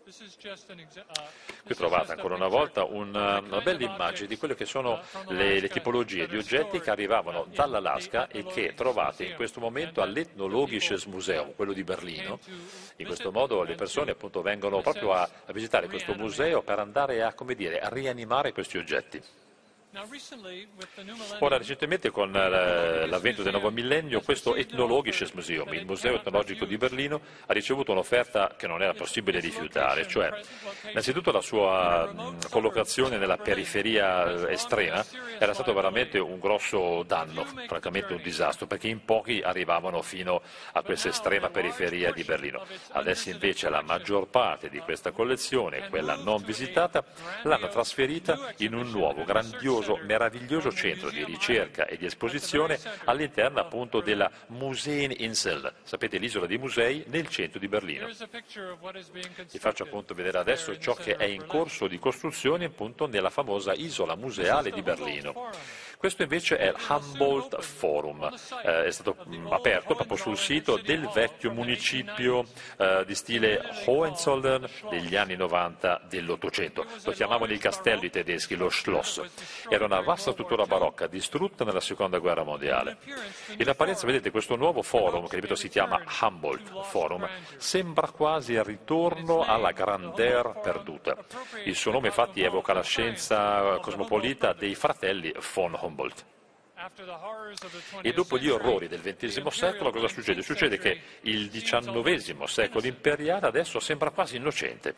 Uh, 0.06 1.64
Qui 1.64 1.74
trovate 1.74 2.12
ancora 2.12 2.36
una 2.36 2.46
volta 2.46 2.84
una, 2.84 3.40
una 3.40 3.60
bella 3.60 3.84
immagine 3.84 4.28
di 4.28 4.36
quelle 4.36 4.54
che 4.54 4.64
sono 4.64 5.02
le, 5.30 5.58
le, 5.58 5.68
tipologie 5.68 6.28
di 6.28 6.36
oggetti 6.36 6.78
che 6.78 6.90
arrivavano 6.90 7.48
dall'Alaska 7.52 8.28
e 8.28 8.44
che 8.44 8.74
trovate 8.74 9.24
in 9.24 9.34
questo 9.34 9.58
momento 9.58 10.02
all'Ethnologisches 10.02 11.06
Museum, 11.06 11.54
quello 11.56 11.72
di 11.72 11.82
Berlino. 11.82 12.38
In 12.98 13.06
questo 13.06 13.32
modo 13.32 13.64
le 13.64 13.74
persone 13.74 14.12
appunto 14.12 14.42
vengono 14.42 14.80
proprio 14.80 15.12
a, 15.12 15.28
a 15.44 15.52
visitare 15.52 15.88
questo 15.88 16.14
museo 16.14 16.62
per 16.62 16.78
andare 16.78 17.24
a, 17.24 17.34
dire, 17.56 17.80
a 17.80 17.88
rianimare 17.88 18.52
questi 18.52 18.78
oggetti. 18.78 19.20
Ora, 21.38 21.56
recentemente 21.56 22.10
con 22.10 22.34
eh, 22.36 23.06
l'avvento 23.06 23.42
del 23.42 23.52
nuovo 23.52 23.70
millennio, 23.70 24.20
questo 24.20 24.54
Ethnologisches 24.54 25.30
Museum, 25.32 25.72
il 25.72 25.86
Museo 25.86 26.16
etnologico 26.16 26.66
di 26.66 26.76
Berlino, 26.76 27.20
ha 27.46 27.52
ricevuto 27.54 27.92
un'offerta 27.92 28.56
che 28.58 28.66
non 28.66 28.82
era 28.82 28.92
possibile 28.92 29.40
rifiutare, 29.40 30.06
cioè 30.06 30.30
innanzitutto 30.90 31.32
la 31.32 31.40
sua 31.40 32.34
collocazione 32.50 33.16
nella 33.16 33.38
periferia 33.38 34.48
eh, 34.48 34.52
estrema 34.52 35.02
era 35.38 35.54
stato 35.54 35.72
veramente 35.72 36.18
un 36.18 36.38
grosso 36.38 37.02
danno, 37.02 37.46
francamente 37.66 38.12
un 38.12 38.20
disastro, 38.22 38.66
perché 38.66 38.88
in 38.88 39.04
pochi 39.04 39.40
arrivavano 39.42 40.02
fino 40.02 40.42
a 40.72 40.82
questa 40.82 41.08
estrema 41.08 41.48
periferia 41.48 42.12
di 42.12 42.22
Berlino. 42.22 42.66
Adesso 42.92 43.30
invece 43.30 43.70
la 43.70 43.80
maggior 43.82 44.28
parte 44.28 44.68
di 44.68 44.78
questa 44.80 45.10
collezione, 45.10 45.88
quella 45.88 46.16
non 46.16 46.42
visitata, 46.42 47.02
l'hanno 47.44 47.68
trasferita 47.68 48.52
in 48.58 48.74
un 48.74 48.90
nuovo, 48.90 49.24
grandioso 49.24 49.85
meraviglioso, 49.94 50.26
meraviglioso 50.26 50.72
centro 50.72 51.10
di 51.10 51.24
ricerca 51.24 51.86
e 51.86 51.96
di 51.96 52.06
esposizione 52.06 52.78
all'interno 53.04 53.60
appunto 53.60 54.00
della 54.00 54.30
Museeninsel, 54.48 55.72
sapete 55.82 56.18
l'isola 56.18 56.46
dei 56.46 56.58
musei 56.58 57.04
nel 57.08 57.28
centro 57.28 57.58
di 57.58 57.68
Berlino. 57.68 58.06
Vi 58.06 59.58
faccio 59.58 59.84
appunto 59.84 60.14
vedere 60.14 60.38
adesso 60.38 60.76
ciò 60.78 60.94
che 60.94 61.16
è 61.16 61.24
in 61.24 61.46
corso 61.46 61.86
di 61.86 61.98
costruzione 61.98 62.66
appunto 62.66 63.06
nella 63.06 63.30
famosa 63.30 63.72
isola 63.74 64.16
museale 64.16 64.70
di 64.70 64.82
Berlino. 64.82 65.50
Questo 66.06 66.22
invece 66.22 66.56
è 66.56 66.68
il 66.68 66.76
Humboldt 66.88 67.60
Forum, 67.60 68.32
eh, 68.62 68.84
è 68.84 68.90
stato 68.92 69.16
mh, 69.24 69.48
aperto 69.50 69.96
proprio 69.96 70.16
sul 70.16 70.38
sito 70.38 70.76
del 70.76 71.10
vecchio 71.12 71.50
municipio 71.50 72.44
eh, 72.76 73.02
di 73.04 73.14
stile 73.16 73.60
Hohenzollern 73.86 74.68
degli 74.88 75.16
anni 75.16 75.34
90 75.34 76.02
dell'Ottocento. 76.08 76.86
Lo 77.02 77.10
chiamavano 77.10 77.50
il 77.50 77.58
castello 77.58 78.04
i 78.04 78.10
tedeschi, 78.10 78.54
lo 78.54 78.70
Schloss. 78.70 79.20
Era 79.68 79.84
una 79.84 80.00
vasta 80.00 80.30
struttura 80.30 80.64
barocca 80.64 81.08
distrutta 81.08 81.64
nella 81.64 81.80
seconda 81.80 82.18
guerra 82.18 82.44
mondiale. 82.44 82.98
In 83.58 83.68
apparenza 83.68 84.06
vedete 84.06 84.30
questo 84.30 84.54
nuovo 84.54 84.82
forum, 84.82 85.26
che 85.26 85.34
ripeto 85.34 85.56
si 85.56 85.68
chiama 85.68 86.00
Humboldt 86.20 86.84
Forum, 86.84 87.28
sembra 87.56 88.12
quasi 88.12 88.52
il 88.52 88.62
ritorno 88.62 89.42
alla 89.42 89.72
grandeur 89.72 90.60
perduta. 90.62 91.16
Il 91.64 91.74
suo 91.74 91.90
nome 91.90 92.06
infatti 92.06 92.42
evoca 92.42 92.72
la 92.72 92.84
scienza 92.84 93.78
cosmopolita 93.80 94.52
dei 94.52 94.76
fratelli 94.76 95.34
von 95.52 95.76
Humboldt. 95.76 95.94
Humboldt. 95.96 96.24
E 98.02 98.12
dopo 98.12 98.36
gli 98.36 98.50
orrori 98.50 98.86
del 98.86 99.00
XX 99.00 99.46
secolo 99.46 99.90
cosa 99.90 100.08
succede? 100.08 100.42
Succede 100.42 100.76
che 100.76 101.00
il 101.22 101.48
XIX 101.48 102.44
secolo 102.44 102.86
imperiale 102.86 103.46
adesso 103.46 103.80
sembra 103.80 104.10
quasi 104.10 104.36
innocente. 104.36 104.94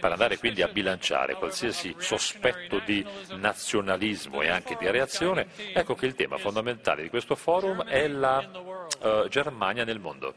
Per 0.00 0.10
andare 0.10 0.38
quindi 0.38 0.62
a 0.62 0.66
bilanciare 0.66 1.34
qualsiasi 1.34 1.94
sospetto 1.98 2.80
di 2.80 3.06
nazionalismo 3.36 4.42
e 4.42 4.48
anche 4.48 4.76
di 4.76 4.90
reazione, 4.90 5.46
ecco 5.72 5.94
che 5.94 6.06
il 6.06 6.16
tema 6.16 6.36
fondamentale 6.36 7.02
di 7.02 7.10
questo 7.10 7.36
forum 7.36 7.84
è 7.84 8.08
la 8.08 8.38
uh, 9.00 9.28
Germania 9.28 9.84
nel 9.84 10.00
mondo. 10.00 10.34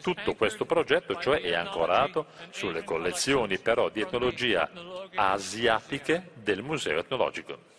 Tutto 0.00 0.34
questo 0.36 0.64
progetto 0.64 1.20
cioè 1.20 1.42
è 1.42 1.52
ancorato 1.52 2.28
sulle 2.48 2.82
collezioni 2.82 3.58
però 3.58 3.90
di 3.90 4.00
etnologia 4.00 4.70
asiatiche 5.14 6.30
del 6.34 6.62
Museo 6.62 6.98
etnologico. 6.98 7.69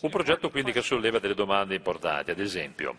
Un 0.00 0.10
progetto 0.10 0.50
quindi 0.50 0.72
che 0.72 0.82
solleva 0.82 1.18
delle 1.18 1.34
domande 1.34 1.74
importanti, 1.74 2.30
ad 2.32 2.40
esempio, 2.40 2.96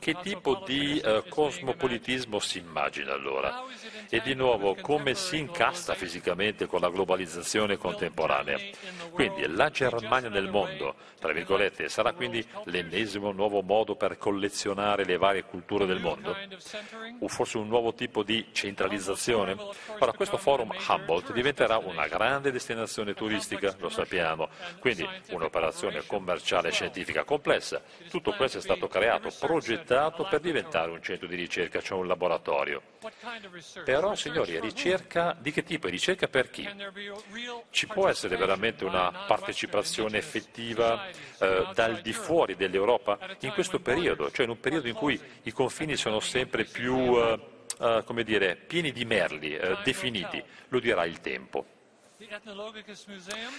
che 0.00 0.16
tipo 0.22 0.62
di 0.66 1.00
uh, 1.02 1.24
cosmopolitismo 1.28 2.38
si 2.40 2.58
immagina 2.58 3.12
allora? 3.12 3.62
E 4.08 4.20
di 4.20 4.34
nuovo, 4.34 4.76
come 4.80 5.14
si 5.14 5.38
incasta 5.38 5.94
fisicamente 5.94 6.66
con 6.66 6.80
la 6.80 6.90
globalizzazione 6.90 7.76
contemporanea? 7.76 8.58
Quindi 9.10 9.46
la 9.48 9.68
Germania 9.70 10.28
nel 10.28 10.48
mondo, 10.48 10.94
tra 11.18 11.32
virgolette, 11.32 11.88
sarà 11.88 12.12
quindi 12.12 12.46
l'ennesimo 12.64 13.32
nuovo 13.32 13.62
modo 13.62 13.96
per 13.96 14.16
collezionare 14.16 15.04
le 15.04 15.16
varie 15.16 15.44
culture 15.44 15.86
del 15.86 16.00
mondo? 16.00 16.36
O 17.20 17.28
forse 17.28 17.58
un 17.58 17.68
nuovo 17.68 17.94
tipo 17.94 18.22
di 18.22 18.46
centralizzazione? 18.52 19.56
Ora, 19.98 20.12
questo 20.12 20.36
forum 20.36 20.72
Humboldt 20.88 21.32
diventerà 21.32 21.78
una 21.78 22.06
grande 22.06 22.52
destinazione 22.52 23.14
turistica, 23.14 23.74
lo 23.78 23.88
sappiamo, 23.88 24.48
quindi 24.78 25.06
un'operazione 25.30 26.06
commerciale 26.06 26.68
e 26.68 26.72
scientifica 26.72 27.24
complessa. 27.24 27.82
Tutto 28.08 28.32
questo 28.32 28.58
è 28.58 28.60
stato 28.60 28.86
creato 28.86 29.30
progettato 29.40 30.26
per 30.28 30.40
diventare 30.40 30.90
un 30.90 31.02
centro 31.02 31.26
di 31.26 31.34
ricerca, 31.34 31.80
cioè 31.80 31.98
un 31.98 32.06
laboratorio. 32.06 32.82
Però, 33.96 34.14
signori, 34.14 34.60
ricerca 34.60 35.34
di 35.40 35.50
che 35.50 35.62
tipo? 35.62 35.88
Ricerca 35.88 36.26
per 36.26 36.50
chi? 36.50 36.68
Ci 37.70 37.86
può 37.86 38.08
essere 38.08 38.36
veramente 38.36 38.84
una 38.84 39.24
partecipazione 39.26 40.18
effettiva 40.18 41.08
eh, 41.08 41.68
dal 41.72 42.02
di 42.02 42.12
fuori 42.12 42.56
dell'Europa 42.56 43.18
in 43.40 43.52
questo 43.52 43.80
periodo, 43.80 44.30
cioè 44.30 44.44
in 44.44 44.50
un 44.50 44.60
periodo 44.60 44.88
in 44.88 44.94
cui 44.94 45.18
i 45.44 45.50
confini 45.50 45.96
sono 45.96 46.20
sempre 46.20 46.64
più, 46.64 47.16
eh, 47.16 47.40
eh, 47.80 48.02
come 48.04 48.22
dire, 48.22 48.56
pieni 48.56 48.92
di 48.92 49.06
merli, 49.06 49.56
eh, 49.56 49.78
definiti, 49.82 50.44
lo 50.68 50.78
dirà 50.78 51.06
il 51.06 51.22
tempo. 51.22 51.75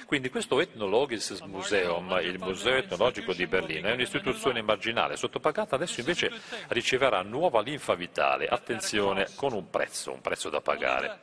Quindi 0.07 0.29
questo 0.31 0.59
Ethnologisches 0.59 1.41
Museum, 1.41 2.19
il 2.23 2.39
Museo 2.39 2.77
etnologico 2.77 3.31
di 3.33 3.45
Berlino, 3.45 3.87
è 3.87 3.91
un'istituzione 3.91 4.63
marginale, 4.63 5.15
sottopagata, 5.15 5.75
adesso 5.75 5.99
invece 5.99 6.31
riceverà 6.69 7.21
nuova 7.21 7.61
linfa 7.61 7.93
vitale, 7.93 8.47
attenzione, 8.47 9.27
con 9.35 9.53
un 9.53 9.69
prezzo, 9.69 10.11
un 10.11 10.21
prezzo 10.21 10.49
da 10.49 10.59
pagare, 10.59 11.19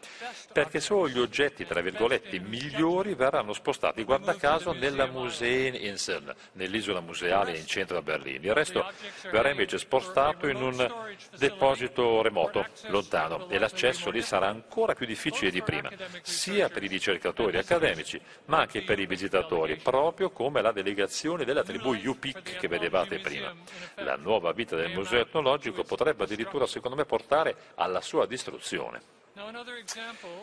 perché 0.52 0.78
solo 0.78 1.08
gli 1.08 1.18
oggetti, 1.18 1.66
tra 1.66 1.80
virgolette, 1.80 2.38
migliori 2.38 3.14
verranno 3.14 3.52
spostati, 3.52 4.04
guarda 4.04 4.36
caso, 4.36 4.70
nella 4.70 5.06
Museeninseln, 5.06 6.32
nell'isola 6.52 7.00
museale 7.00 7.58
in 7.58 7.66
centro 7.66 7.98
a 7.98 8.02
Berlino. 8.02 8.46
Il 8.46 8.54
resto 8.54 8.88
verrà 9.32 9.50
invece 9.50 9.78
spostato 9.78 10.46
in 10.46 10.62
un 10.62 10.94
deposito 11.36 12.22
remoto, 12.22 12.64
lontano, 12.86 13.48
e 13.48 13.58
l'accesso 13.58 14.10
lì 14.10 14.22
sarà 14.22 14.46
ancora 14.46 14.94
più 14.94 15.04
difficile 15.04 15.50
di 15.50 15.62
prima, 15.62 15.90
sia 16.22 16.68
per 16.68 16.84
i 16.84 16.86
ricercatori 16.86 17.22
ricercatori 17.24 17.56
accademici, 17.56 18.20
ma 18.46 18.58
anche 18.58 18.82
per 18.82 18.98
i 18.98 19.06
visitatori, 19.06 19.76
proprio 19.76 20.30
come 20.30 20.60
la 20.60 20.72
delegazione 20.72 21.44
della 21.44 21.62
tribù 21.62 21.94
Yupik 21.94 22.58
che 22.58 22.68
vedevate 22.68 23.20
prima. 23.20 23.54
La 23.96 24.16
nuova 24.16 24.52
vita 24.52 24.76
del 24.76 24.92
museo 24.92 25.20
etnologico 25.20 25.84
potrebbe 25.84 26.24
addirittura, 26.24 26.66
secondo 26.66 26.96
me, 26.96 27.04
portare 27.04 27.54
alla 27.76 28.00
sua 28.00 28.26
distruzione. 28.26 29.22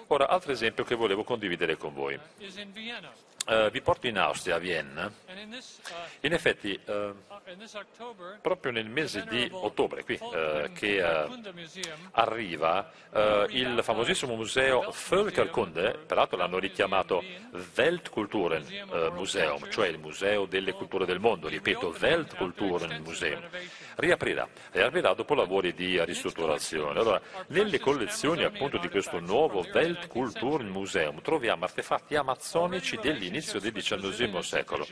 Ora, 0.08 0.28
altro 0.28 0.52
esempio 0.52 0.84
che 0.84 0.96
volevo 0.96 1.24
condividere 1.24 1.78
con 1.78 1.94
voi. 1.94 2.20
Uh, 3.48 3.72
vi 3.72 3.82
porto 3.82 4.06
in 4.06 4.20
Austria, 4.20 4.56
a 4.56 4.60
Vienna. 4.60 5.12
In 6.22 6.32
effetti, 6.32 6.80
uh, 6.86 7.16
proprio 8.40 8.72
nel 8.72 8.88
mese 8.88 9.26
di 9.28 9.50
ottobre, 9.52 10.04
qui, 10.04 10.18
uh, 10.22 10.72
che 10.74 11.02
arriva 12.12 12.92
il 13.50 13.80
famosissimo 13.82 14.36
museo 14.36 14.94
Völkerkunde, 15.10 15.98
peraltro 16.06 16.38
l'hanno 16.38 16.60
richiamato 16.60 17.24
Weltkulturenmuseum, 17.76 19.70
cioè 19.72 19.88
il 19.88 19.98
museo 19.98 20.46
delle 20.46 20.74
culture 20.74 21.06
del 21.06 21.20
mondo, 21.20 21.48
ripeto, 21.48 21.96
Weltkulturenmuseum, 22.00 23.42
riaprirà, 23.96 24.48
riaprirà 24.72 25.14
dopo 25.14 25.34
lavori 25.34 25.74
di 25.74 26.04
ristrutturazione. 26.04 27.00
Allora, 27.00 27.22
nelle 27.48 27.80
collezioni 27.80 28.44
appunto 28.44 28.78
di 28.78 28.90
questo 28.90 29.20
nuovo 29.20 29.66
Weltkulturmuseum 29.72 31.22
troviamo 31.22 31.66
artefatti 31.66 32.16
amazzonici 32.16 32.98
dell'inizio 33.02 33.60
del 33.60 33.72
XIX 33.72 34.40
secolo. 34.40 34.88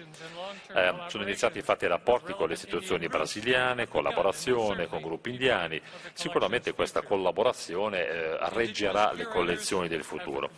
Eh, 0.74 0.94
sono 1.08 1.24
iniziati 1.24 1.58
infatti 1.58 1.88
rapporti 1.88 2.34
con 2.34 2.48
le 2.48 2.54
istituzioni 2.54 3.08
brasiliane, 3.08 3.88
collaborazione 3.88 4.88
con 4.88 5.02
gruppi 5.02 5.32
indiani. 5.32 5.82
Sicuramente 6.14 6.74
questa 6.74 7.02
collaborazione 7.02 8.08
eh, 8.08 8.38
reggerà 8.50 9.12
le 9.14 9.26
collezioni 9.26 9.88
del 9.88 10.04
futuro. 10.04 10.50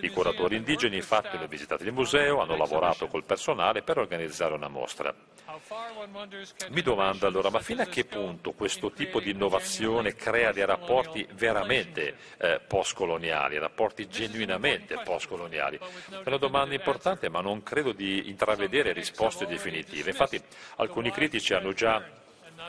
I 0.00 0.08
curatori 0.08 0.56
indigeni 0.56 0.96
infatti 0.96 1.36
hanno 1.36 1.46
visitato 1.46 1.82
il 1.84 1.92
museo, 1.92 2.40
hanno 2.40 2.56
lavorato 2.56 3.06
col 3.06 3.24
personale 3.24 3.82
per 3.82 3.98
organizzare 3.98 4.54
una 4.54 4.68
mostra. 4.68 5.14
Mi 6.68 6.82
domando 6.82 7.26
allora, 7.26 7.48
ma 7.48 7.60
fino 7.60 7.80
a 7.80 7.86
che 7.86 8.04
punto 8.04 8.52
questo 8.52 8.90
tipo 8.90 9.18
di 9.18 9.30
innovazione 9.30 10.14
crea 10.14 10.52
dei 10.52 10.66
rapporti 10.66 11.26
veramente 11.32 12.16
eh, 12.36 12.60
postcoloniali, 12.66 13.56
rapporti 13.56 14.06
genuinamente 14.08 15.00
postcoloniali? 15.02 15.78
È 15.78 16.26
una 16.26 16.36
domanda 16.36 16.74
importante, 16.74 17.30
ma 17.30 17.40
non 17.40 17.62
credo 17.62 17.92
di 17.92 18.28
intravedere 18.28 18.92
risposte 18.92 19.46
definitive. 19.46 20.10
Infatti 20.10 20.38
alcuni 20.76 21.10
critici 21.10 21.54
hanno 21.54 21.72
già 21.72 22.04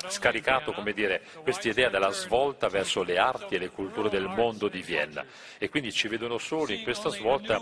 scaricato 0.07 0.73
questa 1.41 1.67
idea 1.67 1.89
della 1.89 2.11
svolta 2.11 2.67
verso 2.69 3.03
le 3.03 3.17
arti 3.17 3.55
e 3.55 3.59
le 3.59 3.69
culture 3.69 4.09
del 4.09 4.27
mondo 4.27 4.67
di 4.67 4.81
Vienna 4.81 5.25
e 5.57 5.69
quindi 5.69 5.91
ci 5.91 6.07
vedono 6.07 6.37
solo 6.37 6.71
in 6.71 6.83
questa 6.83 7.09
svolta? 7.09 7.61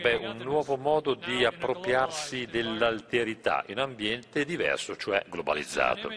Beh, 0.00 0.14
un 0.16 0.38
nuovo 0.38 0.76
modo 0.76 1.14
di 1.14 1.44
appropriarsi 1.44 2.46
dell'alterità 2.46 3.64
in 3.66 3.78
un 3.78 3.84
ambiente 3.84 4.44
diverso, 4.44 4.96
cioè 4.96 5.24
globalizzato. 5.28 6.12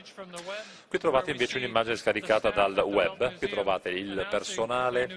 Qui 0.88 0.98
trovate 0.98 1.32
invece 1.32 1.58
un'immagine 1.58 1.96
scaricata 1.96 2.50
dal 2.50 2.78
web, 2.80 3.38
qui 3.38 3.48
trovate 3.48 3.90
il 3.90 4.26
personale 4.30 5.08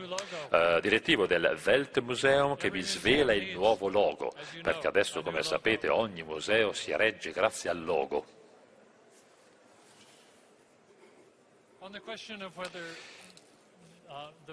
eh, 0.50 0.78
direttivo 0.82 1.26
del 1.26 1.58
Weltmuseum 1.64 2.56
che 2.56 2.70
vi 2.70 2.82
svela 2.82 3.32
il 3.32 3.52
nuovo 3.54 3.88
logo, 3.88 4.32
perché 4.62 4.86
adesso 4.86 5.22
come 5.22 5.42
sapete 5.42 5.88
ogni 5.88 6.22
museo 6.22 6.72
si 6.72 6.94
regge 6.94 7.30
grazie 7.30 7.70
al 7.70 7.82
logo. 7.82 8.41
On 11.83 11.91
the 11.91 11.99
question 11.99 12.43
of 12.43 12.57
whether 12.57 12.85
uh, 14.09 14.28
the, 14.47 14.53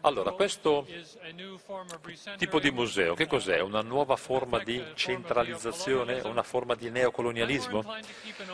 allora, 0.00 0.32
questo 0.32 0.86
tipo 2.36 2.60
di 2.60 2.70
museo, 2.70 3.14
che 3.14 3.26
cos'è? 3.26 3.60
Una 3.60 3.80
nuova 3.80 4.16
forma 4.16 4.62
di 4.62 4.82
centralizzazione, 4.94 6.20
una 6.24 6.42
forma 6.42 6.74
di 6.74 6.90
neocolonialismo? 6.90 7.96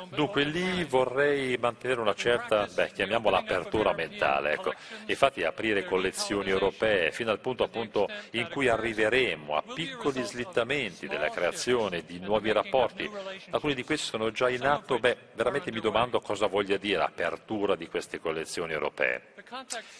Dunque, 0.08 0.44
lì 0.44 0.84
vorrei 0.84 1.56
mantenere 1.58 2.00
una 2.00 2.14
certa, 2.14 2.66
beh, 2.66 2.92
chiamiamola 2.92 3.38
apertura 3.38 3.92
mentale, 3.92 4.52
ecco. 4.52 4.72
Infatti 5.06 5.42
aprire 5.42 5.84
collezioni 5.84 6.50
europee 6.50 7.10
fino 7.12 7.30
al 7.30 7.40
punto 7.40 7.64
appunto 7.64 8.08
in 8.32 8.48
cui 8.48 8.68
arriveremo 8.68 9.56
a 9.56 9.62
piccoli 9.62 10.22
slittamenti 10.22 11.08
della 11.08 11.30
creazione 11.30 12.04
di 12.04 12.18
nuovi 12.20 12.52
rapporti, 12.52 13.10
alcuni 13.50 13.74
di 13.74 13.84
questi 13.84 14.06
sono 14.06 14.30
già 14.30 14.48
in 14.48 14.64
atto, 14.64 14.98
beh, 14.98 15.16
veramente 15.34 15.72
mi 15.72 15.80
domando 15.80 16.20
cosa 16.20 16.46
voglia 16.46 16.76
dire 16.76 17.02
apertura 17.02 17.74
di 17.74 17.88
queste 17.88 18.20
collezioni 18.20 18.72
europee. 18.72 19.34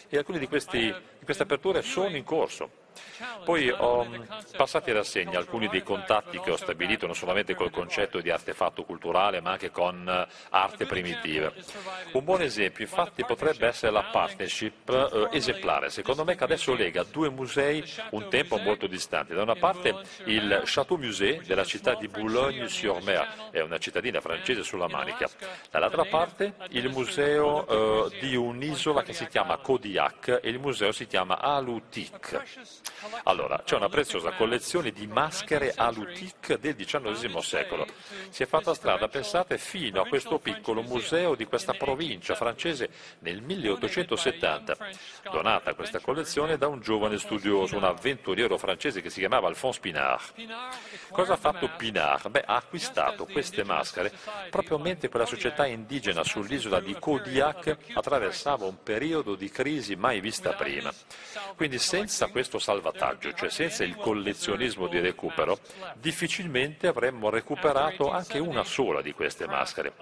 E 0.07 0.17
alcune 0.21 0.39
di, 0.39 0.47
questi, 0.47 0.79
di 0.79 1.25
queste 1.25 1.43
aperture 1.43 1.81
sono 1.81 2.15
in 2.15 2.23
corso. 2.23 2.80
Poi 3.43 3.69
ho 3.69 4.07
passato 4.55 4.89
in 4.89 4.95
rassegna 4.95 5.37
alcuni 5.37 5.67
dei 5.67 5.83
contatti 5.83 6.39
che 6.39 6.51
ho 6.51 6.57
stabilito 6.57 7.05
non 7.05 7.15
solamente 7.15 7.55
col 7.55 7.71
concetto 7.71 8.19
di 8.19 8.29
artefatto 8.29 8.83
culturale 8.83 9.41
ma 9.41 9.51
anche 9.51 9.71
con 9.71 10.07
eh, 10.07 10.27
arte 10.49 10.85
primitiva. 10.85 11.51
Un 12.13 12.23
buon 12.23 12.41
esempio 12.41 12.83
infatti 12.83 13.23
potrebbe 13.23 13.67
essere 13.67 13.91
la 13.91 14.03
partnership 14.11 14.89
eh, 14.89 15.37
esemplare, 15.37 15.89
secondo 15.89 16.23
me 16.23 16.35
che 16.35 16.43
adesso 16.43 16.73
lega 16.73 17.03
due 17.03 17.29
musei 17.29 17.83
un 18.11 18.27
tempo 18.29 18.57
molto 18.57 18.87
distanti. 18.87 19.33
Da 19.33 19.41
una 19.41 19.55
parte 19.55 19.95
il 20.25 20.63
Château 20.65 20.97
Musée 20.97 21.41
della 21.45 21.63
città 21.63 21.95
di 21.95 22.07
Boulogne-sur-Mer, 22.07 23.49
è 23.51 23.59
una 23.61 23.77
cittadina 23.77 24.21
francese 24.21 24.63
sulla 24.63 24.87
Manica. 24.87 25.29
Dall'altra 25.69 26.05
parte 26.05 26.53
il 26.69 26.89
museo 26.89 28.07
eh, 28.07 28.19
di 28.19 28.35
un'isola 28.35 29.03
che 29.03 29.13
si 29.13 29.27
chiama 29.27 29.57
Kodiak 29.57 30.39
e 30.41 30.49
il 30.49 30.59
museo 30.59 30.91
si 30.91 31.07
chiama 31.07 31.39
Alutik. 31.39 32.80
Allora, 33.23 33.61
c'è 33.63 33.75
una 33.75 33.89
preziosa 33.89 34.31
collezione 34.31 34.91
di 34.91 35.07
maschere 35.07 35.73
alutic 35.75 36.57
del 36.59 36.75
XIX 36.75 37.37
secolo. 37.39 37.85
Si 38.29 38.43
è 38.43 38.45
fatta 38.45 38.73
strada, 38.73 39.07
pensate, 39.07 39.57
fino 39.57 40.01
a 40.01 40.07
questo 40.07 40.39
piccolo 40.39 40.81
museo 40.81 41.35
di 41.35 41.45
questa 41.45 41.73
provincia 41.73 42.35
francese 42.35 42.89
nel 43.19 43.41
1870, 43.41 44.77
donata 45.31 45.73
questa 45.73 45.99
collezione 45.99 46.57
da 46.57 46.67
un 46.67 46.79
giovane 46.79 47.17
studioso, 47.17 47.77
un 47.77 47.83
avventuriero 47.83 48.57
francese 48.57 49.01
che 49.01 49.09
si 49.09 49.19
chiamava 49.19 49.47
Alphonse 49.47 49.79
Pinard. 49.79 50.33
Cosa 51.11 51.33
ha 51.33 51.37
fatto 51.37 51.69
Pinard? 51.75 52.29
Beh, 52.29 52.43
ha 52.45 52.55
acquistato 52.55 53.25
queste 53.25 53.63
maschere 53.63 54.11
proprio 54.49 54.77
mentre 54.77 55.09
quella 55.09 55.25
società 55.25 55.65
indigena 55.65 56.23
sull'isola 56.23 56.79
di 56.79 56.95
Kodiak 56.97 57.77
attraversava 57.93 58.65
un 58.65 58.81
periodo 58.81 59.35
di 59.35 59.49
crisi 59.49 59.95
mai 59.95 60.19
vista 60.19 60.53
prima. 60.53 60.91
Quindi 61.55 61.79
senza 61.79 62.27
questo 62.27 62.59
salvataggio, 62.71 63.33
cioè 63.33 63.49
senza 63.49 63.83
il 63.83 63.97
collezionismo 63.97 64.87
di 64.87 64.99
recupero, 64.99 65.59
difficilmente 65.95 66.87
avremmo 66.87 67.29
recuperato 67.29 68.09
anche 68.09 68.39
una 68.39 68.63
sola 68.63 69.01
di 69.01 69.11
queste 69.11 69.45
maschere. 69.45 69.93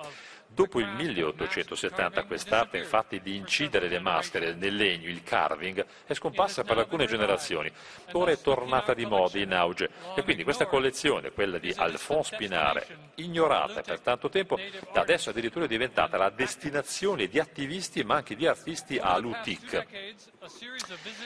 Dopo 0.52 0.80
il 0.80 0.88
1870 0.88 2.24
quest'arte 2.24 2.78
infatti 2.78 3.22
di 3.22 3.36
incidere 3.36 3.88
le 3.88 4.00
maschere 4.00 4.56
nel 4.56 4.76
legno, 4.76 5.08
il 5.08 5.24
carving, 5.24 5.86
è 6.06 6.14
scomparsa 6.14 6.64
per 6.64 6.78
alcune 6.80 7.06
generazioni. 7.06 7.72
Ora 8.14 8.32
è 8.32 8.41
tornata 8.41 8.93
di 8.93 9.06
moda, 9.06 9.38
in 9.38 9.54
auge. 9.54 9.89
E 10.16 10.24
quindi 10.24 10.43
questa 10.43 10.66
collezione, 10.66 11.32
quella 11.32 11.60
di 11.60 11.72
Alphonse 11.76 12.36
Pinare, 12.36 13.12
ignorata 13.16 13.82
per 13.82 14.00
tanto 14.00 14.30
tempo, 14.30 14.58
da 14.91 15.02
adesso 15.02 15.30
addirittura 15.30 15.66
è 15.66 15.68
diventata 15.68 16.18
la 16.18 16.30
destinazione 16.30 17.28
di 17.28 17.39
attivisti 17.39 18.04
ma 18.04 18.16
anche 18.16 18.36
di 18.36 18.47
artisti 18.47 18.97
a 18.97 19.18
Lutic. 19.18 19.86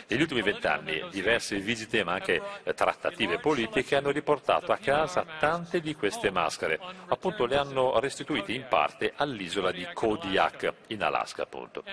Negli 0.07 0.21
ultimi 0.21 0.41
vent'anni 0.41 1.05
diverse 1.09 1.57
visite 1.59 2.03
ma 2.03 2.13
anche 2.13 2.41
trattative 2.75 3.39
politiche 3.39 3.95
hanno 3.95 4.11
riportato 4.11 4.71
a 4.71 4.77
casa 4.77 5.25
tante 5.39 5.79
di 5.79 5.95
queste 5.95 6.29
maschere. 6.29 6.79
Appunto 7.07 7.45
le 7.45 7.55
hanno 7.55 7.99
restituite 7.99 8.51
in 8.51 8.65
parte 8.67 9.12
all'isola 9.15 9.71
di 9.71 9.87
Kodiak, 9.93 10.73
in 10.87 11.03
Alaska 11.03 11.43
appunto. 11.43 11.83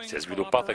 Si 0.00 0.14
è 0.14 0.20
sviluppata? 0.20 0.74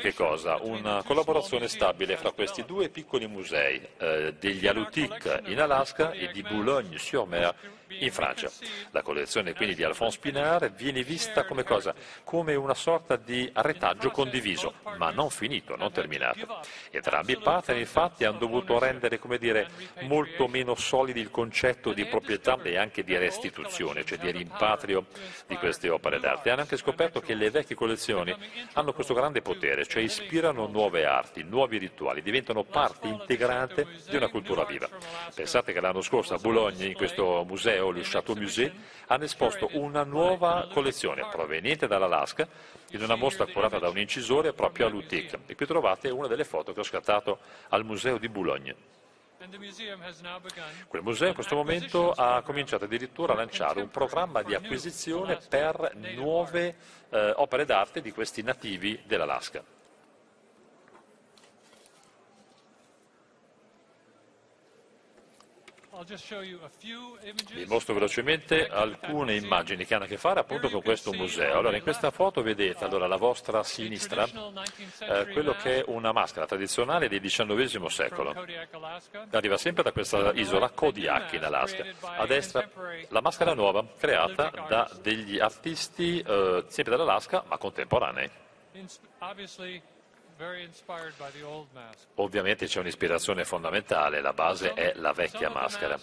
Una 0.61 1.03
collaborazione 1.03 1.67
stabile 1.67 2.17
fra 2.17 2.32
questi 2.32 2.63
due 2.65 2.89
piccoli 2.89 3.28
musei, 3.28 3.82
eh, 3.97 4.36
degli 4.39 4.67
Alutic 4.67 5.41
in 5.45 5.59
Alaska 5.59 6.11
e 6.11 6.32
di 6.32 6.41
Boulogne-sur-Mer 6.41 7.55
in 7.99 8.11
Francia. 8.11 8.51
La 8.91 9.01
collezione 9.01 9.53
quindi 9.53 9.75
di 9.75 9.83
Alphonse 9.83 10.19
Pinard 10.19 10.73
viene 10.73 11.03
vista 11.03 11.45
come 11.45 11.63
cosa? 11.63 11.93
Come 12.23 12.55
una 12.55 12.73
sorta 12.73 13.15
di 13.15 13.49
retaggio 13.53 14.09
condiviso, 14.11 14.73
ma 14.97 15.11
non 15.11 15.29
finito, 15.29 15.75
non 15.75 15.91
terminato. 15.91 16.61
Entrambi 16.91 17.33
i 17.33 17.37
partner 17.37 17.77
infatti 17.77 18.25
hanno 18.25 18.37
dovuto 18.37 18.79
rendere, 18.79 19.19
come 19.19 19.37
dire, 19.37 19.69
molto 20.01 20.47
meno 20.47 20.75
solidi 20.75 21.19
il 21.19 21.31
concetto 21.31 21.93
di 21.93 22.05
proprietà 22.05 22.59
e 22.61 22.77
anche 22.77 23.03
di 23.03 23.17
restituzione, 23.17 24.05
cioè 24.05 24.17
di 24.17 24.31
rimpatrio 24.31 25.05
di 25.47 25.55
queste 25.55 25.89
opere 25.89 26.19
d'arte. 26.19 26.49
Hanno 26.49 26.61
anche 26.61 26.77
scoperto 26.77 27.19
che 27.19 27.33
le 27.33 27.49
vecchie 27.49 27.75
collezioni 27.75 28.35
hanno 28.73 28.93
questo 28.93 29.13
grande 29.13 29.41
potere, 29.41 29.85
cioè 29.85 30.01
ispirano 30.03 30.67
nuove 30.67 31.05
arti, 31.05 31.43
nuovi 31.43 31.77
rituali, 31.77 32.21
diventano 32.21 32.63
parte 32.63 33.07
integrante 33.07 33.87
di 34.07 34.15
una 34.15 34.29
cultura 34.29 34.63
viva. 34.65 34.87
Pensate 35.33 35.73
che 35.73 35.81
l'anno 35.81 36.01
scorso 36.01 36.33
a 36.33 36.37
Bologna, 36.37 36.85
in 36.85 36.93
questo 36.93 37.43
museo, 37.47 37.82
le 37.91 38.01
Chateau 38.03 38.36
Musée, 38.36 38.71
hanno 39.07 39.23
esposto 39.23 39.69
una 39.73 40.03
nuova 40.03 40.67
collezione 40.71 41.27
proveniente 41.29 41.88
dall'Alaska 41.88 42.47
in 42.91 43.01
una 43.01 43.15
mostra 43.15 43.45
curata 43.45 43.79
da 43.79 43.89
un 43.89 43.97
incisore 43.97 44.53
proprio 44.53 44.88
a 44.88 44.89
Lutic. 44.89 45.39
E 45.45 45.55
qui 45.55 45.65
trovate 45.65 46.09
una 46.09 46.27
delle 46.27 46.43
foto 46.43 46.73
che 46.73 46.79
ho 46.79 46.84
scattato 46.84 47.39
al 47.69 47.84
museo 47.86 48.17
di 48.17 48.29
Boulogne. 48.29 48.75
Quel 50.88 51.01
museo 51.01 51.27
in 51.27 51.34
questo 51.34 51.55
momento 51.55 52.11
ha 52.11 52.41
cominciato 52.43 52.86
addirittura 52.86 53.34
a 53.34 53.36
lanciare 53.36 53.81
un 53.81 53.89
programma 53.89 54.41
di 54.41 54.55
acquisizione 54.55 55.38
per 55.49 55.91
nuove 56.15 56.75
eh, 57.09 57.34
opere 57.36 57.65
d'arte 57.65 57.99
di 58.01 58.11
questi 58.11 58.41
nativi 58.41 59.01
dell'Alaska. 59.05 59.61
Vi 67.53 67.65
mostro 67.65 67.93
velocemente 67.93 68.67
alcune 68.67 69.35
immagini 69.35 69.85
che 69.85 69.93
hanno 69.93 70.05
a 70.05 70.07
che 70.07 70.17
fare 70.17 70.39
appunto 70.39 70.69
con 70.69 70.81
questo 70.81 71.13
museo. 71.13 71.59
Allora, 71.59 71.77
in 71.77 71.83
questa 71.83 72.09
foto 72.09 72.41
vedete 72.41 72.83
allora, 72.83 73.05
alla 73.05 73.17
vostra 73.17 73.63
sinistra 73.63 74.25
eh, 74.25 75.27
quello 75.31 75.53
che 75.53 75.79
è 75.79 75.83
una 75.87 76.11
maschera 76.11 76.47
tradizionale 76.47 77.07
del 77.07 77.21
XIX 77.21 77.85
secolo. 77.85 78.33
Arriva 79.31 79.57
sempre 79.57 79.83
da 79.83 79.91
questa 79.91 80.31
isola 80.33 80.69
Kodiak 80.69 81.33
in 81.33 81.43
Alaska. 81.43 81.85
A 82.01 82.25
destra 82.25 82.67
la 83.09 83.21
maschera 83.21 83.53
nuova 83.53 83.85
creata 83.97 84.51
da 84.67 84.89
degli 85.01 85.39
artisti 85.39 86.19
eh, 86.19 86.65
sempre 86.67 86.95
dall'Alaska 86.97 87.43
ma 87.47 87.57
contemporanei. 87.57 88.29
Ovviamente 92.15 92.65
c'è 92.65 92.79
un'ispirazione 92.79 93.45
fondamentale, 93.45 94.21
la 94.21 94.33
base 94.33 94.73
è 94.73 94.93
la 94.95 95.13
vecchia 95.13 95.49
maschera. 95.49 95.99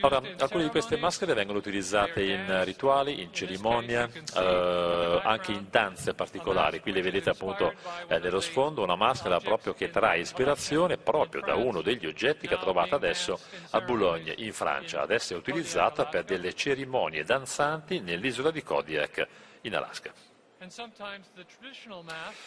Ora, 0.00 0.20
alcune 0.38 0.64
di 0.64 0.70
queste 0.70 0.96
maschere 0.96 1.34
vengono 1.34 1.58
utilizzate 1.58 2.22
in 2.22 2.64
rituali, 2.64 3.20
in 3.22 3.32
cerimonia, 3.32 4.08
eh, 4.36 5.20
anche 5.22 5.52
in 5.52 5.66
danze 5.70 6.14
particolari. 6.14 6.80
Qui 6.80 6.92
le 6.92 7.02
vedete 7.02 7.30
appunto 7.30 7.72
eh, 8.08 8.18
nello 8.18 8.40
sfondo, 8.40 8.82
una 8.82 8.96
maschera 8.96 9.38
proprio 9.40 9.74
che 9.74 9.90
trae 9.90 10.20
ispirazione 10.20 10.96
proprio 10.96 11.42
da 11.42 11.54
uno 11.54 11.82
degli 11.82 12.06
oggetti 12.06 12.48
che 12.48 12.54
ha 12.54 12.58
trovato 12.58 12.94
adesso 12.94 13.38
a 13.70 13.80
Boulogne, 13.80 14.34
in 14.38 14.52
Francia. 14.52 15.02
Adesso 15.02 15.34
è 15.34 15.36
utilizzata 15.36 16.06
per 16.06 16.24
delle 16.24 16.54
cerimonie 16.54 17.24
danzanti 17.24 18.00
nell'isola 18.00 18.50
di 18.50 18.62
Kodiak, 18.62 19.26
in 19.62 19.74
Alaska. 19.74 20.33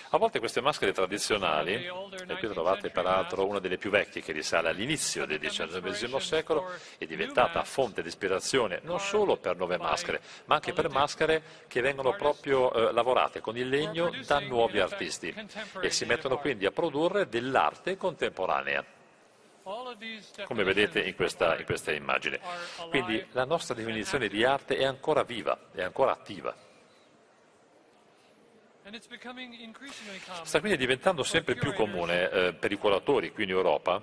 A 0.10 0.18
volte 0.18 0.40
queste 0.40 0.62
maschere 0.62 0.92
tradizionali, 0.92 1.86
e 1.86 2.36
qui 2.38 2.48
trovate 2.50 2.90
peraltro 2.90 3.46
una 3.46 3.60
delle 3.60 3.78
più 3.78 3.90
vecchie 3.90 4.22
che 4.22 4.32
risale 4.32 4.70
all'inizio 4.70 5.26
del 5.26 5.40
XIX 5.40 6.16
secolo, 6.18 6.72
è 6.98 7.06
diventata 7.06 7.64
fonte 7.64 8.02
di 8.02 8.08
ispirazione 8.08 8.80
non 8.84 9.00
solo 9.00 9.38
per 9.38 9.56
nuove 9.56 9.78
maschere, 9.78 10.22
ma 10.46 10.56
anche 10.56 10.74
per 10.74 10.90
maschere 10.90 11.66
che 11.68 11.82
vengono 11.82 12.16
proprio 12.16 12.72
eh, 12.72 12.92
lavorate 12.92 13.42
con 13.42 13.58
il 13.58 13.70
legno 13.70 14.12
da 14.26 14.40
nuovi 14.40 14.80
artisti 14.80 15.34
e 15.82 15.90
si 15.90 16.06
mettono 16.06 16.38
quindi 16.38 16.66
a 16.66 16.72
produrre 16.72 17.28
dell'arte 17.28 17.98
contemporanea 17.98 18.96
come 20.46 20.64
vedete 20.64 21.02
in 21.02 21.14
questa, 21.14 21.58
in 21.58 21.66
questa 21.66 21.92
immagine. 21.92 22.40
Quindi 22.90 23.26
la 23.32 23.44
nostra 23.44 23.76
definizione 23.76 24.30
di 24.30 24.46
arte 24.46 24.78
è 24.78 24.86
ancora 24.86 25.24
viva, 25.24 25.60
è 25.74 25.82
ancora 25.82 26.14
attiva. 26.14 26.56
Sta 30.44 30.60
quindi 30.62 30.78
diventando 30.78 31.24
sempre 31.24 31.56
più 31.56 31.74
comune 31.74 32.30
eh, 32.30 32.54
per 32.54 32.72
i 32.72 32.78
curatori 32.78 33.34
qui 33.34 33.44
in 33.44 33.50
Europa, 33.50 34.02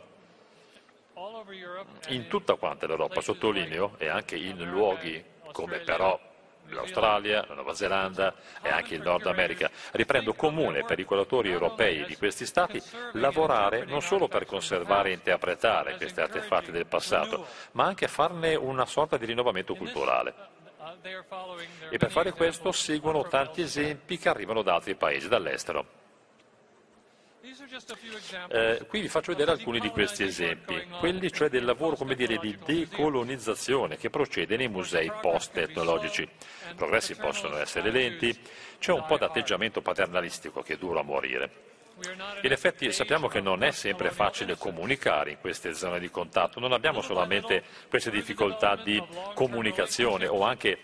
in 2.08 2.26
tutta 2.28 2.56
quanta 2.56 2.86
l'Europa, 2.86 3.22
sottolineo, 3.22 3.94
e 3.96 4.08
anche 4.08 4.36
in 4.36 4.62
luoghi 4.68 5.24
come 5.52 5.78
però 5.78 6.20
l'Australia, 6.68 7.46
la 7.48 7.54
Nuova 7.54 7.74
Zelanda 7.74 8.34
e 8.60 8.68
anche 8.68 8.94
il 8.94 9.00
Nord 9.00 9.26
America. 9.26 9.70
Riprendo 9.92 10.34
comune 10.34 10.84
per 10.84 10.98
i 10.98 11.04
curatori 11.04 11.50
europei 11.50 12.04
di 12.04 12.16
questi 12.16 12.44
stati 12.44 12.82
lavorare 13.12 13.84
non 13.84 14.02
solo 14.02 14.28
per 14.28 14.44
conservare 14.44 15.10
e 15.10 15.14
interpretare 15.14 15.96
questi 15.96 16.20
artefatti 16.20 16.70
del 16.70 16.86
passato, 16.86 17.46
ma 17.72 17.84
anche 17.84 18.06
farne 18.06 18.54
una 18.54 18.84
sorta 18.84 19.16
di 19.16 19.24
rinnovamento 19.24 19.74
culturale. 19.74 20.53
E 21.88 21.96
per 21.96 22.10
fare 22.10 22.32
questo 22.32 22.70
seguono 22.72 23.26
tanti 23.26 23.62
esempi 23.62 24.18
che 24.18 24.28
arrivano 24.28 24.62
da 24.62 24.74
altri 24.74 24.94
paesi, 24.94 25.28
dall'estero. 25.28 26.02
Eh, 28.48 28.86
qui 28.88 29.00
vi 29.00 29.08
faccio 29.08 29.32
vedere 29.32 29.50
alcuni 29.50 29.78
di 29.78 29.90
questi 29.90 30.24
esempi, 30.24 30.86
quelli 30.98 31.30
cioè 31.30 31.50
del 31.50 31.64
lavoro 31.64 31.96
dire, 32.14 32.38
di 32.38 32.58
decolonizzazione 32.64 33.96
che 33.96 34.08
procede 34.08 34.56
nei 34.56 34.68
musei 34.68 35.12
post-tecnologici. 35.20 36.22
I 36.22 36.74
progressi 36.74 37.14
possono 37.14 37.56
essere 37.56 37.90
lenti, 37.90 38.38
c'è 38.78 38.92
un 38.92 39.04
po' 39.06 39.18
d'atteggiamento 39.18 39.82
paternalistico 39.82 40.62
che 40.62 40.78
dura 40.78 41.00
a 41.00 41.04
morire. 41.04 41.73
In 42.42 42.50
effetti 42.50 42.90
sappiamo 42.92 43.28
che 43.28 43.40
non 43.40 43.62
è 43.62 43.70
sempre 43.70 44.10
facile 44.10 44.56
comunicare 44.56 45.30
in 45.30 45.38
queste 45.38 45.74
zone 45.74 46.00
di 46.00 46.10
contatto, 46.10 46.58
non 46.58 46.72
abbiamo 46.72 47.00
solamente 47.00 47.62
queste 47.88 48.10
difficoltà 48.10 48.74
di 48.76 49.00
comunicazione 49.34 50.26
o 50.26 50.42
anche, 50.42 50.80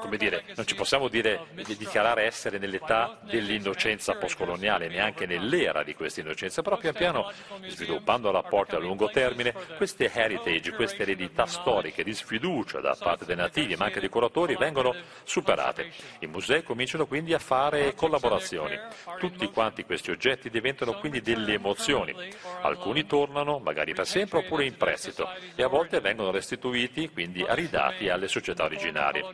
come 0.00 0.16
dire, 0.16 0.44
non 0.56 0.66
ci 0.66 0.74
possiamo 0.74 1.08
dire 1.08 1.48
di 1.52 1.76
dichiarare 1.76 2.24
essere 2.24 2.58
nell'età 2.58 3.18
dell'innocenza 3.22 4.14
postcoloniale, 4.14 4.88
neanche 4.88 5.26
nell'era 5.26 5.82
di 5.82 5.94
questa 5.94 6.20
innocenza, 6.20 6.62
però 6.62 6.78
pian 6.78 6.94
piano 6.94 7.30
sviluppando 7.66 8.30
rapporti 8.30 8.74
a 8.76 8.78
lungo 8.78 9.10
termine, 9.10 9.52
queste 9.76 10.10
heritage, 10.10 10.72
queste 10.72 11.02
eredità 11.02 11.44
storiche 11.44 12.02
di 12.02 12.14
sfiducia 12.14 12.80
da 12.80 12.96
parte 12.98 13.26
dei 13.26 13.36
nativi 13.36 13.76
ma 13.76 13.84
anche 13.84 14.00
dei 14.00 14.08
curatori 14.08 14.56
vengono 14.56 14.94
superate. 15.24 15.92
I 16.20 16.26
musei 16.26 16.62
cominciano 16.62 17.06
quindi 17.06 17.34
a 17.34 17.38
fare 17.38 17.94
collaborazioni. 17.94 18.78
Tutti 19.18 19.46
quanti 19.50 19.84
questi 19.84 20.10
oggetti 20.10 20.45
oggetti 20.46 20.50
diventano 20.50 20.94
quindi 20.94 21.20
delle 21.20 21.54
emozioni. 21.54 22.14
Alcuni 22.62 23.06
tornano, 23.06 23.58
magari 23.58 23.94
per 23.94 24.06
sempre, 24.06 24.38
oppure 24.38 24.64
in 24.64 24.76
prestito 24.76 25.28
e 25.54 25.62
a 25.62 25.68
volte 25.68 26.00
vengono 26.00 26.30
restituiti, 26.30 27.10
quindi 27.10 27.44
ridati 27.48 28.08
alle 28.08 28.28
società 28.28 28.64
originarie. 28.64 29.24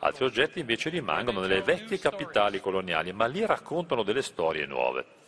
Altri 0.00 0.24
oggetti 0.24 0.60
invece 0.60 0.90
rimangono 0.90 1.40
nelle 1.40 1.62
vecchie 1.62 1.98
capitali 1.98 2.60
coloniali, 2.60 3.12
ma 3.12 3.26
lì 3.26 3.44
raccontano 3.44 4.02
delle 4.02 4.22
storie 4.22 4.66
nuove. 4.66 5.20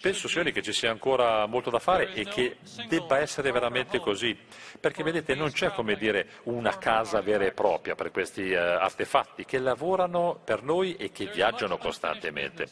Penso, 0.00 0.26
signori, 0.26 0.52
che 0.52 0.62
ci 0.62 0.72
sia 0.72 0.90
ancora 0.90 1.44
molto 1.44 1.68
da 1.68 1.78
fare 1.78 2.14
e 2.14 2.24
che 2.24 2.56
debba 2.88 3.18
essere 3.18 3.52
veramente 3.52 3.98
così, 3.98 4.34
perché 4.80 5.02
vedete 5.02 5.34
non 5.34 5.52
c'è 5.52 5.70
come 5.72 5.96
dire 5.96 6.40
una 6.44 6.78
casa 6.78 7.20
vera 7.20 7.44
e 7.44 7.52
propria 7.52 7.94
per 7.94 8.10
questi 8.10 8.52
uh, 8.52 8.56
artefatti 8.56 9.44
che 9.44 9.58
lavorano 9.58 10.40
per 10.42 10.62
noi 10.62 10.96
e 10.96 11.12
che 11.12 11.26
viaggiano 11.26 11.76
costantemente. 11.76 12.68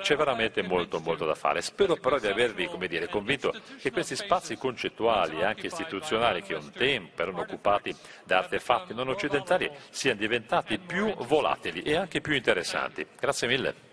C'è 0.00 0.16
veramente 0.16 0.62
molto, 0.62 1.00
molto 1.00 1.24
da 1.24 1.34
fare. 1.34 1.60
Spero 1.60 1.96
però 1.96 2.18
di 2.18 2.26
avervi 2.26 2.68
dire, 2.88 3.08
convinto 3.08 3.52
che 3.80 3.90
questi 3.90 4.16
spazi 4.16 4.56
concettuali 4.56 5.38
e 5.38 5.44
anche 5.44 5.66
istituzionali 5.66 6.42
che 6.42 6.54
un 6.54 6.70
tempo 6.72 7.22
erano 7.22 7.40
occupati 7.40 7.94
da 8.24 8.38
artefatti 8.38 8.94
non 8.94 9.08
occidentali 9.08 9.70
siano 9.90 10.18
diventati 10.18 10.78
più 10.78 11.14
volatili 11.14 11.82
e 11.82 11.96
anche 11.96 12.20
più 12.20 12.34
interessanti. 12.34 13.06
Grazie 13.18 13.48
mille. 13.48 13.91